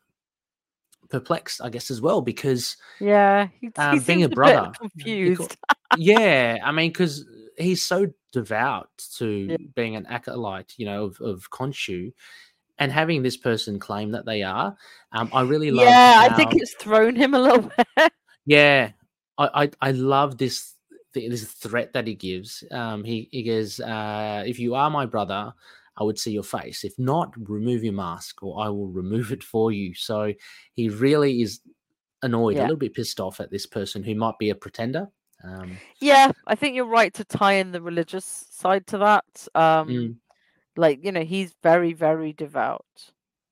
perplexed, 1.09 1.61
I 1.61 1.69
guess, 1.69 1.91
as 1.91 2.01
well 2.01 2.21
because 2.21 2.77
yeah, 2.99 3.47
he, 3.59 3.69
um, 3.77 3.99
he 3.99 4.05
being 4.05 4.23
a 4.23 4.29
brother, 4.29 4.71
confused. 4.79 5.57
yeah, 5.97 6.57
I 6.63 6.71
mean, 6.71 6.89
because 6.89 7.25
he's 7.61 7.81
so 7.81 8.07
devout 8.31 8.89
to 9.17 9.27
yeah. 9.27 9.57
being 9.75 9.95
an 9.95 10.05
acolyte, 10.07 10.73
you 10.77 10.85
know, 10.85 11.05
of, 11.05 11.19
of 11.21 11.49
Khonshu, 11.49 12.13
and 12.79 12.91
having 12.91 13.21
this 13.21 13.37
person 13.37 13.79
claim 13.79 14.11
that 14.11 14.25
they 14.25 14.43
are. 14.43 14.75
Um, 15.11 15.29
I 15.33 15.41
really 15.41 15.71
love. 15.71 15.85
Yeah, 15.85 16.13
how, 16.13 16.25
I 16.25 16.35
think 16.35 16.55
it's 16.55 16.73
thrown 16.75 17.15
him 17.15 17.33
a 17.33 17.39
little 17.39 17.71
bit. 17.97 18.13
yeah, 18.45 18.91
I, 19.37 19.63
I, 19.63 19.89
I 19.89 19.91
love 19.91 20.37
this 20.37 20.73
this 21.13 21.43
threat 21.45 21.93
that 21.93 22.07
he 22.07 22.15
gives. 22.15 22.63
Um, 22.71 23.03
he 23.03 23.29
he 23.31 23.43
goes, 23.43 23.79
uh, 23.79 24.43
"If 24.45 24.59
you 24.59 24.75
are 24.75 24.89
my 24.89 25.05
brother." 25.05 25.53
I 25.97 26.03
would 26.03 26.17
see 26.17 26.31
your 26.31 26.43
face. 26.43 26.83
If 26.83 26.97
not, 26.97 27.33
remove 27.49 27.83
your 27.83 27.93
mask 27.93 28.41
or 28.41 28.63
I 28.63 28.69
will 28.69 28.87
remove 28.87 29.31
it 29.31 29.43
for 29.43 29.73
you. 29.73 29.93
So 29.93 30.33
he 30.73 30.89
really 30.89 31.41
is 31.41 31.59
annoyed, 32.23 32.55
yeah. 32.55 32.61
a 32.61 32.63
little 32.63 32.77
bit 32.77 32.93
pissed 32.93 33.19
off 33.19 33.39
at 33.39 33.51
this 33.51 33.65
person 33.65 34.01
who 34.01 34.15
might 34.15 34.39
be 34.39 34.49
a 34.49 34.55
pretender. 34.55 35.09
Um, 35.43 35.77
yeah, 35.99 36.31
I 36.47 36.55
think 36.55 36.75
you're 36.75 36.85
right 36.85 37.13
to 37.15 37.25
tie 37.25 37.53
in 37.53 37.71
the 37.71 37.81
religious 37.81 38.45
side 38.51 38.87
to 38.87 38.97
that. 38.99 39.47
Um, 39.55 39.87
mm. 39.87 40.15
Like, 40.75 41.03
you 41.03 41.11
know, 41.11 41.23
he's 41.23 41.53
very, 41.63 41.93
very 41.93 42.33
devout. 42.33 42.85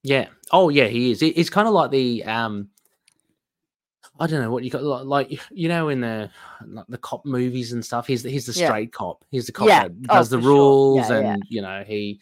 Yeah. 0.03 0.27
Oh, 0.51 0.69
yeah, 0.69 0.87
he 0.87 1.11
is. 1.11 1.21
It's 1.21 1.49
kind 1.49 1.67
of 1.67 1.73
like 1.73 1.91
the 1.91 2.23
um, 2.23 2.69
I 4.19 4.27
don't 4.27 4.41
know 4.41 4.51
what 4.51 4.63
you 4.63 4.69
got 4.69 4.83
like 5.07 5.39
you 5.49 5.69
know 5.69 5.87
in 5.89 6.01
the 6.01 6.29
like 6.65 6.85
the 6.89 6.97
cop 6.97 7.25
movies 7.25 7.71
and 7.71 7.83
stuff. 7.83 8.05
He's 8.05 8.23
the, 8.23 8.29
he's 8.29 8.45
the 8.45 8.53
straight 8.53 8.89
yeah. 8.89 8.97
cop. 8.97 9.23
He's 9.31 9.45
the 9.45 9.53
cop 9.53 9.67
yeah. 9.67 9.83
that 9.83 9.91
oh, 10.09 10.13
does 10.15 10.33
oh, 10.33 10.37
the 10.37 10.45
rules 10.45 11.07
sure. 11.07 11.21
yeah, 11.21 11.33
and 11.33 11.43
you 11.47 11.61
know 11.61 11.83
he 11.87 12.19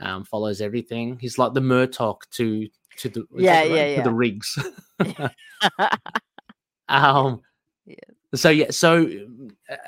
um, 0.00 0.24
follows 0.24 0.60
everything. 0.60 1.18
He's 1.18 1.38
like 1.38 1.54
the 1.54 1.60
Murtaugh 1.60 2.18
to 2.32 2.68
to 2.98 3.08
the 3.08 3.26
yeah 3.36 3.62
yeah, 3.62 3.86
yeah. 3.86 3.96
to 3.96 4.02
the 4.02 4.14
Riggs. 4.14 4.58
um. 6.88 7.40
Yeah. 8.32 8.36
So 8.38 8.50
yeah, 8.50 8.70
so 8.70 9.08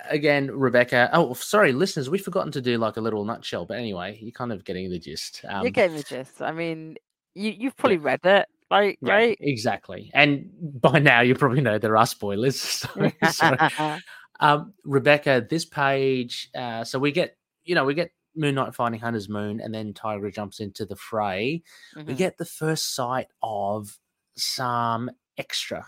again, 0.08 0.50
Rebecca. 0.50 1.10
Oh, 1.12 1.34
sorry, 1.34 1.72
listeners, 1.72 2.08
we've 2.08 2.22
forgotten 2.22 2.52
to 2.52 2.60
do 2.60 2.78
like 2.78 2.96
a 2.96 3.00
little 3.00 3.24
nutshell. 3.24 3.66
But 3.66 3.78
anyway, 3.78 4.18
you're 4.20 4.32
kind 4.32 4.52
of 4.52 4.64
getting 4.64 4.90
the 4.90 4.98
gist. 4.98 5.44
Um, 5.48 5.62
you're 5.62 5.70
getting 5.70 5.96
the 5.96 6.02
gist. 6.02 6.40
I 6.40 6.52
mean, 6.52 6.96
you 7.34 7.54
you've 7.56 7.76
probably 7.76 7.98
read 7.98 8.20
it. 8.24 8.46
Right, 8.70 8.98
yeah, 9.02 9.12
right. 9.12 9.38
Exactly. 9.40 10.10
And 10.14 10.48
by 10.80 11.00
now 11.00 11.22
you 11.22 11.34
probably 11.34 11.60
know 11.60 11.78
there 11.78 11.96
are 11.96 12.06
spoilers. 12.06 12.86
So, 12.96 13.10
so 13.32 13.98
um, 14.40 14.74
Rebecca, 14.84 15.44
this 15.48 15.64
page, 15.64 16.50
uh, 16.54 16.84
so 16.84 16.98
we 16.98 17.10
get, 17.10 17.36
you 17.64 17.74
know, 17.74 17.84
we 17.84 17.94
get 17.94 18.12
Moon 18.36 18.54
Knight 18.54 18.74
finding 18.74 19.00
Hunter's 19.00 19.28
Moon, 19.28 19.60
and 19.60 19.74
then 19.74 19.92
Tigra 19.92 20.32
jumps 20.32 20.60
into 20.60 20.86
the 20.86 20.96
fray. 20.96 21.62
Mm-hmm. 21.96 22.08
We 22.08 22.14
get 22.14 22.38
the 22.38 22.44
first 22.44 22.94
sight 22.94 23.26
of 23.42 23.98
some 24.36 25.10
extra 25.36 25.84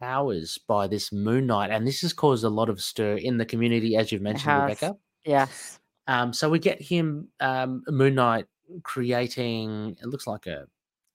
powers 0.00 0.58
by 0.66 0.86
this 0.86 1.12
Moon 1.12 1.46
Knight, 1.46 1.70
and 1.70 1.86
this 1.86 2.00
has 2.02 2.12
caused 2.12 2.44
a 2.44 2.48
lot 2.48 2.68
of 2.68 2.80
stir 2.80 3.16
in 3.16 3.38
the 3.38 3.46
community, 3.46 3.96
as 3.96 4.12
you've 4.12 4.22
mentioned, 4.22 4.62
Rebecca. 4.62 4.96
Yes. 5.24 5.78
Um, 6.06 6.32
so 6.32 6.48
we 6.48 6.58
get 6.58 6.80
him, 6.80 7.28
um, 7.40 7.82
Moon 7.88 8.14
Knight, 8.14 8.46
creating. 8.82 9.96
It 10.00 10.06
looks 10.06 10.26
like 10.26 10.46
a 10.46 10.66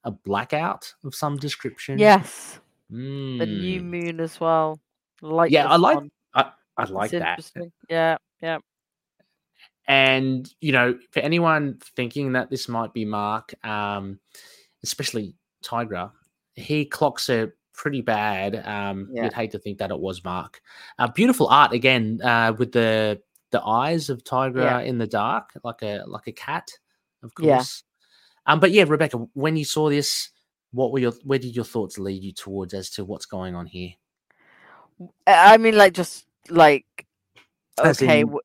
a 0.04 0.12
blackout 0.12 0.94
of 1.04 1.14
some 1.14 1.38
description. 1.38 1.98
Yes. 2.00 2.60
Mm. 2.92 3.40
The 3.40 3.46
new 3.46 3.80
hmm. 3.80 3.90
moon 3.90 4.20
as 4.20 4.40
well. 4.40 4.80
Like 5.22 5.52
yeah, 5.52 5.68
I 5.68 5.76
like 5.78 6.00
I, 6.34 6.52
I 6.78 6.84
like 6.86 7.12
that. 7.12 7.50
Yeah, 7.90 8.18
yeah. 8.42 8.58
And 9.88 10.52
you 10.62 10.72
know, 10.72 10.98
for 11.12 11.20
anyone 11.20 11.80
thinking 11.96 12.34
that 12.34 12.50
this 12.50 12.68
might 12.68 12.94
be 12.94 13.06
Mark, 13.06 13.54
um, 13.66 14.20
especially 14.84 15.36
Tigra, 15.64 16.12
he 16.56 16.86
clocks 16.86 17.30
it 17.30 17.54
pretty 17.74 18.02
bad. 18.02 18.56
Um, 18.66 19.10
yeah. 19.12 19.24
You'd 19.24 19.34
hate 19.34 19.52
to 19.52 19.60
think 19.60 19.78
that 19.80 19.92
it 19.92 20.00
was 20.00 20.24
Mark. 20.24 20.62
Uh, 21.00 21.08
beautiful 21.08 21.48
art 21.48 21.74
again 21.74 22.20
uh, 22.24 22.54
with 22.58 22.72
the 22.72 23.22
the 23.52 23.62
eyes 23.64 24.10
of 24.10 24.24
Tigra 24.24 24.64
yeah. 24.64 24.80
in 24.80 24.98
the 24.98 25.08
dark, 25.08 25.52
like 25.64 25.82
a 25.82 26.04
like 26.08 26.28
a 26.28 26.32
cat, 26.32 26.72
of 27.24 27.34
course. 27.36 27.84
Um, 28.46 28.60
but 28.60 28.72
yeah, 28.72 28.86
Rebecca, 28.88 29.18
when 29.34 29.56
you 29.56 29.66
saw 29.66 29.90
this, 29.90 30.30
what 30.72 30.92
were 30.92 31.00
your 31.00 31.14
where 31.24 31.40
did 31.40 31.56
your 31.56 31.66
thoughts 31.66 31.98
lead 31.98 32.24
you 32.24 32.34
towards 32.34 32.74
as 32.74 32.90
to 32.92 33.06
what's 33.06 33.26
going 33.26 33.56
on 33.56 33.66
here? 33.66 33.92
I 35.28 35.58
mean, 35.58 35.76
like 35.78 35.94
just 35.94 36.26
like 36.50 36.86
okay, 37.80 38.22
in, 38.22 38.36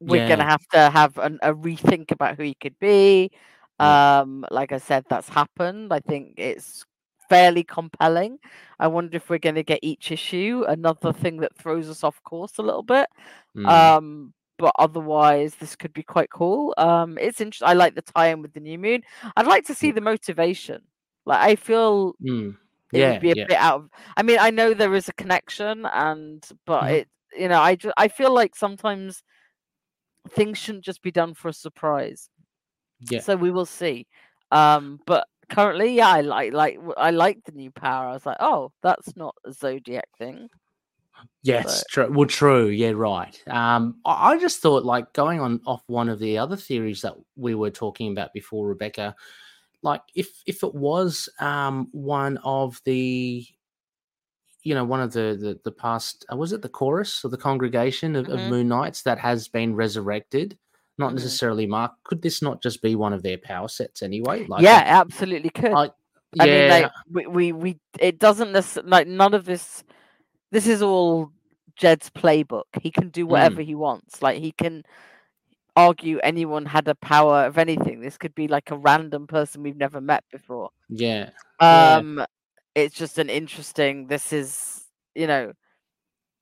we're 0.00 0.22
yeah. 0.22 0.28
gonna 0.28 0.48
have 0.48 0.66
to 0.68 0.90
have 0.90 1.18
an, 1.18 1.38
a 1.42 1.52
rethink 1.52 2.10
about 2.10 2.36
who 2.36 2.44
he 2.44 2.54
could 2.54 2.78
be. 2.78 3.30
Um, 3.78 4.44
like 4.50 4.72
I 4.72 4.78
said, 4.78 5.04
that's 5.08 5.28
happened. 5.28 5.92
I 5.92 6.00
think 6.00 6.34
it's 6.36 6.84
fairly 7.32 7.64
compelling. 7.64 8.38
I 8.78 8.88
wonder 8.88 9.16
if 9.16 9.30
we're 9.30 9.38
going 9.38 9.54
to 9.54 9.62
get 9.62 9.78
each 9.82 10.10
issue 10.10 10.64
another 10.68 11.14
thing 11.14 11.38
that 11.38 11.56
throws 11.56 11.88
us 11.88 12.04
off 12.04 12.22
course 12.24 12.58
a 12.58 12.62
little 12.62 12.82
bit. 12.82 13.08
Mm. 13.56 13.66
Um, 13.66 14.34
but 14.58 14.74
otherwise 14.78 15.54
this 15.54 15.74
could 15.74 15.94
be 15.94 16.02
quite 16.02 16.28
cool. 16.28 16.74
Um, 16.76 17.16
it's 17.18 17.40
interesting. 17.40 17.68
I 17.68 17.72
like 17.72 17.94
the 17.94 18.02
tie-in 18.02 18.42
with 18.42 18.52
the 18.52 18.60
new 18.60 18.78
moon. 18.78 19.02
I'd 19.34 19.46
like 19.46 19.64
to 19.66 19.74
see 19.74 19.92
the 19.92 20.02
motivation. 20.02 20.82
Like 21.24 21.40
I 21.40 21.56
feel 21.56 22.14
mm. 22.22 22.54
yeah, 22.92 23.08
it 23.08 23.12
would 23.12 23.22
be 23.22 23.30
a 23.32 23.36
yeah. 23.36 23.46
bit 23.48 23.56
out 23.56 23.76
of. 23.76 23.88
I 24.16 24.22
mean, 24.22 24.38
I 24.38 24.50
know 24.50 24.74
there 24.74 24.94
is 24.94 25.08
a 25.08 25.14
connection, 25.14 25.86
and 25.86 26.46
but 26.66 26.82
mm. 26.82 26.92
it, 26.92 27.08
you 27.34 27.48
know, 27.48 27.60
I 27.60 27.76
just 27.76 27.94
I 27.96 28.08
feel 28.08 28.34
like 28.34 28.54
sometimes 28.54 29.22
things 30.30 30.58
shouldn't 30.58 30.84
just 30.84 31.02
be 31.02 31.10
done 31.10 31.32
for 31.32 31.48
a 31.48 31.52
surprise. 31.52 32.28
Yeah. 33.10 33.20
So 33.20 33.36
we 33.36 33.50
will 33.50 33.66
see. 33.66 34.06
Um, 34.50 35.00
but 35.06 35.26
currently, 35.52 35.94
yeah, 35.94 36.08
I 36.08 36.20
like 36.22 36.52
like 36.52 36.78
I 36.96 37.10
like 37.10 37.44
the 37.44 37.52
new 37.52 37.70
power. 37.70 38.08
I 38.08 38.12
was 38.12 38.26
like, 38.26 38.38
oh, 38.40 38.72
that's 38.82 39.16
not 39.16 39.34
a 39.44 39.52
zodiac 39.52 40.08
thing. 40.18 40.48
Yes, 41.42 41.84
true. 41.88 42.10
Well, 42.10 42.26
true. 42.26 42.66
Yeah, 42.66 42.92
right. 42.96 43.40
Um, 43.46 43.96
I, 44.04 44.32
I 44.32 44.38
just 44.38 44.60
thought, 44.60 44.84
like, 44.84 45.12
going 45.12 45.40
on 45.40 45.60
off 45.66 45.82
one 45.86 46.08
of 46.08 46.18
the 46.18 46.38
other 46.38 46.56
theories 46.56 47.02
that 47.02 47.14
we 47.36 47.54
were 47.54 47.70
talking 47.70 48.10
about 48.10 48.32
before, 48.32 48.66
Rebecca. 48.66 49.14
Like, 49.82 50.02
if 50.14 50.28
if 50.46 50.62
it 50.62 50.74
was 50.74 51.28
um 51.38 51.88
one 51.92 52.38
of 52.38 52.80
the, 52.84 53.46
you 54.62 54.74
know, 54.74 54.84
one 54.84 55.00
of 55.00 55.12
the 55.12 55.36
the, 55.40 55.60
the 55.64 55.72
past, 55.72 56.24
uh, 56.32 56.36
was 56.36 56.52
it 56.52 56.62
the 56.62 56.68
chorus 56.68 57.24
or 57.24 57.28
the 57.28 57.36
congregation 57.36 58.16
of, 58.16 58.26
mm-hmm. 58.26 58.38
of 58.38 58.50
Moon 58.50 58.68
Knights 58.68 59.02
that 59.02 59.18
has 59.18 59.48
been 59.48 59.76
resurrected? 59.76 60.58
Not 60.98 61.08
mm-hmm. 61.08 61.16
necessarily 61.16 61.66
Mark. 61.66 61.92
Could 62.04 62.22
this 62.22 62.42
not 62.42 62.62
just 62.62 62.82
be 62.82 62.94
one 62.94 63.12
of 63.12 63.22
their 63.22 63.38
power 63.38 63.68
sets 63.68 64.02
anyway? 64.02 64.46
Like, 64.46 64.62
yeah, 64.62 64.82
absolutely 64.84 65.50
could. 65.50 65.72
I, 65.72 65.90
yeah. 66.34 66.42
I 66.42 66.46
mean, 66.46 66.68
like 66.68 66.90
we, 67.10 67.26
we, 67.26 67.52
we 67.52 67.80
it 67.98 68.18
doesn't 68.18 68.52
necessarily 68.52 68.90
like 68.90 69.06
none 69.06 69.34
of 69.34 69.44
this 69.44 69.84
this 70.50 70.66
is 70.66 70.82
all 70.82 71.30
Jed's 71.76 72.10
playbook. 72.10 72.64
He 72.80 72.90
can 72.90 73.08
do 73.08 73.26
whatever 73.26 73.62
mm. 73.62 73.66
he 73.66 73.74
wants. 73.74 74.22
Like 74.22 74.38
he 74.38 74.52
can 74.52 74.84
argue 75.74 76.18
anyone 76.18 76.66
had 76.66 76.86
a 76.88 76.94
power 76.94 77.44
of 77.44 77.58
anything. 77.58 78.00
This 78.00 78.18
could 78.18 78.34
be 78.34 78.48
like 78.48 78.70
a 78.70 78.76
random 78.76 79.26
person 79.26 79.62
we've 79.62 79.76
never 79.76 80.00
met 80.00 80.24
before. 80.30 80.70
Yeah. 80.88 81.30
Um 81.60 82.18
yeah. 82.18 82.26
it's 82.74 82.94
just 82.94 83.18
an 83.18 83.30
interesting 83.30 84.06
this 84.06 84.32
is, 84.32 84.84
you 85.14 85.26
know, 85.26 85.52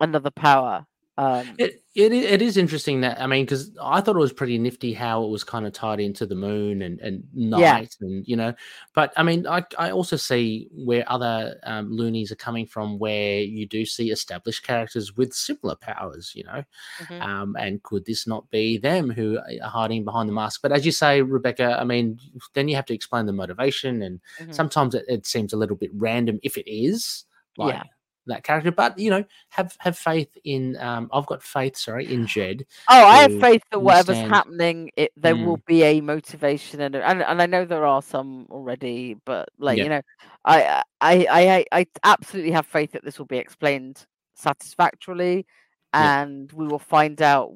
another 0.00 0.30
power. 0.30 0.86
Um, 1.18 1.54
it, 1.58 1.82
it 1.94 2.12
it 2.12 2.40
is 2.40 2.56
interesting 2.56 3.00
that 3.00 3.20
I 3.20 3.26
mean 3.26 3.44
because 3.44 3.72
I 3.82 4.00
thought 4.00 4.16
it 4.16 4.20
was 4.20 4.32
pretty 4.32 4.56
nifty 4.58 4.94
how 4.94 5.24
it 5.24 5.28
was 5.28 5.44
kind 5.44 5.66
of 5.66 5.72
tied 5.72 6.00
into 6.00 6.24
the 6.24 6.34
moon 6.36 6.82
and 6.82 6.98
and 7.00 7.24
night 7.34 7.60
yeah. 8.00 8.06
and 8.06 8.26
you 8.26 8.36
know, 8.36 8.54
but 8.94 9.12
I 9.16 9.22
mean 9.22 9.46
I 9.46 9.64
I 9.76 9.90
also 9.90 10.16
see 10.16 10.68
where 10.72 11.04
other 11.12 11.56
um, 11.64 11.90
loonies 11.90 12.30
are 12.32 12.36
coming 12.36 12.64
from 12.64 12.98
where 12.98 13.40
you 13.40 13.66
do 13.66 13.84
see 13.84 14.10
established 14.10 14.62
characters 14.62 15.16
with 15.16 15.34
similar 15.34 15.74
powers, 15.74 16.32
you 16.34 16.44
know, 16.44 16.64
mm-hmm. 17.02 17.20
um, 17.20 17.56
and 17.58 17.82
could 17.82 18.06
this 18.06 18.26
not 18.26 18.48
be 18.50 18.78
them 18.78 19.10
who 19.10 19.38
are 19.38 19.68
hiding 19.68 20.04
behind 20.04 20.28
the 20.28 20.32
mask? 20.32 20.62
But 20.62 20.72
as 20.72 20.86
you 20.86 20.92
say, 20.92 21.22
Rebecca, 21.22 21.76
I 21.78 21.84
mean, 21.84 22.18
then 22.54 22.68
you 22.68 22.76
have 22.76 22.86
to 22.86 22.94
explain 22.94 23.26
the 23.26 23.32
motivation, 23.32 24.02
and 24.02 24.20
mm-hmm. 24.38 24.52
sometimes 24.52 24.94
it, 24.94 25.04
it 25.08 25.26
seems 25.26 25.52
a 25.52 25.56
little 25.56 25.76
bit 25.76 25.90
random 25.92 26.38
if 26.42 26.56
it 26.56 26.70
is. 26.70 27.24
Like, 27.58 27.74
yeah 27.74 27.82
that 28.30 28.44
character. 28.44 28.72
But 28.72 28.98
you 28.98 29.10
know, 29.10 29.24
have 29.50 29.76
have 29.78 29.96
faith 29.96 30.36
in. 30.44 30.76
Um, 30.78 31.08
I've 31.12 31.26
got 31.26 31.42
faith. 31.42 31.76
Sorry, 31.76 32.12
in 32.12 32.26
Jed. 32.26 32.66
Oh, 32.88 33.04
I 33.04 33.22
have 33.22 33.40
faith 33.40 33.62
that 33.70 33.80
whatever's 33.80 34.18
happening, 34.18 34.90
it 34.96 35.12
there 35.16 35.34
mm. 35.34 35.44
will 35.44 35.60
be 35.66 35.82
a 35.82 36.00
motivation, 36.00 36.80
and, 36.80 36.96
and 36.96 37.22
and 37.22 37.42
I 37.42 37.46
know 37.46 37.64
there 37.64 37.86
are 37.86 38.02
some 38.02 38.46
already, 38.50 39.16
but 39.24 39.48
like 39.58 39.78
yeah. 39.78 39.84
you 39.84 39.90
know, 39.90 40.02
I, 40.44 40.82
I 41.00 41.26
I 41.30 41.64
I 41.72 41.86
absolutely 42.04 42.52
have 42.52 42.66
faith 42.66 42.92
that 42.92 43.04
this 43.04 43.18
will 43.18 43.26
be 43.26 43.38
explained 43.38 44.06
satisfactorily, 44.34 45.46
and 45.92 46.50
yeah. 46.50 46.58
we 46.58 46.66
will 46.66 46.78
find 46.78 47.20
out 47.22 47.52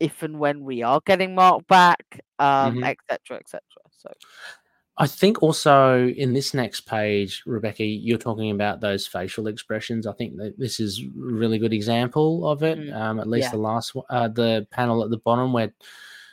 if 0.00 0.22
and 0.22 0.38
when 0.38 0.64
we 0.64 0.82
are 0.82 1.00
getting 1.06 1.34
Mark 1.34 1.66
back, 1.66 2.20
um, 2.38 2.82
etc. 2.82 3.18
Mm-hmm. 3.18 3.34
etc. 3.34 3.60
Et 3.86 3.92
so. 3.96 4.10
I 4.96 5.08
think 5.08 5.42
also 5.42 6.06
in 6.06 6.34
this 6.34 6.54
next 6.54 6.82
page, 6.82 7.42
Rebecca, 7.46 7.84
you're 7.84 8.16
talking 8.16 8.52
about 8.52 8.80
those 8.80 9.06
facial 9.08 9.48
expressions. 9.48 10.06
I 10.06 10.12
think 10.12 10.36
that 10.36 10.56
this 10.56 10.78
is 10.78 11.00
a 11.00 11.08
really 11.16 11.58
good 11.58 11.72
example 11.72 12.48
of 12.48 12.62
it. 12.62 12.78
Mm. 12.78 12.94
Um, 12.94 13.20
at 13.20 13.28
least 13.28 13.46
yeah. 13.46 13.50
the 13.50 13.58
last, 13.58 13.96
uh, 14.08 14.28
the 14.28 14.68
panel 14.70 15.02
at 15.02 15.10
the 15.10 15.18
bottom 15.18 15.52
where 15.52 15.72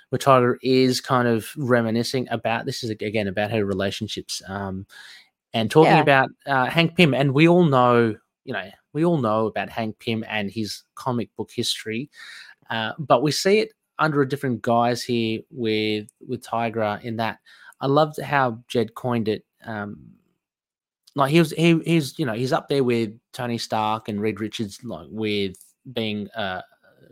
where 0.09 0.19
Tigra 0.19 0.57
is 0.61 0.99
kind 0.99 1.25
of 1.27 1.49
reminiscing 1.55 2.27
about 2.29 2.65
this 2.65 2.83
is 2.83 2.89
again 2.89 3.27
about 3.27 3.49
her 3.49 3.65
relationships 3.65 4.41
um, 4.47 4.85
and 5.53 5.71
talking 5.71 5.93
yeah. 5.93 6.01
about 6.01 6.29
uh, 6.45 6.65
Hank 6.65 6.97
Pym. 6.97 7.13
And 7.13 7.33
we 7.33 7.47
all 7.47 7.63
know, 7.63 8.15
you 8.43 8.53
know, 8.53 8.69
we 8.91 9.05
all 9.05 9.17
know 9.17 9.45
about 9.45 9.69
Hank 9.69 9.99
Pym 9.99 10.25
and 10.27 10.51
his 10.51 10.83
comic 10.95 11.33
book 11.37 11.49
history, 11.49 12.09
uh, 12.69 12.91
but 12.99 13.23
we 13.23 13.31
see 13.31 13.59
it 13.59 13.71
under 13.99 14.21
a 14.21 14.27
different 14.27 14.61
guise 14.61 15.01
here 15.01 15.39
with 15.49 16.09
with 16.27 16.43
Tigra 16.43 17.01
in 17.03 17.15
that 17.15 17.39
I 17.81 17.87
loved 17.87 18.21
how 18.21 18.59
Jed 18.67 18.95
coined 18.95 19.27
it. 19.27 19.43
Um, 19.65 20.13
like 21.15 21.31
he 21.31 21.39
was 21.39 21.51
he 21.51 21.79
he's 21.83 22.17
you 22.17 22.25
know 22.25 22.33
he's 22.33 22.53
up 22.53 22.69
there 22.69 22.83
with 22.83 23.11
Tony 23.33 23.57
Stark 23.57 24.07
and 24.07 24.21
Reed 24.21 24.39
Richards 24.39 24.79
like 24.83 25.07
with 25.09 25.55
being 25.91 26.29
uh, 26.31 26.61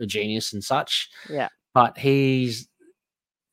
a 0.00 0.06
genius 0.06 0.52
and 0.52 0.64
such. 0.64 1.10
Yeah. 1.28 1.48
But 1.74 1.98
he's 1.98 2.68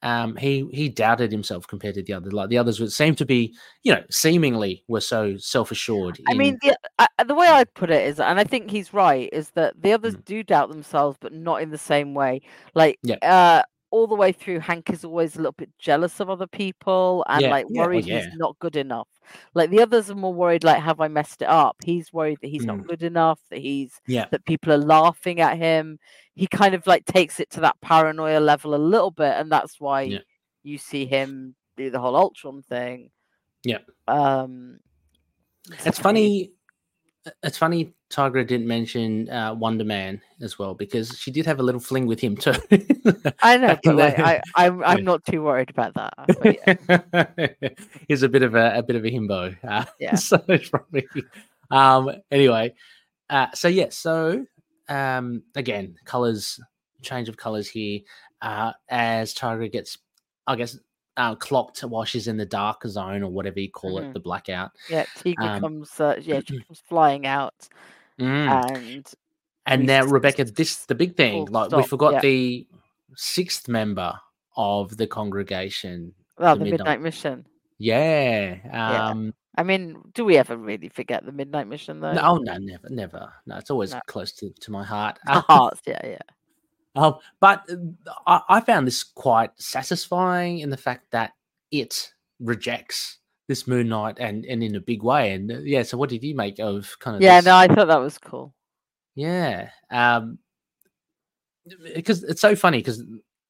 um 0.03 0.35
he 0.35 0.69
he 0.71 0.89
doubted 0.89 1.31
himself 1.31 1.67
compared 1.67 1.95
to 1.95 2.03
the 2.03 2.13
others. 2.13 2.31
Like 2.31 2.49
the 2.49 2.57
others 2.57 2.79
would 2.79 2.93
seem 2.93 3.15
to 3.15 3.25
be, 3.25 3.53
you 3.83 3.93
know, 3.93 4.03
seemingly 4.09 4.83
were 4.87 5.01
so 5.01 5.37
self 5.37 5.71
assured. 5.71 6.19
I 6.27 6.33
mean, 6.33 6.57
the 6.61 6.77
uh, 6.99 7.07
the 7.25 7.35
way 7.35 7.47
I'd 7.47 7.73
put 7.73 7.89
it 7.89 8.07
is, 8.07 8.19
and 8.19 8.39
I 8.39 8.43
think 8.43 8.69
he's 8.69 8.93
right, 8.93 9.29
is 9.33 9.49
that 9.51 9.81
the 9.81 9.93
others 9.93 10.15
mm. 10.15 10.25
do 10.25 10.43
doubt 10.43 10.69
themselves, 10.69 11.17
but 11.19 11.33
not 11.33 11.61
in 11.61 11.71
the 11.71 11.77
same 11.77 12.13
way. 12.13 12.41
Like, 12.75 12.99
yeah. 13.03 13.17
uh, 13.21 13.63
all 13.89 14.07
the 14.07 14.15
way 14.15 14.31
through, 14.31 14.59
Hank 14.59 14.89
is 14.89 15.05
always 15.05 15.35
a 15.35 15.39
little 15.39 15.53
bit 15.53 15.69
jealous 15.77 16.19
of 16.19 16.29
other 16.29 16.47
people 16.47 17.25
and 17.29 17.41
yeah, 17.41 17.49
like 17.49 17.69
worried 17.69 18.05
yeah, 18.05 18.15
well, 18.15 18.23
yeah. 18.23 18.29
he's 18.29 18.39
not 18.39 18.59
good 18.59 18.75
enough. 18.75 19.07
Like 19.53 19.69
the 19.69 19.81
others 19.81 20.09
are 20.09 20.15
more 20.15 20.33
worried, 20.33 20.63
like, 20.63 20.81
have 20.81 20.99
I 20.99 21.07
messed 21.07 21.41
it 21.41 21.47
up? 21.47 21.77
He's 21.83 22.11
worried 22.11 22.39
that 22.41 22.49
he's 22.49 22.63
mm. 22.63 22.67
not 22.67 22.87
good 22.87 23.03
enough, 23.03 23.39
that 23.49 23.59
he's 23.59 23.93
yeah. 24.07 24.25
that 24.31 24.45
people 24.45 24.73
are 24.73 24.77
laughing 24.77 25.39
at 25.39 25.57
him. 25.57 25.99
He 26.35 26.47
kind 26.47 26.75
of 26.75 26.85
like 26.87 27.05
takes 27.05 27.39
it 27.39 27.49
to 27.51 27.61
that 27.61 27.79
paranoia 27.81 28.39
level 28.39 28.75
a 28.75 28.77
little 28.77 29.11
bit, 29.11 29.33
and 29.35 29.51
that's 29.51 29.79
why 29.79 30.19
you 30.63 30.77
see 30.77 31.05
him 31.05 31.55
do 31.75 31.89
the 31.89 31.99
whole 31.99 32.15
Ultron 32.15 32.61
thing. 32.63 33.09
Yeah. 33.63 33.79
Um 34.07 34.79
it's 35.85 35.99
funny 35.99 36.51
it's 37.43 37.57
funny 37.57 37.93
Tigra 38.09 38.47
didn't 38.47 38.67
mention 38.67 39.29
uh, 39.29 39.53
Wonder 39.53 39.83
Man 39.83 40.21
as 40.41 40.57
well 40.57 40.73
because 40.73 41.17
she 41.17 41.29
did 41.29 41.45
have 41.45 41.59
a 41.59 41.63
little 41.63 41.81
fling 41.81 42.05
with 42.07 42.19
him 42.19 42.37
too. 42.37 42.53
I 43.41 43.57
know, 43.57 43.77
but 43.83 43.95
like, 43.95 44.19
I, 44.19 44.41
I'm 44.55 44.83
I'm 44.83 45.03
not 45.03 45.25
too 45.25 45.43
worried 45.43 45.69
about 45.69 45.93
that. 45.95 46.13
Yeah. 46.43 47.77
He's 48.07 48.23
a 48.23 48.29
bit 48.29 48.43
of 48.43 48.55
a, 48.55 48.77
a 48.77 48.83
bit 48.83 48.95
of 48.95 49.05
a 49.05 49.11
himbo. 49.11 49.57
Uh, 49.63 49.85
yeah. 49.99 50.15
So 50.15 50.37
probably. 50.37 51.07
Um. 51.69 52.11
Anyway. 52.31 52.75
Uh. 53.29 53.47
So 53.53 53.67
yeah. 53.67 53.87
So 53.89 54.45
um. 54.87 55.43
Again, 55.55 55.95
colors 56.05 56.59
change 57.01 57.27
of 57.27 57.35
colors 57.35 57.67
here. 57.67 57.99
Uh. 58.41 58.71
As 58.89 59.33
Tigra 59.33 59.69
gets, 59.69 59.97
I 60.45 60.55
guess, 60.55 60.77
uh, 61.17 61.35
clocked 61.35 61.81
while 61.81 62.05
she's 62.05 62.27
in 62.27 62.37
the 62.37 62.45
dark 62.45 62.83
zone 62.87 63.23
or 63.23 63.29
whatever 63.29 63.59
you 63.59 63.69
call 63.69 63.95
mm-hmm. 63.95 64.09
it, 64.09 64.13
the 64.13 64.19
blackout. 64.19 64.71
Yeah, 64.89 65.05
Tigra 65.17 65.55
um, 65.55 65.61
comes. 65.61 65.99
Uh, 65.99 66.19
yeah, 66.21 66.41
she 66.45 66.59
comes 66.67 66.81
flying 66.87 67.25
out, 67.25 67.67
mm. 68.19 68.75
and 68.75 69.13
and 69.65 69.85
now 69.85 70.05
Rebecca, 70.05 70.45
this 70.45 70.85
the 70.85 70.95
big 70.95 71.17
thing. 71.17 71.45
Like 71.45 71.69
stop. 71.69 71.81
we 71.81 71.87
forgot 71.87 72.13
yeah. 72.13 72.19
the 72.21 72.67
sixth 73.15 73.67
member 73.67 74.13
of 74.55 74.95
the 74.97 75.07
congregation. 75.07 76.13
Oh, 76.37 76.53
the, 76.53 76.59
the 76.59 76.63
midnight. 76.65 76.79
midnight. 76.79 77.01
Mission. 77.01 77.45
Yeah. 77.79 78.57
Um, 78.71 79.25
yeah. 79.25 79.31
I 79.57 79.63
mean, 79.63 79.97
do 80.13 80.23
we 80.23 80.37
ever 80.37 80.55
really 80.55 80.89
forget 80.89 81.25
the 81.25 81.31
Midnight 81.31 81.67
Mission 81.67 81.99
though? 81.99 82.13
No, 82.13 82.35
no, 82.37 82.57
never, 82.57 82.89
never. 82.89 83.33
No, 83.47 83.57
it's 83.57 83.71
always 83.71 83.91
no. 83.91 83.99
close 84.05 84.31
to, 84.33 84.51
to 84.51 84.71
my 84.71 84.83
heart. 84.83 85.17
Hearts, 85.27 85.81
yeah, 85.87 85.99
yeah. 86.03 86.17
Um, 86.97 87.15
but 87.39 87.63
uh, 87.69 87.75
I, 88.25 88.41
I, 88.49 88.61
found 88.61 88.87
this 88.87 89.03
quite 89.03 89.51
satisfying 89.57 90.59
in 90.59 90.71
the 90.71 90.77
fact 90.77 91.11
that 91.11 91.33
it 91.71 92.11
rejects 92.39 93.19
this 93.47 93.67
Moon 93.67 93.87
Knight 93.87 94.17
and 94.19 94.45
and 94.45 94.63
in 94.63 94.75
a 94.75 94.81
big 94.81 95.03
way. 95.03 95.33
And 95.33 95.51
uh, 95.51 95.59
yeah, 95.59 95.83
so 95.83 95.97
what 95.97 96.09
did 96.09 96.23
you 96.23 96.35
make 96.35 96.59
of 96.59 96.97
kind 96.99 97.15
of? 97.15 97.21
Yeah, 97.21 97.39
this? 97.39 97.45
no, 97.45 97.55
I 97.55 97.67
thought 97.67 97.87
that 97.87 98.01
was 98.01 98.17
cool. 98.17 98.53
Yeah, 99.15 99.69
um, 99.91 100.39
because 101.93 102.23
it's 102.23 102.41
so 102.41 102.55
funny 102.55 102.79
because 102.79 103.03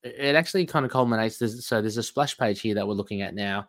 it 0.04 0.36
actually 0.36 0.66
kind 0.66 0.86
of 0.86 0.92
culminates. 0.92 1.38
There's, 1.38 1.66
so 1.66 1.82
there's 1.82 1.98
a 1.98 2.04
splash 2.04 2.38
page 2.38 2.62
here 2.62 2.76
that 2.76 2.88
we're 2.88 2.94
looking 2.94 3.22
at 3.22 3.34
now. 3.34 3.68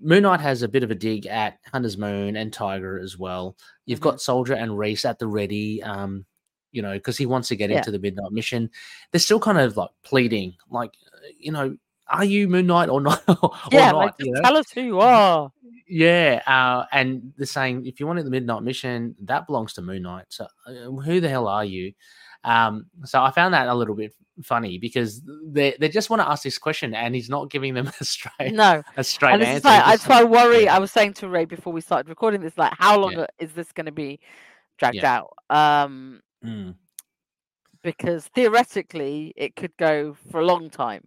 Moon 0.00 0.22
Knight 0.22 0.40
has 0.40 0.62
a 0.62 0.68
bit 0.68 0.82
of 0.82 0.90
a 0.90 0.94
dig 0.94 1.26
at 1.26 1.58
Hunter's 1.72 1.98
Moon 1.98 2.36
and 2.36 2.52
Tigra 2.52 3.02
as 3.02 3.18
well. 3.18 3.56
You've 3.86 3.98
mm-hmm. 3.98 4.10
got 4.10 4.20
Soldier 4.20 4.54
and 4.54 4.78
Reese 4.78 5.04
at 5.04 5.18
the 5.18 5.26
ready. 5.26 5.82
Um, 5.82 6.24
you 6.72 6.82
know, 6.82 6.92
because 6.94 7.16
he 7.16 7.26
wants 7.26 7.48
to 7.48 7.56
get 7.56 7.70
yeah. 7.70 7.78
into 7.78 7.90
the 7.90 7.98
Midnight 7.98 8.32
Mission. 8.32 8.70
They're 9.10 9.20
still 9.20 9.40
kind 9.40 9.58
of 9.58 9.76
like 9.76 9.90
pleading, 10.02 10.54
like, 10.70 10.92
you 11.38 11.52
know, 11.52 11.76
are 12.08 12.24
you 12.24 12.48
Moon 12.48 12.66
Knight 12.66 12.88
or 12.88 13.00
not? 13.00 13.22
or 13.42 13.52
yeah, 13.70 13.90
not, 13.90 13.96
like, 13.96 14.14
you 14.18 14.32
know? 14.32 14.40
tell 14.40 14.56
us 14.56 14.70
who 14.70 14.80
you 14.80 15.00
are. 15.00 15.52
Yeah, 15.86 16.42
uh, 16.46 16.84
and 16.92 17.32
they're 17.36 17.46
saying 17.46 17.86
if 17.86 18.00
you 18.00 18.06
wanted 18.06 18.26
the 18.26 18.30
Midnight 18.30 18.62
Mission, 18.62 19.14
that 19.22 19.46
belongs 19.46 19.72
to 19.74 19.82
Moon 19.82 20.02
Knight. 20.02 20.26
So 20.28 20.46
uh, 20.66 20.90
who 20.90 21.20
the 21.20 21.28
hell 21.28 21.48
are 21.48 21.64
you? 21.64 21.92
Um, 22.44 22.86
so 23.04 23.22
I 23.22 23.30
found 23.30 23.54
that 23.54 23.68
a 23.68 23.74
little 23.74 23.94
bit 23.94 24.14
funny 24.44 24.78
because 24.78 25.20
they 25.44 25.76
they 25.80 25.88
just 25.88 26.10
want 26.10 26.22
to 26.22 26.28
ask 26.28 26.44
this 26.44 26.58
question 26.58 26.94
and 26.94 27.14
he's 27.14 27.28
not 27.28 27.50
giving 27.50 27.74
them 27.74 27.90
a 28.00 28.04
straight 28.04 28.52
no 28.52 28.82
a 28.96 29.04
straight 29.04 29.34
and 29.34 29.42
answer. 29.42 29.68
Like, 29.68 29.84
that's 29.84 30.06
why 30.06 30.20
I 30.20 30.24
worry. 30.24 30.64
Yeah. 30.64 30.76
I 30.76 30.78
was 30.78 30.92
saying 30.92 31.14
to 31.14 31.28
Rey 31.28 31.44
before 31.44 31.72
we 31.72 31.80
started 31.80 32.08
recording 32.08 32.40
this, 32.40 32.56
like, 32.56 32.72
how 32.78 32.98
long 32.98 33.12
yeah. 33.12 33.26
is 33.38 33.52
this 33.52 33.72
going 33.72 33.86
to 33.86 33.92
be 33.92 34.20
dragged 34.78 34.96
yeah. 34.96 35.20
out? 35.20 35.34
Um, 35.50 36.20
Mm. 36.44 36.74
Because 37.82 38.26
theoretically, 38.34 39.32
it 39.36 39.56
could 39.56 39.76
go 39.76 40.16
for 40.30 40.40
a 40.40 40.46
long 40.46 40.70
time. 40.70 41.06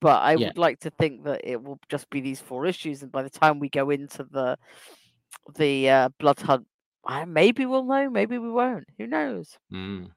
But 0.00 0.22
I 0.22 0.34
yeah. 0.34 0.48
would 0.48 0.58
like 0.58 0.80
to 0.80 0.90
think 0.90 1.24
that 1.24 1.40
it 1.44 1.62
will 1.62 1.78
just 1.88 2.10
be 2.10 2.20
these 2.20 2.40
four 2.40 2.66
issues, 2.66 3.02
and 3.02 3.12
by 3.12 3.22
the 3.22 3.30
time 3.30 3.60
we 3.60 3.68
go 3.68 3.90
into 3.90 4.24
the 4.24 4.58
the 5.56 5.88
uh, 5.88 6.08
blood 6.18 6.40
hunt, 6.40 6.66
maybe 7.26 7.66
we'll 7.66 7.84
know, 7.84 8.10
maybe 8.10 8.38
we 8.38 8.50
won't. 8.50 8.88
Who 8.98 9.06
knows? 9.06 9.58
Mm. 9.72 10.10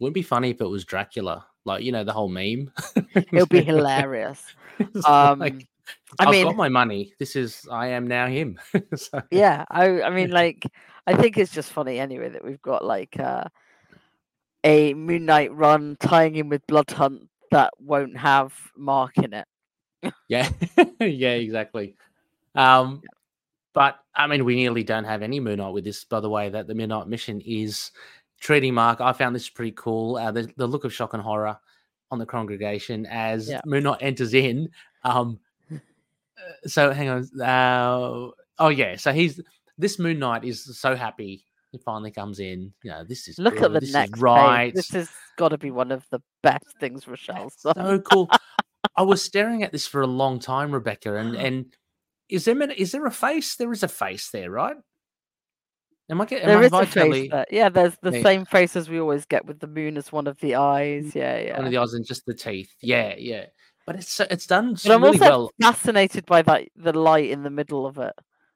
Wouldn't 0.00 0.14
be 0.14 0.22
funny 0.22 0.50
if 0.50 0.60
it 0.60 0.66
was 0.66 0.84
Dracula, 0.84 1.46
like 1.64 1.82
you 1.82 1.92
know 1.92 2.04
the 2.04 2.12
whole 2.12 2.28
meme. 2.28 2.70
it 3.14 3.32
would 3.32 3.48
be 3.48 3.62
hilarious. 3.64 4.44
um, 5.06 5.38
like, 5.38 5.66
I 6.18 6.26
I've 6.26 6.30
mean, 6.30 6.44
got 6.44 6.56
my 6.56 6.68
money. 6.68 7.14
This 7.18 7.36
is 7.36 7.66
I 7.70 7.88
am 7.88 8.06
now 8.06 8.26
him. 8.26 8.58
so. 8.94 9.22
Yeah, 9.30 9.64
I 9.70 10.02
I 10.02 10.10
mean, 10.10 10.30
like 10.30 10.66
I 11.06 11.14
think 11.14 11.38
it's 11.38 11.52
just 11.52 11.72
funny 11.72 11.98
anyway 11.98 12.28
that 12.30 12.44
we've 12.44 12.62
got 12.62 12.84
like 12.84 13.18
uh 13.18 13.44
a 14.64 14.94
Moon 14.94 15.26
Knight 15.26 15.54
run 15.54 15.96
tying 16.00 16.36
in 16.36 16.48
with 16.48 16.66
Blood 16.66 16.90
Hunt 16.90 17.28
that 17.50 17.70
won't 17.78 18.16
have 18.16 18.52
Mark 18.76 19.18
in 19.18 19.34
it. 19.34 19.46
yeah, 20.28 20.48
yeah, 21.00 21.32
exactly. 21.32 21.94
Um, 22.54 23.02
but 23.74 23.98
I 24.14 24.26
mean, 24.26 24.44
we 24.44 24.56
nearly 24.56 24.82
don't 24.82 25.04
have 25.04 25.22
any 25.22 25.38
Moon 25.38 25.58
Knight 25.58 25.72
with 25.72 25.84
this. 25.84 26.04
By 26.04 26.20
the 26.20 26.30
way, 26.30 26.48
that 26.48 26.66
the 26.66 26.74
Midnight 26.74 27.06
Mission 27.06 27.40
is 27.42 27.90
treating 28.40 28.74
Mark. 28.74 29.00
I 29.00 29.12
found 29.12 29.36
this 29.36 29.48
pretty 29.48 29.72
cool. 29.72 30.16
Uh, 30.16 30.32
the, 30.32 30.50
the 30.56 30.66
look 30.66 30.84
of 30.84 30.92
shock 30.92 31.14
and 31.14 31.22
horror 31.22 31.58
on 32.10 32.18
the 32.18 32.26
congregation 32.26 33.06
as 33.06 33.48
yeah. 33.48 33.60
Moon 33.66 33.84
Knight 33.84 33.98
enters 34.00 34.34
in. 34.34 34.70
Um, 35.02 35.38
uh, 35.70 35.78
so 36.66 36.90
hang 36.90 37.08
on. 37.08 37.40
Uh, 37.40 38.30
oh 38.58 38.68
yeah, 38.68 38.96
so 38.96 39.12
he's 39.12 39.40
this 39.76 39.98
Moon 39.98 40.18
Knight 40.18 40.44
is 40.44 40.78
so 40.78 40.94
happy 40.94 41.44
he 41.74 41.78
finally 41.78 42.10
comes 42.10 42.38
in. 42.38 42.72
You 42.82 42.90
know, 42.92 43.04
this 43.04 43.28
is 43.28 43.38
look 43.38 43.54
good. 43.54 43.64
at 43.64 43.72
the 43.72 43.80
this 43.80 43.92
next 43.92 44.20
right. 44.20 44.66
Page. 44.66 44.74
This 44.74 44.90
has 44.90 45.10
got 45.36 45.48
to 45.48 45.58
be 45.58 45.70
one 45.70 45.90
of 45.90 46.04
the 46.10 46.20
best 46.42 46.78
things 46.78 47.08
Rachelle's 47.08 47.56
done. 47.56 47.74
So 47.76 47.98
cool. 48.00 48.30
I 48.96 49.02
was 49.02 49.22
staring 49.22 49.62
at 49.62 49.72
this 49.72 49.86
for 49.86 50.02
a 50.02 50.06
long 50.06 50.38
time, 50.38 50.70
Rebecca, 50.70 51.16
and 51.16 51.34
and 51.36 51.66
is 52.28 52.44
there 52.44 52.60
is 52.70 52.92
there 52.92 53.06
a 53.06 53.10
face? 53.10 53.56
There 53.56 53.72
is 53.72 53.82
a 53.82 53.88
face 53.88 54.30
there, 54.30 54.50
right? 54.50 54.76
Am 56.10 56.20
I 56.20 56.26
getting? 56.26 56.46
There 56.46 56.62
is 56.62 56.72
a 56.72 56.86
face. 56.86 57.30
There. 57.30 57.46
Yeah, 57.50 57.68
there's 57.70 57.96
the 58.02 58.12
yeah. 58.12 58.22
same 58.22 58.44
face 58.44 58.76
as 58.76 58.88
we 58.88 59.00
always 59.00 59.24
get 59.24 59.46
with 59.46 59.58
the 59.58 59.66
moon 59.66 59.96
as 59.96 60.12
one 60.12 60.26
of 60.26 60.38
the 60.38 60.54
eyes. 60.54 61.06
Mm, 61.06 61.14
yeah, 61.14 61.38
yeah. 61.38 61.56
One 61.56 61.66
of 61.66 61.72
the 61.72 61.78
eyes 61.78 61.94
and 61.94 62.06
just 62.06 62.26
the 62.26 62.34
teeth. 62.34 62.72
Yeah, 62.80 63.14
yeah. 63.18 63.46
But 63.86 63.96
it's 63.96 64.20
it's 64.20 64.46
done 64.46 64.74
but 64.74 64.90
I'm 64.92 65.04
also 65.04 65.18
well. 65.18 65.50
Fascinated 65.60 66.24
by 66.26 66.42
that 66.42 66.68
the 66.76 66.92
light 66.92 67.30
in 67.30 67.42
the 67.42 67.50
middle 67.50 67.84
of 67.84 67.98
it. 67.98 68.14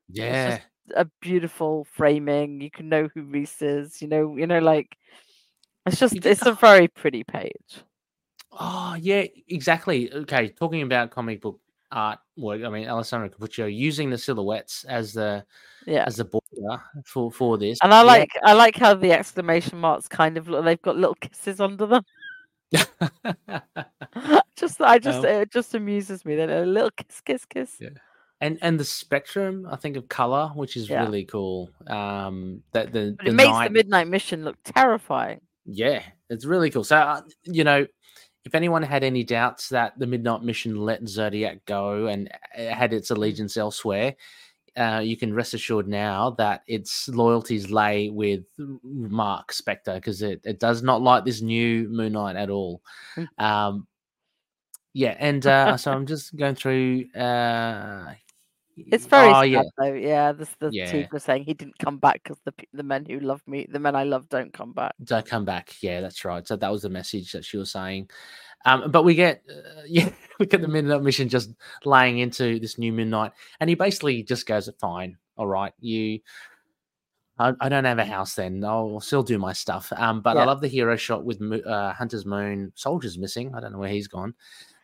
Yeah, 0.09 0.61
a 0.95 1.07
beautiful 1.21 1.85
framing. 1.85 2.61
You 2.61 2.71
can 2.71 2.89
know 2.89 3.09
who 3.15 3.23
Reese 3.23 3.63
is. 3.63 4.01
You 4.03 4.09
know, 4.09 4.37
you 4.37 4.47
know, 4.47 4.59
like 4.59 4.97
it's 5.87 5.99
just 5.99 6.25
it's 6.25 6.47
a 6.47 6.53
very 6.53 6.89
pretty 6.89 7.25
page. 7.25 7.83
Oh 8.53 8.97
yeah, 8.99 9.25
exactly. 9.49 10.13
Okay, 10.13 10.49
talking 10.49 10.83
about 10.83 11.11
comic 11.11 11.41
book 11.41 11.61
art 11.91 12.19
work. 12.37 12.63
I 12.65 12.69
mean, 12.69 12.89
Alessandro 12.89 13.29
Cappuccio 13.29 13.73
using 13.73 14.11
the 14.11 14.19
silhouettes 14.19 14.85
as 14.85 15.13
the 15.13 15.45
yeah 15.87 16.05
as 16.07 16.17
the 16.17 16.25
border 16.25 16.83
for 17.05 17.31
for 17.31 17.59
this. 17.59 17.79
And 17.83 17.95
I 17.95 18.03
like 18.03 18.31
yeah. 18.35 18.51
I 18.51 18.53
like 18.55 18.77
how 18.77 18.95
the 18.95 19.13
exclamation 19.13 19.79
marks 19.79 20.09
kind 20.09 20.37
of 20.37 20.49
look. 20.49 20.65
They've 20.65 20.83
got 20.83 20.97
little 20.97 21.17
kisses 21.17 21.61
under 21.61 21.87
them. 21.87 22.03
just 24.57 24.81
I 24.81 24.99
just 24.99 25.19
um, 25.19 25.27
it 25.27 25.53
just 25.53 25.75
amuses 25.75 26.25
me 26.25 26.37
that 26.37 26.51
a 26.51 26.65
little 26.65 26.91
kiss 26.91 27.21
kiss 27.21 27.45
kiss. 27.45 27.77
Yeah 27.81 27.91
and 28.41 28.59
and 28.63 28.79
the 28.79 28.85
spectrum 28.85 29.67
i 29.71 29.77
think 29.77 29.97
of 29.97 30.09
color 30.09 30.51
which 30.55 30.77
is 30.77 30.89
yeah. 30.89 31.03
really 31.03 31.25
cool 31.25 31.71
um 31.89 32.63
that 32.73 32.93
the, 32.93 33.15
but 33.19 33.29
it 33.29 33.33
makes 33.33 33.51
night... 33.51 33.69
the 33.69 33.75
midnight 33.75 34.09
mission 34.09 34.45
look 34.45 34.57
terrifying 34.65 35.41
yeah 35.65 36.03
it's 36.31 36.45
really 36.45 36.71
cool 36.71 36.85
so 36.85 36.97
uh, 36.97 37.21
you 37.45 37.65
know 37.65 37.87
if 38.45 38.55
anyone 38.55 38.83
had 38.83 39.05
any 39.05 39.25
doubts 39.25 39.69
that 39.69 39.99
the 39.99 40.07
midnight 40.07 40.43
mission 40.43 40.77
let 40.77 41.07
zodiac 41.07 41.65
go 41.67 42.07
and 42.07 42.31
uh, 42.57 42.69
had 42.69 42.93
its 42.93 43.11
allegiance 43.11 43.57
elsewhere 43.57 44.15
uh, 44.77 45.01
you 45.01 45.17
can 45.17 45.35
rest 45.35 45.55
assured 45.55 45.89
now 45.89 46.31
that 46.39 46.63
its 46.69 47.09
loyalties 47.09 47.69
lay 47.69 48.11
with 48.11 48.45
Mark 48.85 49.53
Spector 49.53 49.97
because 49.97 50.23
it, 50.23 50.41
it 50.45 50.61
does 50.61 50.85
not 50.85 51.03
like 51.03 51.25
this 51.25 51.41
new 51.41 51.89
Moon 51.89 52.13
Knight 52.13 52.37
at 52.37 52.49
all. 52.49 52.81
Mm. 53.17 53.43
Um, 53.43 53.89
Yeah, 54.95 55.17
and 55.19 55.47
uh, 55.47 55.77
so 55.77 55.93
I'm 55.93 56.07
just 56.07 56.35
going 56.35 56.55
through. 56.55 57.07
Uh, 57.15 58.15
it's 58.87 59.07
very 59.07 59.29
oh, 59.31 59.43
sad 59.43 59.51
yeah. 59.51 59.63
though. 59.77 59.93
Yeah, 59.93 60.33
this 60.33 60.51
the 60.59 60.71
yeah. 60.73 60.91
Tigra 60.91 61.21
saying 61.21 61.45
he 61.45 61.55
didn't 61.55 61.79
come 61.79 61.99
back 61.99 62.23
because 62.23 62.39
the 62.45 62.53
the 62.73 62.83
men 62.83 63.05
who 63.05 63.21
love 63.21 63.43
me, 63.47 63.67
the 63.71 63.79
men 63.79 63.97
I 63.97 64.05
love, 64.05 64.29
don't 64.29 64.53
come 64.53 64.73
back. 64.73 64.95
Don't 65.03 65.27
come 65.27 65.45
back. 65.45 65.75
Yeah, 65.83 66.01
that's 66.01 66.25
right. 66.25 66.47
So 66.47 66.57
that 66.57 66.71
was 66.71 66.83
the 66.83 66.89
message 66.89 67.33
that 67.33 67.45
she 67.45 67.57
was 67.57 67.71
saying. 67.71 68.11
Um, 68.65 68.91
but 68.91 69.05
we 69.05 69.15
get 69.15 69.43
uh, 69.49 69.83
yeah, 69.87 70.11
we 70.39 70.47
get 70.47 70.61
the 70.61 70.69
Midnight 70.69 71.03
Mission 71.03 71.29
just 71.29 71.55
laying 71.85 72.19
into 72.19 72.59
this 72.59 72.79
new 72.79 72.93
Midnight, 72.93 73.33
and 73.61 73.69
he 73.69 73.75
basically 73.75 74.23
just 74.23 74.47
goes, 74.47 74.69
"Fine, 74.81 75.17
all 75.37 75.47
right, 75.47 75.73
you." 75.81 76.21
I, 77.41 77.53
I 77.61 77.69
don't 77.69 77.85
have 77.85 78.01
a 78.01 78.05
house 78.05 78.35
then. 78.35 78.65
I'll 78.65 78.99
still 78.99 79.23
do 79.23 79.39
my 79.39 79.53
stuff. 79.53 79.93
Um, 79.95 80.23
but 80.23 80.35
yeah. 80.35 80.43
I 80.43 80.45
love 80.45 80.61
the 80.61 80.67
hero 80.67 80.97
shot 80.97 81.25
with 81.25 81.41
uh, 81.41 81.93
Hunter's 81.93 82.27
Moon. 82.27 82.73
Soldier's 82.75 83.17
missing. 83.17 83.55
I 83.55 83.61
don't 83.61 83.71
know 83.71 83.79
where 83.79 83.89
he's 83.89 84.09
gone. 84.09 84.35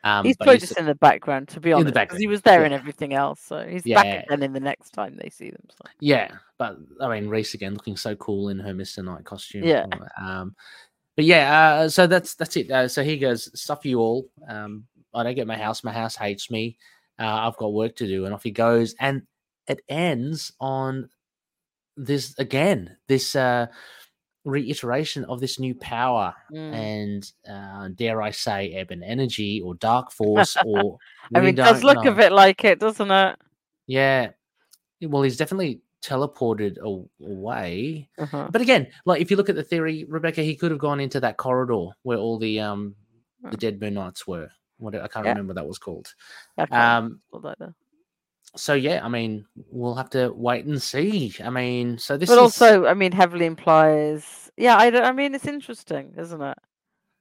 Um, 0.04 0.26
he's 0.26 0.36
probably 0.36 0.58
just 0.58 0.76
in 0.76 0.84
the 0.84 0.94
background, 0.94 1.48
to 1.48 1.60
be 1.60 1.72
honest, 1.72 1.94
because 1.94 2.18
he 2.18 2.26
was 2.26 2.42
there 2.42 2.60
yeah. 2.60 2.66
in 2.66 2.72
everything 2.74 3.14
else. 3.14 3.40
So 3.40 3.66
he's 3.66 3.86
yeah. 3.86 4.02
back 4.02 4.24
again 4.26 4.42
in 4.42 4.52
the 4.52 4.60
next 4.60 4.90
time 4.90 5.16
they 5.16 5.30
see 5.30 5.50
them. 5.50 5.64
So. 5.70 5.90
Yeah, 5.98 6.30
but 6.58 6.76
I 7.00 7.08
mean, 7.08 7.30
Reese 7.30 7.54
again 7.54 7.72
looking 7.72 7.96
so 7.96 8.14
cool 8.16 8.50
in 8.50 8.58
her 8.58 8.74
Mister 8.74 9.02
Knight 9.02 9.24
costume. 9.24 9.64
Yeah. 9.64 9.86
Um, 10.20 10.54
but 11.16 11.24
yeah, 11.24 11.78
uh, 11.80 11.88
so 11.88 12.06
that's 12.06 12.34
that's 12.34 12.54
it. 12.56 12.70
Uh, 12.70 12.86
so 12.86 13.02
he 13.02 13.16
goes, 13.16 13.50
"Stuff 13.58 13.86
you 13.86 13.98
all. 13.98 14.28
Um, 14.46 14.84
I 15.14 15.22
don't 15.22 15.36
get 15.36 15.46
my 15.46 15.56
house. 15.56 15.82
My 15.82 15.92
house 15.92 16.16
hates 16.16 16.50
me. 16.50 16.76
Uh, 17.18 17.48
I've 17.48 17.56
got 17.56 17.72
work 17.72 17.96
to 17.96 18.06
do." 18.06 18.26
And 18.26 18.34
off 18.34 18.42
he 18.42 18.50
goes, 18.50 18.94
and 19.00 19.22
it 19.68 19.80
ends 19.88 20.52
on 20.60 21.08
this 21.96 22.38
again. 22.38 22.98
This 23.08 23.34
uh, 23.34 23.68
reiteration 24.44 25.24
of 25.24 25.40
this 25.40 25.58
new 25.58 25.74
power 25.74 26.34
mm. 26.52 26.72
and 26.72 27.32
uh, 27.50 27.88
dare 27.94 28.20
I 28.20 28.30
say 28.30 28.78
ebon 28.78 29.02
energy 29.02 29.60
or 29.62 29.74
dark 29.74 30.12
force 30.12 30.56
or 30.66 30.98
I 31.34 31.40
mean 31.40 31.50
it 31.50 31.56
does 31.56 31.82
look 31.82 32.04
know. 32.04 32.12
a 32.12 32.14
bit 32.14 32.32
like 32.32 32.64
it 32.64 32.78
doesn't 32.78 33.10
it 33.10 33.38
yeah 33.86 34.30
well 35.02 35.22
he's 35.22 35.36
definitely 35.38 35.80
teleported 36.02 36.78
away 36.78 38.08
uh-huh. 38.18 38.48
but 38.50 38.60
again 38.60 38.86
like 39.06 39.22
if 39.22 39.30
you 39.30 39.38
look 39.38 39.48
at 39.48 39.56
the 39.56 39.62
theory 39.62 40.04
Rebecca 40.04 40.42
he 40.42 40.54
could 40.54 40.70
have 40.70 40.80
gone 40.80 41.00
into 41.00 41.20
that 41.20 41.38
corridor 41.38 41.86
where 42.02 42.18
all 42.18 42.38
the 42.38 42.60
um 42.60 42.94
the 43.50 43.56
dead 43.56 43.80
moon 43.80 43.94
knights 43.94 44.26
were 44.26 44.48
what 44.76 44.94
I 44.94 45.08
can't 45.08 45.24
yeah. 45.24 45.32
remember 45.32 45.54
that 45.54 45.66
was 45.66 45.78
called 45.78 46.12
um 46.70 47.20
so 48.56 48.74
yeah, 48.74 49.04
I 49.04 49.08
mean, 49.08 49.46
we'll 49.70 49.94
have 49.94 50.10
to 50.10 50.32
wait 50.32 50.64
and 50.64 50.80
see. 50.80 51.34
I 51.42 51.50
mean, 51.50 51.98
so 51.98 52.16
this, 52.16 52.28
but 52.28 52.34
is... 52.34 52.38
also, 52.38 52.86
I 52.86 52.94
mean, 52.94 53.12
heavily 53.12 53.46
implies. 53.46 54.50
Yeah, 54.56 54.76
I, 54.76 54.86
I 55.08 55.12
mean, 55.12 55.34
it's 55.34 55.46
interesting, 55.46 56.14
isn't 56.16 56.40
it? 56.40 56.58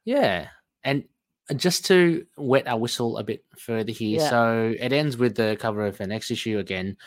Yeah, 0.06 0.48
and 0.84 1.06
just 1.56 1.86
to 1.86 2.26
wet 2.38 2.68
our 2.68 2.78
whistle 2.78 3.18
a 3.18 3.24
bit 3.24 3.44
further 3.58 3.92
here, 3.92 4.20
yeah. 4.20 4.30
so 4.30 4.76
it 4.80 4.94
ends 4.94 5.18
with 5.18 5.36
the 5.36 5.58
cover 5.60 5.86
of 5.86 5.98
the 5.98 6.08
next 6.08 6.32
issue 6.32 6.60
again. 6.60 6.98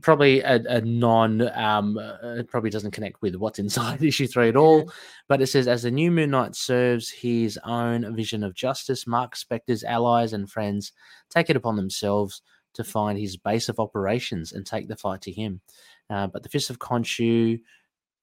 Probably 0.00 0.40
a, 0.40 0.54
a 0.68 0.80
non, 0.80 1.42
um, 1.56 1.98
uh, 1.98 2.42
probably 2.48 2.70
doesn't 2.70 2.92
connect 2.92 3.20
with 3.20 3.36
what's 3.36 3.58
inside 3.58 4.02
issue 4.02 4.26
three 4.26 4.48
at 4.48 4.56
all. 4.56 4.90
But 5.28 5.42
it 5.42 5.48
says, 5.48 5.68
as 5.68 5.82
the 5.82 5.90
new 5.90 6.10
Moon 6.10 6.30
Knight 6.30 6.56
serves 6.56 7.10
his 7.10 7.58
own 7.64 8.16
vision 8.16 8.42
of 8.42 8.54
justice, 8.54 9.06
Mark 9.06 9.36
Spector's 9.36 9.84
allies 9.84 10.32
and 10.32 10.50
friends 10.50 10.92
take 11.28 11.50
it 11.50 11.56
upon 11.56 11.76
themselves 11.76 12.40
to 12.74 12.84
find 12.84 13.18
his 13.18 13.36
base 13.36 13.68
of 13.68 13.78
operations 13.78 14.52
and 14.52 14.66
take 14.66 14.88
the 14.88 14.96
fight 14.96 15.22
to 15.22 15.32
him. 15.32 15.60
Uh, 16.10 16.26
but 16.26 16.42
the 16.42 16.48
Fists 16.48 16.70
of 16.70 16.78
Khonshu, 16.78 17.60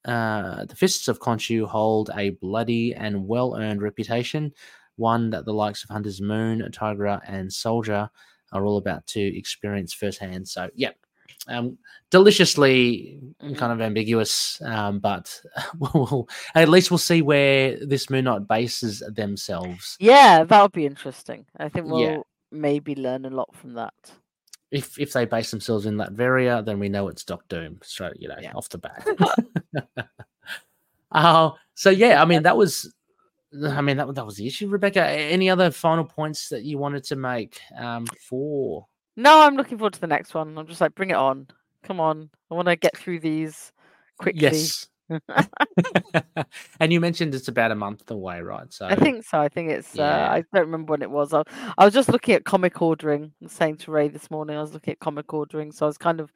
uh, 0.06 0.66
the 0.66 0.76
Fists 0.76 1.08
of 1.08 1.20
Khonshu 1.20 1.68
hold 1.68 2.10
a 2.16 2.32
bloody 2.32 2.94
and 2.94 3.28
well-earned 3.28 3.82
reputation, 3.82 4.54
one 4.96 5.30
that 5.32 5.46
the 5.46 5.54
likes 5.54 5.84
of 5.84 5.90
Hunter's 5.90 6.22
Moon, 6.22 6.68
Tigra, 6.72 7.22
and 7.28 7.52
Soldier 7.52 8.10
are 8.52 8.66
all 8.66 8.78
about 8.78 9.06
to 9.08 9.22
experience 9.22 9.94
firsthand. 9.94 10.48
So, 10.48 10.70
yeah, 10.76 10.92
um, 11.48 11.78
deliciously 12.12 13.20
mm-hmm. 13.42 13.56
kind 13.56 13.72
of 13.72 13.82
ambiguous, 13.82 14.62
um, 14.64 15.00
but 15.00 15.42
we'll, 15.80 16.28
at 16.56 16.70
least 16.70 16.92
we'll 16.92 16.98
see 16.98 17.22
where 17.22 17.78
this 17.86 18.10
Moon 18.10 18.26
Knight 18.26 18.48
bases 18.48 19.04
themselves. 19.16 19.96
Yeah, 20.00 20.44
that'll 20.44 20.70
be 20.70 20.86
interesting. 20.86 21.46
I 21.58 21.70
think 21.70 21.88
we'll 21.88 22.02
yeah. 22.02 22.18
maybe 22.52 22.96
learn 22.96 23.26
a 23.26 23.30
lot 23.30 23.56
from 23.56 23.74
that 23.76 23.94
if 24.72 25.00
if 25.00 25.14
they 25.14 25.26
base 25.26 25.52
themselves 25.52 25.86
in 25.86 25.96
Latveria, 25.96 26.64
then 26.64 26.80
we 26.80 26.90
know 26.90 27.08
it's 27.08 27.24
Doc 27.24 27.44
Doom 27.48 27.80
So 27.84 28.12
you 28.18 28.28
know, 28.28 28.36
yeah. 28.40 28.54
off 28.54 28.70
the 28.70 28.78
bat. 28.78 29.08
uh, 31.12 31.52
so 31.76 31.90
yeah, 31.90 32.22
I 32.22 32.26
mean 32.26 32.44
that 32.44 32.58
was 32.58 32.94
I 33.64 33.82
mean 33.82 33.98
that 33.98 34.14
that 34.14 34.26
was 34.26 34.38
the 34.38 34.48
issue. 34.48 34.68
Rebecca, 34.68 35.04
any 35.06 35.50
other 35.50 35.72
final 35.72 36.06
points 36.06 36.50
that 36.50 36.64
you 36.64 36.78
wanted 36.78 37.04
to 37.06 37.16
make 37.16 37.60
um 37.78 38.06
for 38.28 38.86
No, 39.16 39.42
I'm 39.42 39.56
looking 39.56 39.78
forward 39.78 39.94
to 39.94 40.02
the 40.02 40.08
next 40.08 40.34
one. 40.34 40.58
I'm 40.58 40.68
just 40.68 40.82
like 40.82 40.96
bring 40.96 41.10
it 41.10 41.16
on. 41.16 41.48
Come 41.84 42.00
on. 42.00 42.30
I 42.52 42.56
want 42.56 42.68
to 42.68 42.76
get 42.76 42.96
through 42.98 43.22
these 43.22 43.72
quickly. 44.18 44.42
Yes. 44.42 44.88
and 46.80 46.94
you 46.94 47.00
mentioned 47.00 47.34
it's 47.36 47.48
about 47.48 47.72
a 47.72 47.76
month 47.76 48.10
away, 48.12 48.42
right? 48.42 48.72
So 48.72 48.86
I 48.86 48.96
think 48.96 49.26
so. 49.26 49.40
I 49.40 49.50
think 49.50 49.72
it's. 49.72 49.96
Yeah. 49.96 50.28
Uh, 50.28 50.34
I 50.34 50.44
don't 50.54 50.66
remember 50.66 50.92
when 50.92 51.02
it 51.02 51.12
was. 51.12 51.34
I, 51.34 51.44
I 51.78 51.86
was 51.86 51.94
just 51.94 52.10
looking 52.10 52.36
at 52.36 52.46
comic 52.46 52.82
ordering. 52.82 53.32
saying 53.48 53.78
to 53.78 53.92
Rey 53.92 54.08
this 54.08 54.30
morning, 54.30 54.58
I 54.58 54.62
was 54.62 54.74
looking 54.74 54.94
at 54.94 55.00
comic 55.00 55.34
ordering, 55.34 55.72
so 55.72 55.86
I 55.86 55.88
was 55.88 55.98
kind 55.98 56.20
of 56.20 56.32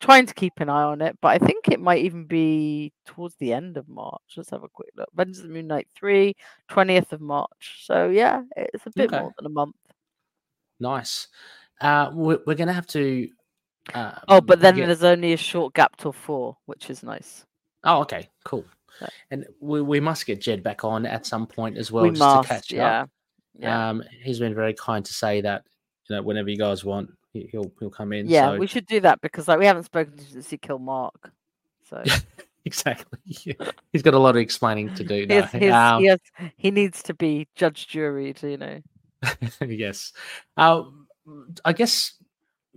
trying 0.00 0.26
to 0.26 0.34
keep 0.34 0.54
an 0.58 0.68
eye 0.68 0.82
on 0.82 1.00
it. 1.00 1.16
But 1.20 1.28
I 1.28 1.38
think 1.38 1.68
it 1.68 1.80
might 1.80 2.04
even 2.04 2.24
be 2.24 2.92
towards 3.06 3.36
the 3.36 3.52
end 3.52 3.76
of 3.76 3.88
March. 3.88 4.20
Let's 4.36 4.50
have 4.50 4.64
a 4.64 4.68
quick 4.68 4.90
look. 4.96 5.08
Vengeance 5.14 5.38
of 5.38 5.44
the 5.44 5.54
Moon 5.54 5.68
Knight 5.68 5.88
3, 5.96 6.34
20th 6.70 7.12
of 7.12 7.20
March. 7.20 7.84
So 7.84 8.08
yeah, 8.08 8.42
it's 8.56 8.86
a 8.86 8.90
bit 8.94 9.12
okay. 9.12 9.20
more 9.20 9.32
than 9.38 9.46
a 9.46 9.50
month. 9.50 9.76
Nice. 10.80 11.28
Uh, 11.80 12.10
we're, 12.12 12.40
we're 12.46 12.54
gonna 12.54 12.72
have 12.72 12.86
to. 12.88 13.28
Uh, 13.94 14.12
oh, 14.28 14.40
but 14.40 14.60
then 14.60 14.76
get... 14.76 14.86
there's 14.86 15.02
only 15.02 15.32
a 15.32 15.36
short 15.36 15.74
gap 15.74 15.96
till 15.96 16.12
four, 16.12 16.56
which 16.66 16.90
is 16.90 17.02
nice. 17.02 17.44
Oh, 17.84 18.00
okay, 18.02 18.28
cool. 18.44 18.64
And 19.30 19.46
we, 19.60 19.82
we 19.82 20.00
must 20.00 20.26
get 20.26 20.40
Jed 20.40 20.62
back 20.62 20.84
on 20.84 21.06
at 21.06 21.26
some 21.26 21.46
point 21.46 21.76
as 21.76 21.90
well, 21.90 22.04
we 22.04 22.10
just 22.10 22.20
must, 22.20 22.48
to 22.48 22.54
catch 22.54 22.72
yeah. 22.72 23.02
up. 23.02 23.10
Yeah. 23.58 23.90
Um, 23.90 24.02
he's 24.22 24.38
been 24.38 24.54
very 24.54 24.74
kind 24.74 25.04
to 25.04 25.12
say 25.12 25.40
that 25.42 25.64
you 26.08 26.16
know 26.16 26.22
whenever 26.22 26.48
you 26.48 26.56
guys 26.56 26.84
want, 26.84 27.10
he'll 27.32 27.70
he'll 27.78 27.90
come 27.90 28.12
in. 28.12 28.28
Yeah, 28.28 28.52
so. 28.52 28.58
we 28.58 28.66
should 28.66 28.86
do 28.86 29.00
that 29.00 29.20
because 29.20 29.48
like 29.48 29.58
we 29.58 29.66
haven't 29.66 29.84
spoken 29.84 30.16
to 30.16 30.24
since 30.24 30.50
he 30.50 30.58
killed 30.58 30.82
Mark. 30.82 31.32
So 31.88 32.02
exactly, 32.64 33.18
he's 33.92 34.02
got 34.02 34.14
a 34.14 34.18
lot 34.18 34.36
of 34.36 34.42
explaining 34.42 34.94
to 34.94 35.04
do. 35.04 35.26
Now. 35.32 35.46
His, 35.46 35.72
um, 35.72 36.00
he, 36.00 36.06
has, 36.08 36.20
he 36.56 36.70
needs 36.70 37.02
to 37.04 37.14
be 37.14 37.48
judge 37.54 37.88
jury 37.88 38.32
to 38.34 38.50
you 38.50 38.56
know. 38.56 38.80
yes, 39.60 40.12
uh, 40.56 40.82
I 41.64 41.72
guess 41.72 42.14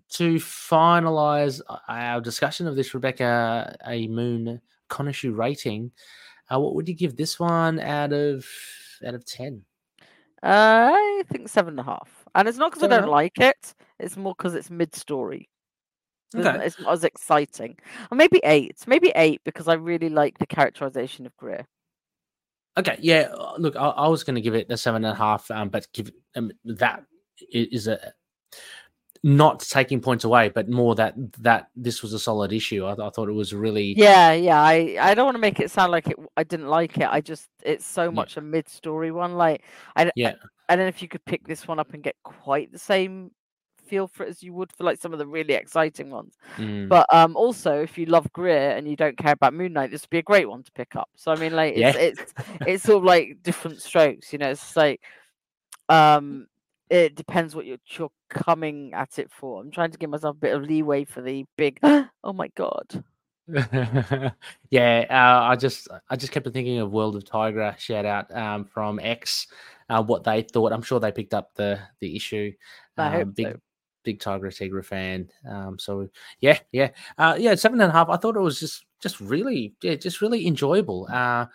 to 0.09 0.35
finalize 0.35 1.61
our 1.87 2.21
discussion 2.21 2.67
of 2.67 2.75
this, 2.75 2.93
Rebecca, 2.93 3.75
a 3.85 4.07
Moon 4.07 4.61
Khonshu 4.89 5.35
rating, 5.35 5.91
uh, 6.51 6.59
what 6.59 6.75
would 6.75 6.87
you 6.87 6.95
give 6.95 7.15
this 7.15 7.39
one 7.39 7.79
out 7.79 8.13
of 8.13 8.45
out 9.05 9.13
of 9.15 9.25
ten? 9.25 9.63
Uh, 10.43 10.91
I 10.93 11.23
think 11.31 11.49
seven 11.49 11.73
and 11.73 11.79
a 11.79 11.83
half, 11.83 12.25
and 12.35 12.47
it's 12.47 12.57
not 12.57 12.71
because 12.71 12.83
I 12.83 12.87
don't 12.87 13.09
like 13.09 13.39
it; 13.39 13.73
it's 13.99 14.17
more 14.17 14.35
because 14.37 14.53
it's 14.53 14.69
mid-story. 14.69 15.49
Okay. 16.35 16.65
It's 16.65 16.79
not 16.79 16.93
as 16.93 17.03
exciting, 17.03 17.77
or 18.11 18.17
maybe 18.17 18.41
eight, 18.43 18.77
maybe 18.87 19.11
eight 19.15 19.41
because 19.45 19.67
I 19.67 19.73
really 19.73 20.09
like 20.09 20.37
the 20.37 20.45
characterization 20.45 21.25
of 21.25 21.35
Greer. 21.37 21.65
Okay, 22.77 22.97
yeah. 22.99 23.29
Uh, 23.33 23.55
look, 23.57 23.75
I, 23.75 23.87
I 23.87 24.07
was 24.07 24.23
going 24.23 24.35
to 24.35 24.41
give 24.41 24.53
it 24.53 24.69
a 24.69 24.77
seven 24.77 25.05
and 25.05 25.13
a 25.13 25.17
half, 25.17 25.49
um, 25.49 25.69
but 25.69 25.87
give 25.93 26.11
um, 26.35 26.51
that 26.65 27.03
is 27.51 27.87
a 27.87 28.13
not 29.25 29.59
taking 29.59 29.99
points 29.99 30.23
away, 30.23 30.49
but 30.49 30.69
more 30.69 30.93
that 30.93 31.15
that 31.41 31.69
this 31.75 32.03
was 32.03 32.13
a 32.13 32.19
solid 32.19 32.53
issue. 32.53 32.85
I, 32.85 32.91
I 32.91 33.09
thought 33.09 33.27
it 33.27 33.33
was 33.33 33.55
really 33.55 33.95
yeah, 33.97 34.33
yeah. 34.33 34.61
I 34.61 34.97
I 35.01 35.15
don't 35.15 35.25
want 35.25 35.33
to 35.33 35.41
make 35.41 35.59
it 35.59 35.71
sound 35.71 35.91
like 35.91 36.07
it. 36.07 36.15
I 36.37 36.43
didn't 36.43 36.67
like 36.67 36.99
it. 36.99 37.07
I 37.09 37.21
just 37.21 37.49
it's 37.63 37.87
so 37.87 38.11
much 38.11 38.35
yeah. 38.35 38.43
a 38.43 38.45
mid 38.45 38.69
story 38.69 39.11
one. 39.11 39.33
Like 39.33 39.63
I 39.95 40.11
yeah. 40.15 40.33
I, 40.69 40.73
I 40.73 40.75
don't 40.75 40.85
know 40.85 40.89
if 40.89 41.01
you 41.01 41.07
could 41.07 41.25
pick 41.25 41.47
this 41.47 41.67
one 41.67 41.79
up 41.79 41.91
and 41.95 42.03
get 42.03 42.15
quite 42.23 42.71
the 42.71 42.77
same 42.77 43.31
feel 43.83 44.07
for 44.07 44.25
it 44.25 44.29
as 44.29 44.43
you 44.43 44.53
would 44.53 44.71
for 44.71 44.83
like 44.83 44.99
some 44.99 45.11
of 45.11 45.17
the 45.17 45.25
really 45.25 45.55
exciting 45.55 46.11
ones. 46.11 46.35
Mm. 46.57 46.87
But 46.87 47.11
um 47.11 47.35
also 47.35 47.81
if 47.81 47.97
you 47.97 48.05
love 48.05 48.31
Greer 48.31 48.77
and 48.77 48.87
you 48.87 48.95
don't 48.95 49.17
care 49.17 49.33
about 49.33 49.55
Moon 49.55 49.73
Knight, 49.73 49.89
this 49.89 50.03
would 50.03 50.11
be 50.11 50.19
a 50.19 50.23
great 50.23 50.47
one 50.47 50.61
to 50.61 50.71
pick 50.73 50.95
up. 50.95 51.09
So 51.15 51.31
I 51.31 51.35
mean 51.37 51.55
like 51.55 51.73
it's 51.73 51.79
yeah. 51.79 51.93
it's, 51.97 52.33
it's 52.67 52.83
sort 52.83 52.97
of 52.97 53.05
like 53.05 53.37
different 53.41 53.81
strokes, 53.81 54.31
you 54.31 54.37
know, 54.37 54.51
it's 54.51 54.75
like 54.75 55.01
um 55.89 56.45
it 56.89 57.15
depends 57.15 57.55
what 57.55 57.65
you're, 57.65 57.77
you're 57.87 58.11
coming 58.29 58.93
at 58.93 59.17
it 59.17 59.31
for. 59.31 59.61
I'm 59.61 59.71
trying 59.71 59.91
to 59.91 59.97
give 59.97 60.09
myself 60.09 60.35
a 60.35 60.39
bit 60.39 60.55
of 60.55 60.63
leeway 60.63 61.05
for 61.05 61.21
the 61.21 61.45
big. 61.57 61.79
oh 61.83 62.33
my 62.33 62.49
god. 62.55 63.03
yeah, 64.71 65.05
uh, 65.09 65.43
I 65.43 65.55
just 65.55 65.87
I 66.09 66.15
just 66.15 66.31
kept 66.31 66.51
thinking 66.51 66.79
of 66.79 66.91
World 66.91 67.15
of 67.15 67.23
Tigra 67.25 67.77
shout 67.77 68.05
out 68.05 68.35
um, 68.35 68.65
from 68.65 68.99
X, 68.99 69.47
uh, 69.89 70.01
what 70.03 70.23
they 70.23 70.41
thought. 70.41 70.73
I'm 70.73 70.81
sure 70.81 70.99
they 70.99 71.11
picked 71.11 71.33
up 71.33 71.53
the 71.53 71.79
the 71.99 72.15
issue. 72.15 72.51
I 72.97 73.11
hope 73.11 73.23
um, 73.23 73.31
big 73.31 73.45
so. 73.45 73.59
big 74.03 74.19
Tigra 74.19 74.47
Tigra 74.47 74.83
fan. 74.83 75.29
Um, 75.47 75.77
so 75.77 76.09
yeah, 76.39 76.57
yeah, 76.71 76.89
uh, 77.19 77.35
yeah, 77.37 77.53
seven 77.53 77.79
and 77.81 77.91
a 77.91 77.93
half. 77.93 78.09
I 78.09 78.17
thought 78.17 78.35
it 78.35 78.41
was 78.41 78.59
just 78.59 78.83
just 78.99 79.19
really 79.19 79.75
yeah, 79.83 79.93
just 79.93 80.21
really 80.21 80.47
enjoyable. 80.47 81.07
Uh, 81.11 81.45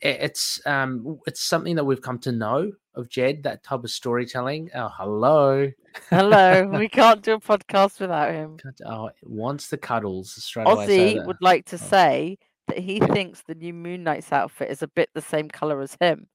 it, 0.00 0.18
it's 0.20 0.64
um 0.66 1.18
it's 1.26 1.42
something 1.42 1.74
that 1.74 1.84
we've 1.84 2.02
come 2.02 2.20
to 2.20 2.30
know 2.30 2.70
of 2.94 3.08
Jed, 3.08 3.42
that 3.44 3.62
type 3.62 3.84
of 3.84 3.90
storytelling. 3.90 4.70
Oh, 4.74 4.90
hello. 4.92 5.70
Hello. 6.08 6.68
we 6.78 6.88
can't 6.88 7.22
do 7.22 7.34
a 7.34 7.40
podcast 7.40 8.00
without 8.00 8.32
him. 8.32 8.56
Oh, 8.84 9.10
wants 9.22 9.68
the 9.68 9.78
cuddles 9.78 10.32
straight 10.42 10.66
Ozzy 10.66 11.14
away. 11.14 11.26
would 11.26 11.40
like 11.40 11.66
to 11.66 11.76
oh. 11.76 11.78
say 11.78 12.38
that 12.68 12.78
he 12.78 13.00
thinks 13.00 13.42
the 13.46 13.54
new 13.54 13.72
Moon 13.72 14.04
Knight's 14.04 14.32
outfit 14.32 14.70
is 14.70 14.82
a 14.82 14.88
bit 14.88 15.10
the 15.14 15.20
same 15.20 15.48
color 15.48 15.80
as 15.80 15.96
him. 16.00 16.26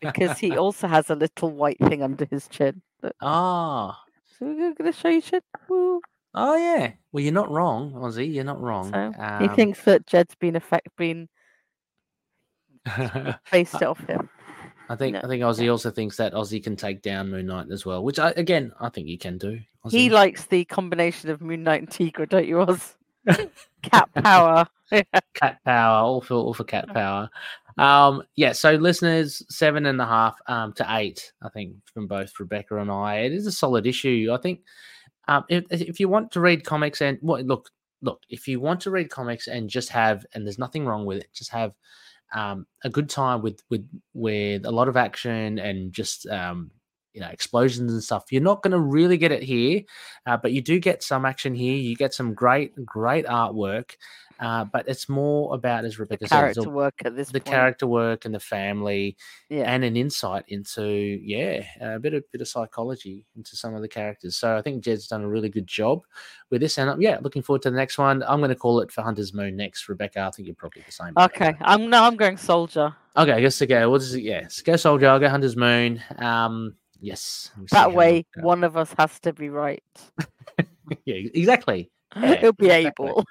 because 0.00 0.38
he 0.38 0.52
also 0.56 0.88
has 0.88 1.10
a 1.10 1.14
little 1.14 1.50
white 1.50 1.78
thing 1.78 2.02
under 2.02 2.24
his 2.24 2.48
chin. 2.48 2.82
Ah. 3.20 4.02
So 4.38 4.46
we're 4.46 4.74
going 4.74 4.92
to 4.92 4.92
show 4.92 5.08
you 5.08 5.20
chin. 5.20 5.40
Woo. 5.68 6.00
Oh 6.34 6.56
yeah. 6.56 6.92
Well, 7.12 7.22
you're 7.22 7.32
not 7.32 7.50
wrong, 7.50 7.92
Ozzy. 7.92 8.32
You're 8.32 8.44
not 8.44 8.60
wrong. 8.60 8.90
So 8.90 9.12
um, 9.22 9.42
he 9.42 9.48
thinks 9.48 9.82
that 9.82 10.06
Jed's 10.06 10.34
been 10.34 10.56
effect 10.56 10.88
been 10.96 11.28
based 13.52 13.82
off 13.82 14.00
him. 14.06 14.28
I 14.88 14.96
think 14.96 15.14
no. 15.14 15.20
I 15.20 15.28
think 15.28 15.42
Ozzy 15.42 15.70
also 15.70 15.90
thinks 15.90 16.16
that 16.16 16.34
Ozzy 16.34 16.62
can 16.62 16.76
take 16.76 17.02
down 17.02 17.30
Moon 17.30 17.46
Knight 17.46 17.70
as 17.70 17.86
well, 17.86 18.04
which 18.04 18.18
I, 18.18 18.30
again 18.32 18.72
I 18.80 18.88
think 18.88 19.06
he 19.06 19.16
can 19.16 19.38
do. 19.38 19.60
He 19.90 20.10
likes 20.10 20.44
the 20.46 20.64
combination 20.64 21.30
of 21.30 21.40
Moon 21.40 21.62
Knight 21.62 21.80
and 21.80 21.90
Tigra, 21.90 22.28
don't 22.28 22.46
you, 22.46 22.60
Oz? 22.60 22.96
cat 23.82 24.08
power. 24.14 24.66
cat 25.34 25.58
power, 25.64 26.04
all 26.04 26.20
for 26.20 26.34
all 26.34 26.54
for 26.54 26.64
cat 26.64 26.88
power. 26.92 27.30
Um, 27.78 28.22
yeah, 28.36 28.52
so 28.52 28.72
listeners, 28.72 29.42
seven 29.48 29.86
and 29.86 30.00
a 30.00 30.06
half 30.06 30.38
um, 30.46 30.72
to 30.74 30.86
eight, 30.90 31.32
I 31.42 31.48
think, 31.48 31.76
from 31.92 32.06
both 32.06 32.38
Rebecca 32.38 32.76
and 32.76 32.90
I. 32.90 33.20
It 33.20 33.32
is 33.32 33.46
a 33.46 33.52
solid 33.52 33.86
issue. 33.86 34.28
I 34.32 34.36
think 34.38 34.60
um, 35.28 35.44
if, 35.48 35.64
if 35.70 36.00
you 36.00 36.08
want 36.08 36.30
to 36.32 36.40
read 36.40 36.64
comics 36.64 37.00
and 37.00 37.18
what 37.20 37.38
well, 37.38 37.46
look, 37.46 37.70
look, 38.02 38.20
if 38.28 38.46
you 38.46 38.60
want 38.60 38.80
to 38.82 38.90
read 38.90 39.10
comics 39.10 39.46
and 39.46 39.70
just 39.70 39.88
have, 39.88 40.26
and 40.34 40.44
there's 40.44 40.58
nothing 40.58 40.84
wrong 40.84 41.06
with 41.06 41.18
it, 41.18 41.28
just 41.32 41.50
have 41.50 41.72
um, 42.34 42.66
a 42.84 42.90
good 42.90 43.08
time 43.08 43.42
with 43.42 43.62
with 43.70 43.88
with 44.14 44.64
a 44.64 44.70
lot 44.70 44.88
of 44.88 44.96
action 44.96 45.58
and 45.58 45.92
just 45.92 46.26
um, 46.26 46.70
you 47.12 47.20
know 47.20 47.28
explosions 47.28 47.92
and 47.92 48.02
stuff. 48.02 48.24
You're 48.30 48.42
not 48.42 48.62
going 48.62 48.72
to 48.72 48.80
really 48.80 49.16
get 49.16 49.32
it 49.32 49.42
here, 49.42 49.82
uh, 50.26 50.36
but 50.36 50.52
you 50.52 50.62
do 50.62 50.78
get 50.78 51.02
some 51.02 51.24
action 51.24 51.54
here. 51.54 51.76
You 51.76 51.96
get 51.96 52.14
some 52.14 52.34
great 52.34 52.72
great 52.84 53.26
artwork. 53.26 53.92
Uh, 54.42 54.64
but 54.64 54.88
it's 54.88 55.08
more 55.08 55.54
about, 55.54 55.84
as 55.84 56.00
Rebecca 56.00 56.24
the 56.24 56.28
character 56.28 56.62
said, 56.62 56.72
work 56.72 57.00
at 57.04 57.14
this 57.14 57.28
the 57.28 57.34
point. 57.34 57.44
character 57.44 57.86
work 57.86 58.24
and 58.24 58.34
the 58.34 58.40
family, 58.40 59.16
yeah. 59.48 59.72
and 59.72 59.84
an 59.84 59.96
insight 59.96 60.44
into 60.48 60.84
yeah 60.84 61.64
a 61.80 62.00
bit 62.00 62.12
of 62.12 62.24
bit 62.32 62.40
of 62.40 62.48
psychology 62.48 63.24
into 63.36 63.54
some 63.54 63.72
of 63.76 63.82
the 63.82 63.88
characters. 63.88 64.36
So 64.36 64.56
I 64.56 64.62
think 64.62 64.82
Jed's 64.82 65.06
done 65.06 65.22
a 65.22 65.28
really 65.28 65.48
good 65.48 65.68
job 65.68 66.02
with 66.50 66.60
this, 66.60 66.76
and 66.76 66.90
I'm, 66.90 67.00
yeah, 67.00 67.18
looking 67.22 67.40
forward 67.42 67.62
to 67.62 67.70
the 67.70 67.76
next 67.76 67.98
one. 67.98 68.24
I'm 68.24 68.40
going 68.40 68.48
to 68.48 68.56
call 68.56 68.80
it 68.80 68.90
for 68.90 69.02
Hunter's 69.02 69.32
Moon 69.32 69.56
next. 69.56 69.88
Rebecca, 69.88 70.22
I 70.22 70.30
think 70.32 70.48
you're 70.48 70.56
probably 70.56 70.82
the 70.84 70.90
same. 70.90 71.12
Okay, 71.16 71.54
I'm 71.60 71.88
no, 71.88 72.02
I'm 72.02 72.16
going 72.16 72.36
Soldier. 72.36 72.96
Okay, 73.16 73.32
I 73.32 73.40
guess 73.40 73.58
to 73.58 73.66
go. 73.66 73.90
What 73.90 74.00
is 74.00 74.12
it? 74.12 74.22
Yeah, 74.22 74.48
go 74.64 74.74
Soldier. 74.74 75.08
I'll 75.08 75.20
go 75.20 75.28
Hunter's 75.28 75.56
Moon. 75.56 76.02
Um, 76.18 76.74
yes. 77.00 77.52
That 77.70 77.92
way, 77.92 78.26
one 78.40 78.64
of 78.64 78.76
us 78.76 78.92
has 78.98 79.20
to 79.20 79.32
be 79.32 79.50
right. 79.50 79.84
yeah, 81.04 81.14
exactly. 81.32 81.91
Yeah, 82.16 82.32
It'll 82.32 82.52
be 82.52 82.70
exactly. 82.70 83.08
able. 83.08 83.24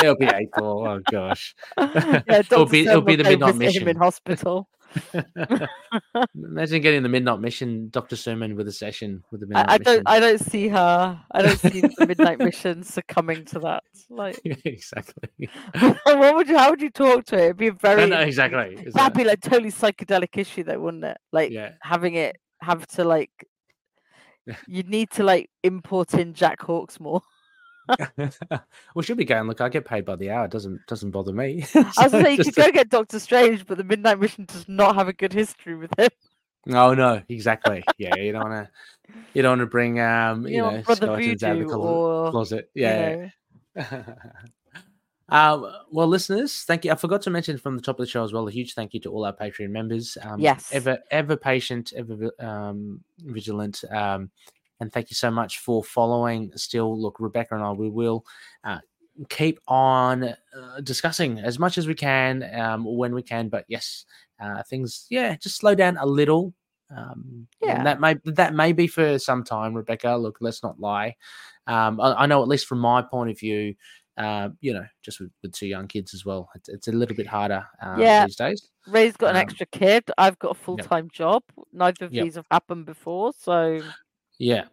It'll 0.00 0.16
be 0.16 0.26
April. 0.34 0.86
Oh 0.86 1.00
gosh. 1.10 1.54
Yeah, 1.78 2.22
it'll 2.28 2.66
be 2.66 2.86
it'll 2.86 3.00
be 3.02 3.16
the 3.16 3.24
midnight 3.24 3.56
mission 3.56 3.88
in 3.88 3.96
hospital. 3.96 4.68
Imagine 6.34 6.82
getting 6.82 7.02
the 7.02 7.08
midnight 7.08 7.40
mission, 7.40 7.88
Doctor 7.90 8.14
Sterman 8.14 8.56
with 8.56 8.68
a 8.68 8.72
session 8.72 9.24
with 9.30 9.40
the 9.40 9.46
midnight 9.46 9.70
I, 9.70 9.74
I 9.74 9.78
don't. 9.78 10.02
I 10.06 10.20
don't 10.20 10.38
see 10.38 10.68
her. 10.68 11.20
I 11.30 11.42
don't 11.42 11.58
see 11.58 11.80
the 11.80 12.06
midnight 12.06 12.38
mission 12.38 12.82
succumbing 12.82 13.46
to 13.46 13.58
that. 13.60 13.84
Like 14.10 14.38
exactly. 14.64 15.48
what 16.04 16.36
would 16.36 16.48
you? 16.48 16.58
How 16.58 16.70
would 16.70 16.82
you 16.82 16.90
talk 16.90 17.24
to 17.26 17.36
it? 17.36 17.44
It'd 17.44 17.56
be 17.56 17.68
a 17.68 17.72
very 17.72 18.06
no, 18.06 18.20
exactly. 18.20 18.76
That'd 18.76 18.94
that... 18.94 19.14
be 19.14 19.24
like 19.24 19.40
totally 19.40 19.72
psychedelic 19.72 20.36
issue, 20.36 20.64
though, 20.64 20.78
wouldn't 20.78 21.04
it? 21.04 21.16
Like 21.32 21.50
yeah. 21.50 21.72
having 21.80 22.14
it 22.14 22.36
have 22.60 22.86
to 22.88 23.04
like. 23.04 23.30
You'd 24.66 24.88
need 24.88 25.10
to 25.12 25.22
like 25.22 25.48
import 25.62 26.14
in 26.14 26.34
Jack 26.34 26.60
Hawksmoor. 26.60 27.22
we 28.94 29.02
should 29.02 29.16
be 29.16 29.24
going. 29.24 29.46
Look, 29.48 29.60
I 29.60 29.68
get 29.68 29.84
paid 29.84 30.04
by 30.04 30.16
the 30.16 30.30
hour. 30.30 30.44
It 30.44 30.50
doesn't 30.50 30.80
doesn't 30.86 31.10
bother 31.10 31.32
me. 31.32 31.62
so 31.62 31.80
I 31.98 32.04
was 32.04 32.12
saying 32.12 32.38
you 32.38 32.44
could 32.44 32.54
go 32.54 32.70
get 32.70 32.88
Doctor 32.88 33.18
Strange, 33.18 33.66
but 33.66 33.78
the 33.78 33.84
Midnight 33.84 34.20
Mission 34.20 34.44
does 34.44 34.68
not 34.68 34.94
have 34.94 35.08
a 35.08 35.12
good 35.12 35.32
history 35.32 35.74
with 35.74 35.90
him. 35.98 36.08
Oh 36.70 36.94
no, 36.94 37.22
exactly. 37.28 37.82
Yeah, 37.98 38.14
you 38.16 38.32
don't 38.32 38.48
want 38.48 38.66
to. 38.66 39.14
You 39.34 39.42
don't 39.42 39.58
want 39.58 39.60
to 39.62 39.66
bring 39.66 40.00
um, 40.00 40.46
you, 40.46 40.56
you 40.56 40.62
know, 40.62 40.82
skeletons 40.82 41.42
out 41.42 41.56
of 41.56 41.58
the 41.58 41.64
closet. 41.64 41.88
Or, 41.88 42.30
closet. 42.30 42.70
Yeah. 42.74 43.10
You 43.10 43.30
know. 43.74 44.04
um, 45.28 45.72
well, 45.90 46.06
listeners, 46.06 46.62
thank 46.62 46.84
you. 46.84 46.92
I 46.92 46.94
forgot 46.94 47.22
to 47.22 47.30
mention 47.30 47.58
from 47.58 47.76
the 47.76 47.82
top 47.82 47.98
of 47.98 48.06
the 48.06 48.10
show 48.10 48.22
as 48.22 48.32
well. 48.32 48.46
A 48.46 48.52
huge 48.52 48.74
thank 48.74 48.94
you 48.94 49.00
to 49.00 49.10
all 49.10 49.24
our 49.24 49.34
Patreon 49.34 49.70
members. 49.70 50.16
Um, 50.22 50.40
yes, 50.40 50.70
ever 50.72 50.98
ever 51.10 51.36
patient, 51.36 51.92
ever 51.96 52.30
um, 52.38 53.02
vigilant. 53.18 53.82
Um, 53.90 54.30
and 54.82 54.92
thank 54.92 55.10
you 55.10 55.14
so 55.14 55.30
much 55.30 55.60
for 55.60 55.84
following. 55.84 56.50
Still, 56.56 57.00
look, 57.00 57.20
Rebecca 57.20 57.54
and 57.54 57.62
I, 57.62 57.70
we 57.70 57.88
will 57.88 58.26
uh, 58.64 58.78
keep 59.28 59.60
on 59.68 60.24
uh, 60.24 60.80
discussing 60.82 61.38
as 61.38 61.56
much 61.56 61.78
as 61.78 61.86
we 61.86 61.94
can 61.94 62.42
um, 62.60 62.84
when 62.84 63.14
we 63.14 63.22
can. 63.22 63.48
But 63.48 63.64
yes, 63.68 64.04
uh, 64.40 64.64
things, 64.64 65.06
yeah, 65.08 65.36
just 65.36 65.56
slow 65.56 65.76
down 65.76 65.96
a 65.98 66.04
little. 66.04 66.52
Um, 66.94 67.46
yeah, 67.62 67.84
that 67.84 68.00
may 68.00 68.16
that 68.24 68.54
may 68.54 68.72
be 68.72 68.88
for 68.88 69.20
some 69.20 69.44
time, 69.44 69.72
Rebecca. 69.72 70.16
Look, 70.16 70.38
let's 70.40 70.64
not 70.64 70.80
lie. 70.80 71.14
Um, 71.68 72.00
I, 72.00 72.14
I, 72.14 72.26
know, 72.26 72.42
at 72.42 72.48
least 72.48 72.66
from 72.66 72.80
my 72.80 73.02
point 73.02 73.30
of 73.30 73.38
view, 73.38 73.76
uh, 74.18 74.48
you 74.60 74.74
know, 74.74 74.84
just 75.00 75.20
with, 75.20 75.30
with, 75.42 75.52
two 75.52 75.68
young 75.68 75.86
kids 75.86 76.12
as 76.12 76.24
well, 76.24 76.50
it's, 76.56 76.68
it's 76.68 76.88
a 76.88 76.92
little 76.92 77.16
bit 77.16 77.26
harder 77.26 77.64
um, 77.80 78.00
yeah. 78.00 78.26
these 78.26 78.36
days. 78.36 78.68
Rey's 78.88 79.16
got 79.16 79.30
an 79.30 79.36
um, 79.36 79.42
extra 79.42 79.64
kid. 79.66 80.10
I've 80.18 80.38
got 80.40 80.50
a 80.50 80.54
full 80.54 80.76
time 80.76 81.08
job. 81.10 81.44
Neither 81.72 82.06
of 82.06 82.10
these 82.10 82.34
have 82.34 82.46
happened 82.50 82.84
before, 82.84 83.32
so 83.38 83.80
yeah. 84.42 84.64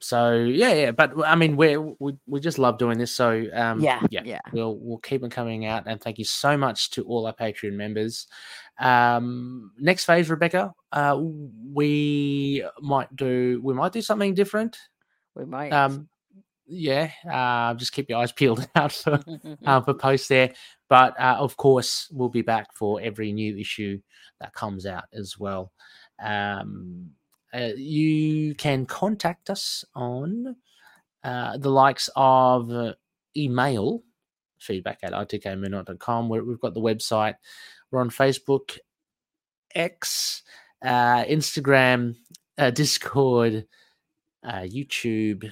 So 0.00 0.34
yeah, 0.34 0.72
yeah, 0.74 0.90
but 0.92 1.12
I 1.26 1.34
mean, 1.34 1.56
we 1.56 1.76
we 1.76 2.14
we 2.26 2.40
just 2.40 2.58
love 2.58 2.78
doing 2.78 2.98
this. 2.98 3.12
So 3.12 3.44
um, 3.52 3.80
yeah, 3.80 4.00
yeah, 4.10 4.22
yeah, 4.24 4.40
we'll 4.52 4.78
we'll 4.80 4.98
keep 4.98 5.20
them 5.20 5.30
coming 5.30 5.66
out, 5.66 5.84
and 5.86 6.00
thank 6.00 6.18
you 6.18 6.24
so 6.24 6.56
much 6.56 6.90
to 6.90 7.02
all 7.02 7.26
our 7.26 7.34
Patreon 7.34 7.72
members. 7.72 8.28
Um, 8.78 9.72
next 9.76 10.04
phase, 10.04 10.30
Rebecca, 10.30 10.72
uh, 10.92 11.20
we 11.20 12.64
might 12.80 13.14
do 13.16 13.60
we 13.62 13.74
might 13.74 13.92
do 13.92 14.00
something 14.00 14.34
different. 14.34 14.78
We 15.34 15.44
might. 15.44 15.72
Um, 15.72 16.08
yeah, 16.66 17.10
uh, 17.30 17.74
just 17.74 17.92
keep 17.92 18.08
your 18.08 18.20
eyes 18.20 18.32
peeled 18.32 18.68
out 18.76 18.92
for 18.92 19.20
uh, 19.66 19.80
for 19.84 19.94
posts 19.94 20.28
there. 20.28 20.54
But 20.88 21.20
uh, 21.20 21.36
of 21.38 21.56
course, 21.56 22.08
we'll 22.12 22.28
be 22.28 22.42
back 22.42 22.68
for 22.74 23.00
every 23.00 23.32
new 23.32 23.58
issue 23.58 24.00
that 24.40 24.54
comes 24.54 24.86
out 24.86 25.04
as 25.12 25.38
well. 25.38 25.72
Um, 26.22 27.10
uh, 27.54 27.70
you 27.76 28.54
can 28.54 28.86
contact 28.86 29.50
us 29.50 29.84
on 29.94 30.56
uh, 31.24 31.56
the 31.58 31.70
likes 31.70 32.10
of 32.16 32.70
uh, 32.70 32.94
email 33.36 34.02
feedback 34.58 35.00
at 35.02 35.12
itkmoonlight.com. 35.12 36.28
We've 36.28 36.60
got 36.60 36.74
the 36.74 36.80
website. 36.80 37.34
We're 37.90 38.00
on 38.00 38.10
Facebook, 38.10 38.78
X, 39.74 40.42
uh, 40.82 41.24
Instagram, 41.24 42.16
uh, 42.58 42.70
Discord, 42.70 43.66
YouTube, 44.44 45.50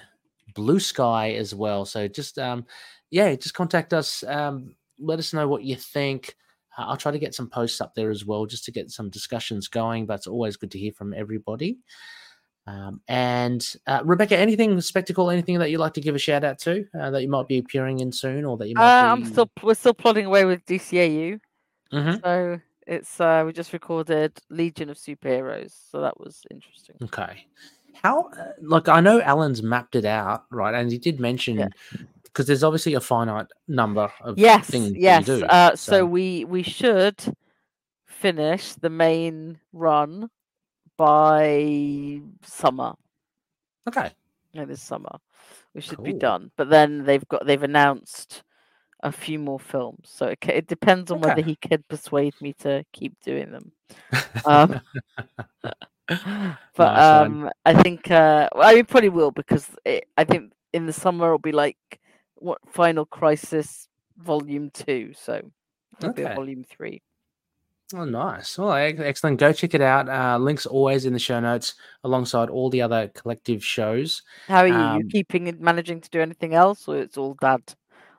Blue 0.54 0.80
Sky 0.80 1.32
as 1.32 1.54
well. 1.54 1.84
So 1.84 2.08
just 2.08 2.38
um, 2.38 2.66
yeah, 3.10 3.34
just 3.34 3.54
contact 3.54 3.92
us. 3.92 4.22
Um, 4.26 4.74
let 4.98 5.18
us 5.18 5.32
know 5.32 5.48
what 5.48 5.62
you 5.62 5.76
think. 5.76 6.34
Uh, 6.76 6.86
I'll 6.86 6.96
try 6.96 7.12
to 7.12 7.18
get 7.18 7.34
some 7.34 7.48
posts 7.48 7.80
up 7.80 7.94
there 7.94 8.10
as 8.10 8.24
well, 8.24 8.46
just 8.46 8.64
to 8.64 8.72
get 8.72 8.90
some 8.90 9.10
discussions 9.10 9.68
going. 9.68 10.06
But 10.06 10.14
it's 10.14 10.26
always 10.26 10.56
good 10.56 10.70
to 10.72 10.78
hear 10.78 10.92
from 10.92 11.14
everybody. 11.14 11.78
Um, 12.68 13.00
and 13.06 13.64
uh, 13.86 14.00
Rebecca, 14.04 14.36
anything 14.36 14.80
spectacle, 14.80 15.30
anything 15.30 15.58
that 15.60 15.70
you'd 15.70 15.78
like 15.78 15.94
to 15.94 16.00
give 16.00 16.16
a 16.16 16.18
shout 16.18 16.42
out 16.42 16.58
to 16.60 16.84
uh, 16.98 17.10
that 17.10 17.22
you 17.22 17.28
might 17.28 17.46
be 17.46 17.58
appearing 17.58 18.00
in 18.00 18.10
soon, 18.10 18.44
or 18.44 18.56
that 18.56 18.68
you 18.68 18.74
might? 18.74 18.82
Uh, 18.82 19.16
be... 19.16 19.22
I'm 19.22 19.28
still 19.28 19.50
we're 19.62 19.74
still 19.74 19.94
plodding 19.94 20.26
away 20.26 20.44
with 20.44 20.64
DCAU. 20.66 21.40
Mm-hmm. 21.92 22.16
So 22.24 22.60
it's 22.86 23.20
uh, 23.20 23.44
we 23.46 23.52
just 23.52 23.72
recorded 23.72 24.38
Legion 24.50 24.90
of 24.90 24.96
Superheroes, 24.96 25.74
so 25.90 26.00
that 26.00 26.18
was 26.18 26.42
interesting. 26.50 26.96
Okay, 27.02 27.46
how 28.02 28.30
uh, 28.30 28.52
like 28.60 28.88
I 28.88 29.00
know 29.00 29.20
Alan's 29.20 29.62
mapped 29.62 29.94
it 29.94 30.04
out, 30.04 30.44
right? 30.50 30.74
And 30.74 30.90
he 30.90 30.98
did 30.98 31.20
mention 31.20 31.58
yeah 31.58 31.68
because 32.36 32.46
there's 32.46 32.62
obviously 32.62 32.92
a 32.92 33.00
finite 33.00 33.46
number 33.66 34.12
of 34.20 34.38
yes, 34.38 34.68
things 34.68 34.92
yes. 34.94 35.24
Do, 35.24 35.42
uh, 35.46 35.74
so. 35.74 35.92
so. 35.92 36.04
we 36.04 36.44
we 36.44 36.62
should 36.62 37.16
finish 38.04 38.74
the 38.74 38.90
main 38.90 39.58
run 39.72 40.28
by 40.98 42.20
summer. 42.42 42.92
Okay. 43.88 44.10
Yeah, 44.52 44.66
this 44.66 44.82
summer 44.82 45.18
we 45.72 45.80
should 45.80 45.96
cool. 45.96 46.04
be 46.04 46.12
done. 46.12 46.50
But 46.58 46.68
then 46.68 47.04
they've 47.04 47.26
got 47.28 47.46
they've 47.46 47.62
announced 47.62 48.42
a 49.00 49.10
few 49.10 49.38
more 49.38 49.58
films, 49.58 50.10
so 50.12 50.26
it, 50.26 50.38
it 50.46 50.66
depends 50.66 51.10
on 51.10 51.18
okay. 51.20 51.28
whether 51.28 51.42
he 51.42 51.56
can 51.56 51.84
persuade 51.88 52.34
me 52.42 52.52
to 52.60 52.84
keep 52.92 53.14
doing 53.24 53.50
them. 53.50 53.72
Um, 54.44 54.80
but 55.62 55.78
nice 56.78 57.26
um, 57.26 57.50
I 57.64 57.82
think 57.82 58.10
uh, 58.10 58.50
I 58.54 58.74
mean, 58.74 58.84
probably 58.84 59.08
will 59.08 59.30
because 59.30 59.70
it, 59.86 60.04
I 60.18 60.24
think 60.24 60.52
in 60.74 60.84
the 60.84 60.92
summer 60.92 61.24
it'll 61.26 61.38
be 61.38 61.52
like 61.52 61.78
what 62.36 62.58
Final 62.68 63.06
Crisis 63.06 63.88
Volume 64.16 64.70
Two, 64.70 65.12
so 65.14 65.42
okay. 66.02 66.34
volume 66.34 66.64
three. 66.64 67.02
Oh, 67.94 68.04
nice. 68.04 68.58
Well, 68.58 68.72
excellent. 68.72 69.38
Go 69.38 69.52
check 69.52 69.72
it 69.72 69.80
out. 69.80 70.08
Uh, 70.08 70.38
links 70.38 70.66
always 70.66 71.06
in 71.06 71.12
the 71.12 71.20
show 71.20 71.38
notes 71.38 71.74
alongside 72.02 72.50
all 72.50 72.68
the 72.68 72.82
other 72.82 73.08
collective 73.08 73.64
shows. 73.64 74.22
How 74.48 74.62
are 74.62 74.66
you? 74.66 74.74
Um, 74.74 74.98
you 74.98 75.06
keeping 75.08 75.46
it, 75.46 75.60
managing 75.60 76.00
to 76.00 76.10
do 76.10 76.20
anything 76.20 76.54
else, 76.54 76.88
or 76.88 76.96
it's 76.96 77.16
all 77.16 77.34
dad, 77.40 77.62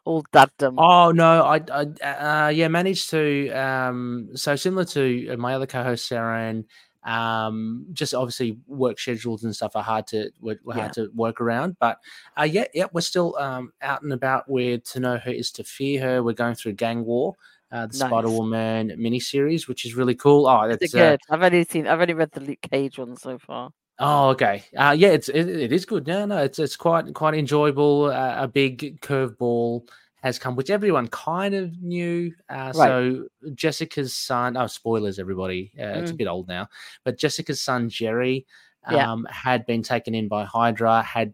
all 0.06 0.24
daddom? 0.32 0.76
Oh 0.78 1.12
no, 1.12 1.44
I, 1.44 1.62
I 1.70 2.46
uh, 2.46 2.48
yeah, 2.48 2.70
managed 2.70 3.10
to. 3.10 3.50
Um, 3.50 4.30
so 4.36 4.56
similar 4.56 4.86
to 4.86 5.36
my 5.36 5.56
other 5.56 5.68
co-host 5.68 6.08
Sarah 6.08 6.48
and 6.48 6.64
um, 7.04 7.86
just 7.94 8.14
obviously 8.14 8.58
work 8.68 9.00
schedules 9.00 9.44
and 9.44 9.56
stuff 9.56 9.76
are 9.76 9.84
hard 9.84 10.08
to 10.08 10.30
were, 10.42 10.58
hard 10.68 10.78
yeah. 10.98 11.04
to 11.04 11.12
work 11.16 11.42
around. 11.42 11.78
But 11.80 12.00
uh, 12.40 12.44
yeah, 12.44 12.66
yeah, 12.74 12.86
we're 12.94 13.02
still 13.02 13.36
um, 13.38 13.74
out 13.82 14.02
and 14.02 14.14
about 14.14 14.50
where 14.50 14.78
to 14.78 15.00
know 15.00 15.18
her 15.18 15.32
is 15.32 15.52
to 15.54 15.64
fear 15.64 16.02
her. 16.02 16.24
We're 16.24 16.34
going 16.34 16.56
through 16.56 16.74
gang 16.74 17.06
war 17.06 17.36
uh, 17.72 17.88
the 17.88 17.98
nice. 17.98 18.10
Spider 18.10 18.30
Woman 18.30 18.90
miniseries, 18.98 19.68
which 19.68 19.86
is 19.86 19.96
really 19.96 20.16
cool. 20.16 20.48
Oh, 20.48 20.68
that's 20.68 20.94
uh, 20.94 20.98
good. 20.98 21.22
I've 21.30 21.44
only 21.44 21.64
seen, 21.66 21.88
I've 21.88 22.00
only 22.00 22.14
read 22.14 22.32
the 22.32 22.42
Luke 22.42 22.60
Cage 22.70 22.98
one 22.98 23.18
so 23.18 23.38
far. 23.38 23.72
Oh, 24.00 24.30
okay. 24.30 24.64
Uh, 24.76 24.96
yeah, 24.98 25.10
it's 25.10 25.28
it, 25.28 25.50
it 25.50 25.74
is 25.74 25.86
good. 25.86 26.06
No, 26.06 26.26
no, 26.26 26.38
it's 26.38 26.60
it's 26.60 26.76
quite 26.76 27.12
quite 27.16 27.34
enjoyable. 27.34 28.06
Uh, 28.06 28.44
a 28.44 28.48
big 28.48 29.02
curveball 29.02 29.90
has 30.24 30.40
come, 30.40 30.56
which 30.56 30.70
everyone 30.70 31.08
kind 31.08 31.54
of 31.54 31.82
knew. 31.82 32.34
Uh, 32.50 32.72
right. 32.76 32.88
So 32.88 33.28
Jessica's 33.54 34.14
son. 34.14 34.58
Oh, 34.58 34.68
spoilers, 34.68 35.20
everybody. 35.20 35.72
Uh, 35.78 35.84
mm. 35.84 35.98
It's 35.98 36.12
a 36.12 36.14
mm. 36.14 36.18
bit 36.18 36.28
old 36.28 36.48
now, 36.48 36.70
but 37.04 37.18
Jessica's 37.18 37.62
son 37.62 37.90
Jerry 37.90 38.46
um, 38.86 38.96
yeah. 39.28 39.34
had 39.34 39.66
been 39.66 39.84
taken 39.84 40.16
in 40.16 40.28
by 40.28 40.46
Hydra. 40.46 41.02
Had 41.04 41.34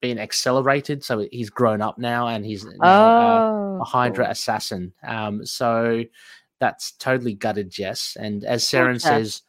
been 0.00 0.18
accelerated, 0.18 1.04
so 1.04 1.26
he's 1.30 1.50
grown 1.50 1.82
up 1.82 1.98
now, 1.98 2.26
and 2.28 2.44
he's 2.44 2.64
now, 2.64 2.74
oh. 2.82 3.78
uh, 3.78 3.82
a 3.82 3.84
Hydra 3.84 4.30
assassin. 4.30 4.92
Um, 5.06 5.44
so 5.44 6.04
that's 6.58 6.92
totally 6.92 7.34
gutted 7.34 7.70
Jess. 7.70 8.16
And 8.18 8.44
as 8.44 8.64
Saren 8.64 8.90
okay. 8.90 8.98
says, 8.98 9.42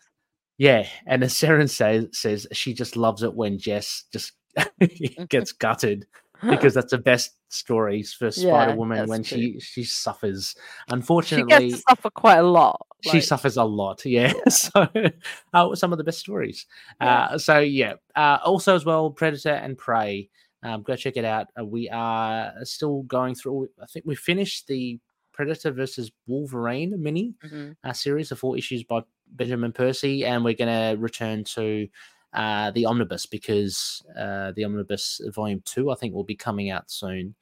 yeah, 0.58 0.88
and 1.06 1.24
as 1.24 1.34
Saren 1.34 1.70
says, 1.70 2.08
says 2.12 2.48
she 2.52 2.74
just 2.74 2.96
loves 2.96 3.24
it 3.24 3.34
when 3.34 3.58
Jess 3.58 4.06
just 4.14 4.34
gets 5.30 5.52
gutted 5.52 6.06
because 6.50 6.74
that's 6.74 6.92
the 6.92 6.98
best 6.98 7.36
stories 7.50 8.14
for 8.14 8.32
Spider 8.32 8.76
Woman 8.76 9.08
when 9.08 9.24
true. 9.24 9.38
she 9.38 9.60
she 9.60 9.84
suffers. 9.84 10.56
Unfortunately, 10.90 11.54
she 11.54 11.70
gets 11.70 11.84
to 11.84 11.90
suffer 11.90 12.10
quite 12.10 12.38
a 12.38 12.44
lot. 12.44 12.86
Like... 13.06 13.12
She 13.14 13.22
suffers 13.22 13.58
a 13.58 13.64
lot. 13.64 14.04
Yeah. 14.12 14.34
yeah. 14.36 14.50
so, 14.50 14.88
uh, 15.54 15.76
some 15.76 15.92
of 15.92 15.98
the 15.98 16.04
best 16.04 16.20
stories. 16.20 16.66
Yeah. 17.00 17.24
Uh, 17.24 17.38
so 17.38 17.60
yeah. 17.60 17.94
Uh, 18.16 18.40
also 18.44 18.76
as 18.76 18.86
well, 18.86 19.12
Predator 19.12 19.54
and 19.54 19.78
Prey. 19.78 20.30
Um, 20.64 20.84
go 20.84 20.96
check 20.96 21.18
it 21.18 21.26
out. 21.26 21.48
Uh, 21.60 21.66
we 21.66 21.90
are 21.90 22.54
still 22.64 23.04
going 23.04 23.36
through. 23.36 23.70
I 23.82 23.86
think 23.88 24.06
we 24.06 24.16
finished 24.16 24.68
the 24.68 25.00
Predator 25.32 25.72
versus 25.72 26.12
Wolverine 26.28 27.02
mini 27.02 27.34
mm-hmm. 27.44 27.72
uh, 27.84 27.94
series 27.94 28.32
of 28.32 28.40
four 28.40 28.58
issues 28.58 28.84
by 28.84 29.02
Benjamin 29.28 29.72
Percy, 29.72 30.26
and 30.26 30.44
we're 30.44 30.54
going 30.54 30.96
to 30.96 31.02
return 31.02 31.44
to 31.56 31.88
uh, 32.34 32.72
the 32.72 32.86
omnibus 32.86 33.26
because 33.26 34.02
uh, 34.18 34.52
the 34.56 34.64
omnibus 34.64 35.22
volume 35.34 35.62
two, 35.66 35.92
I 35.92 35.96
think, 35.96 36.14
will 36.14 36.24
be 36.24 36.36
coming 36.36 36.70
out 36.70 36.90
soon. 36.90 37.36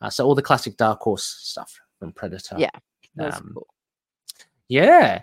Uh, 0.00 0.10
so 0.10 0.26
all 0.26 0.34
the 0.34 0.42
classic 0.42 0.76
Dark 0.76 1.00
Horse 1.00 1.24
stuff 1.24 1.80
from 1.98 2.12
Predator. 2.12 2.56
Yeah, 2.58 2.70
um, 3.18 3.52
cool. 3.54 3.66
Yeah. 4.68 5.22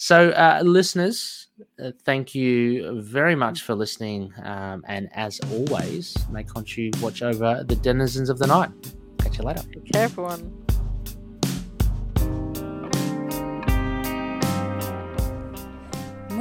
So, 0.00 0.30
uh, 0.30 0.60
listeners, 0.64 1.48
uh, 1.82 1.90
thank 2.04 2.32
you 2.32 3.00
very 3.00 3.34
much 3.34 3.62
for 3.62 3.74
listening. 3.74 4.32
Um, 4.44 4.84
and 4.86 5.08
as 5.12 5.40
always, 5.50 6.16
may 6.30 6.44
Khonshu 6.44 7.00
watch 7.02 7.22
over 7.22 7.64
the 7.66 7.74
denizens 7.76 8.30
of 8.30 8.38
the 8.38 8.46
night. 8.46 8.70
Catch 9.18 9.38
you 9.38 9.44
later. 9.44 9.62
Take 9.72 9.92
care, 9.92 10.04
everyone. 10.04 10.67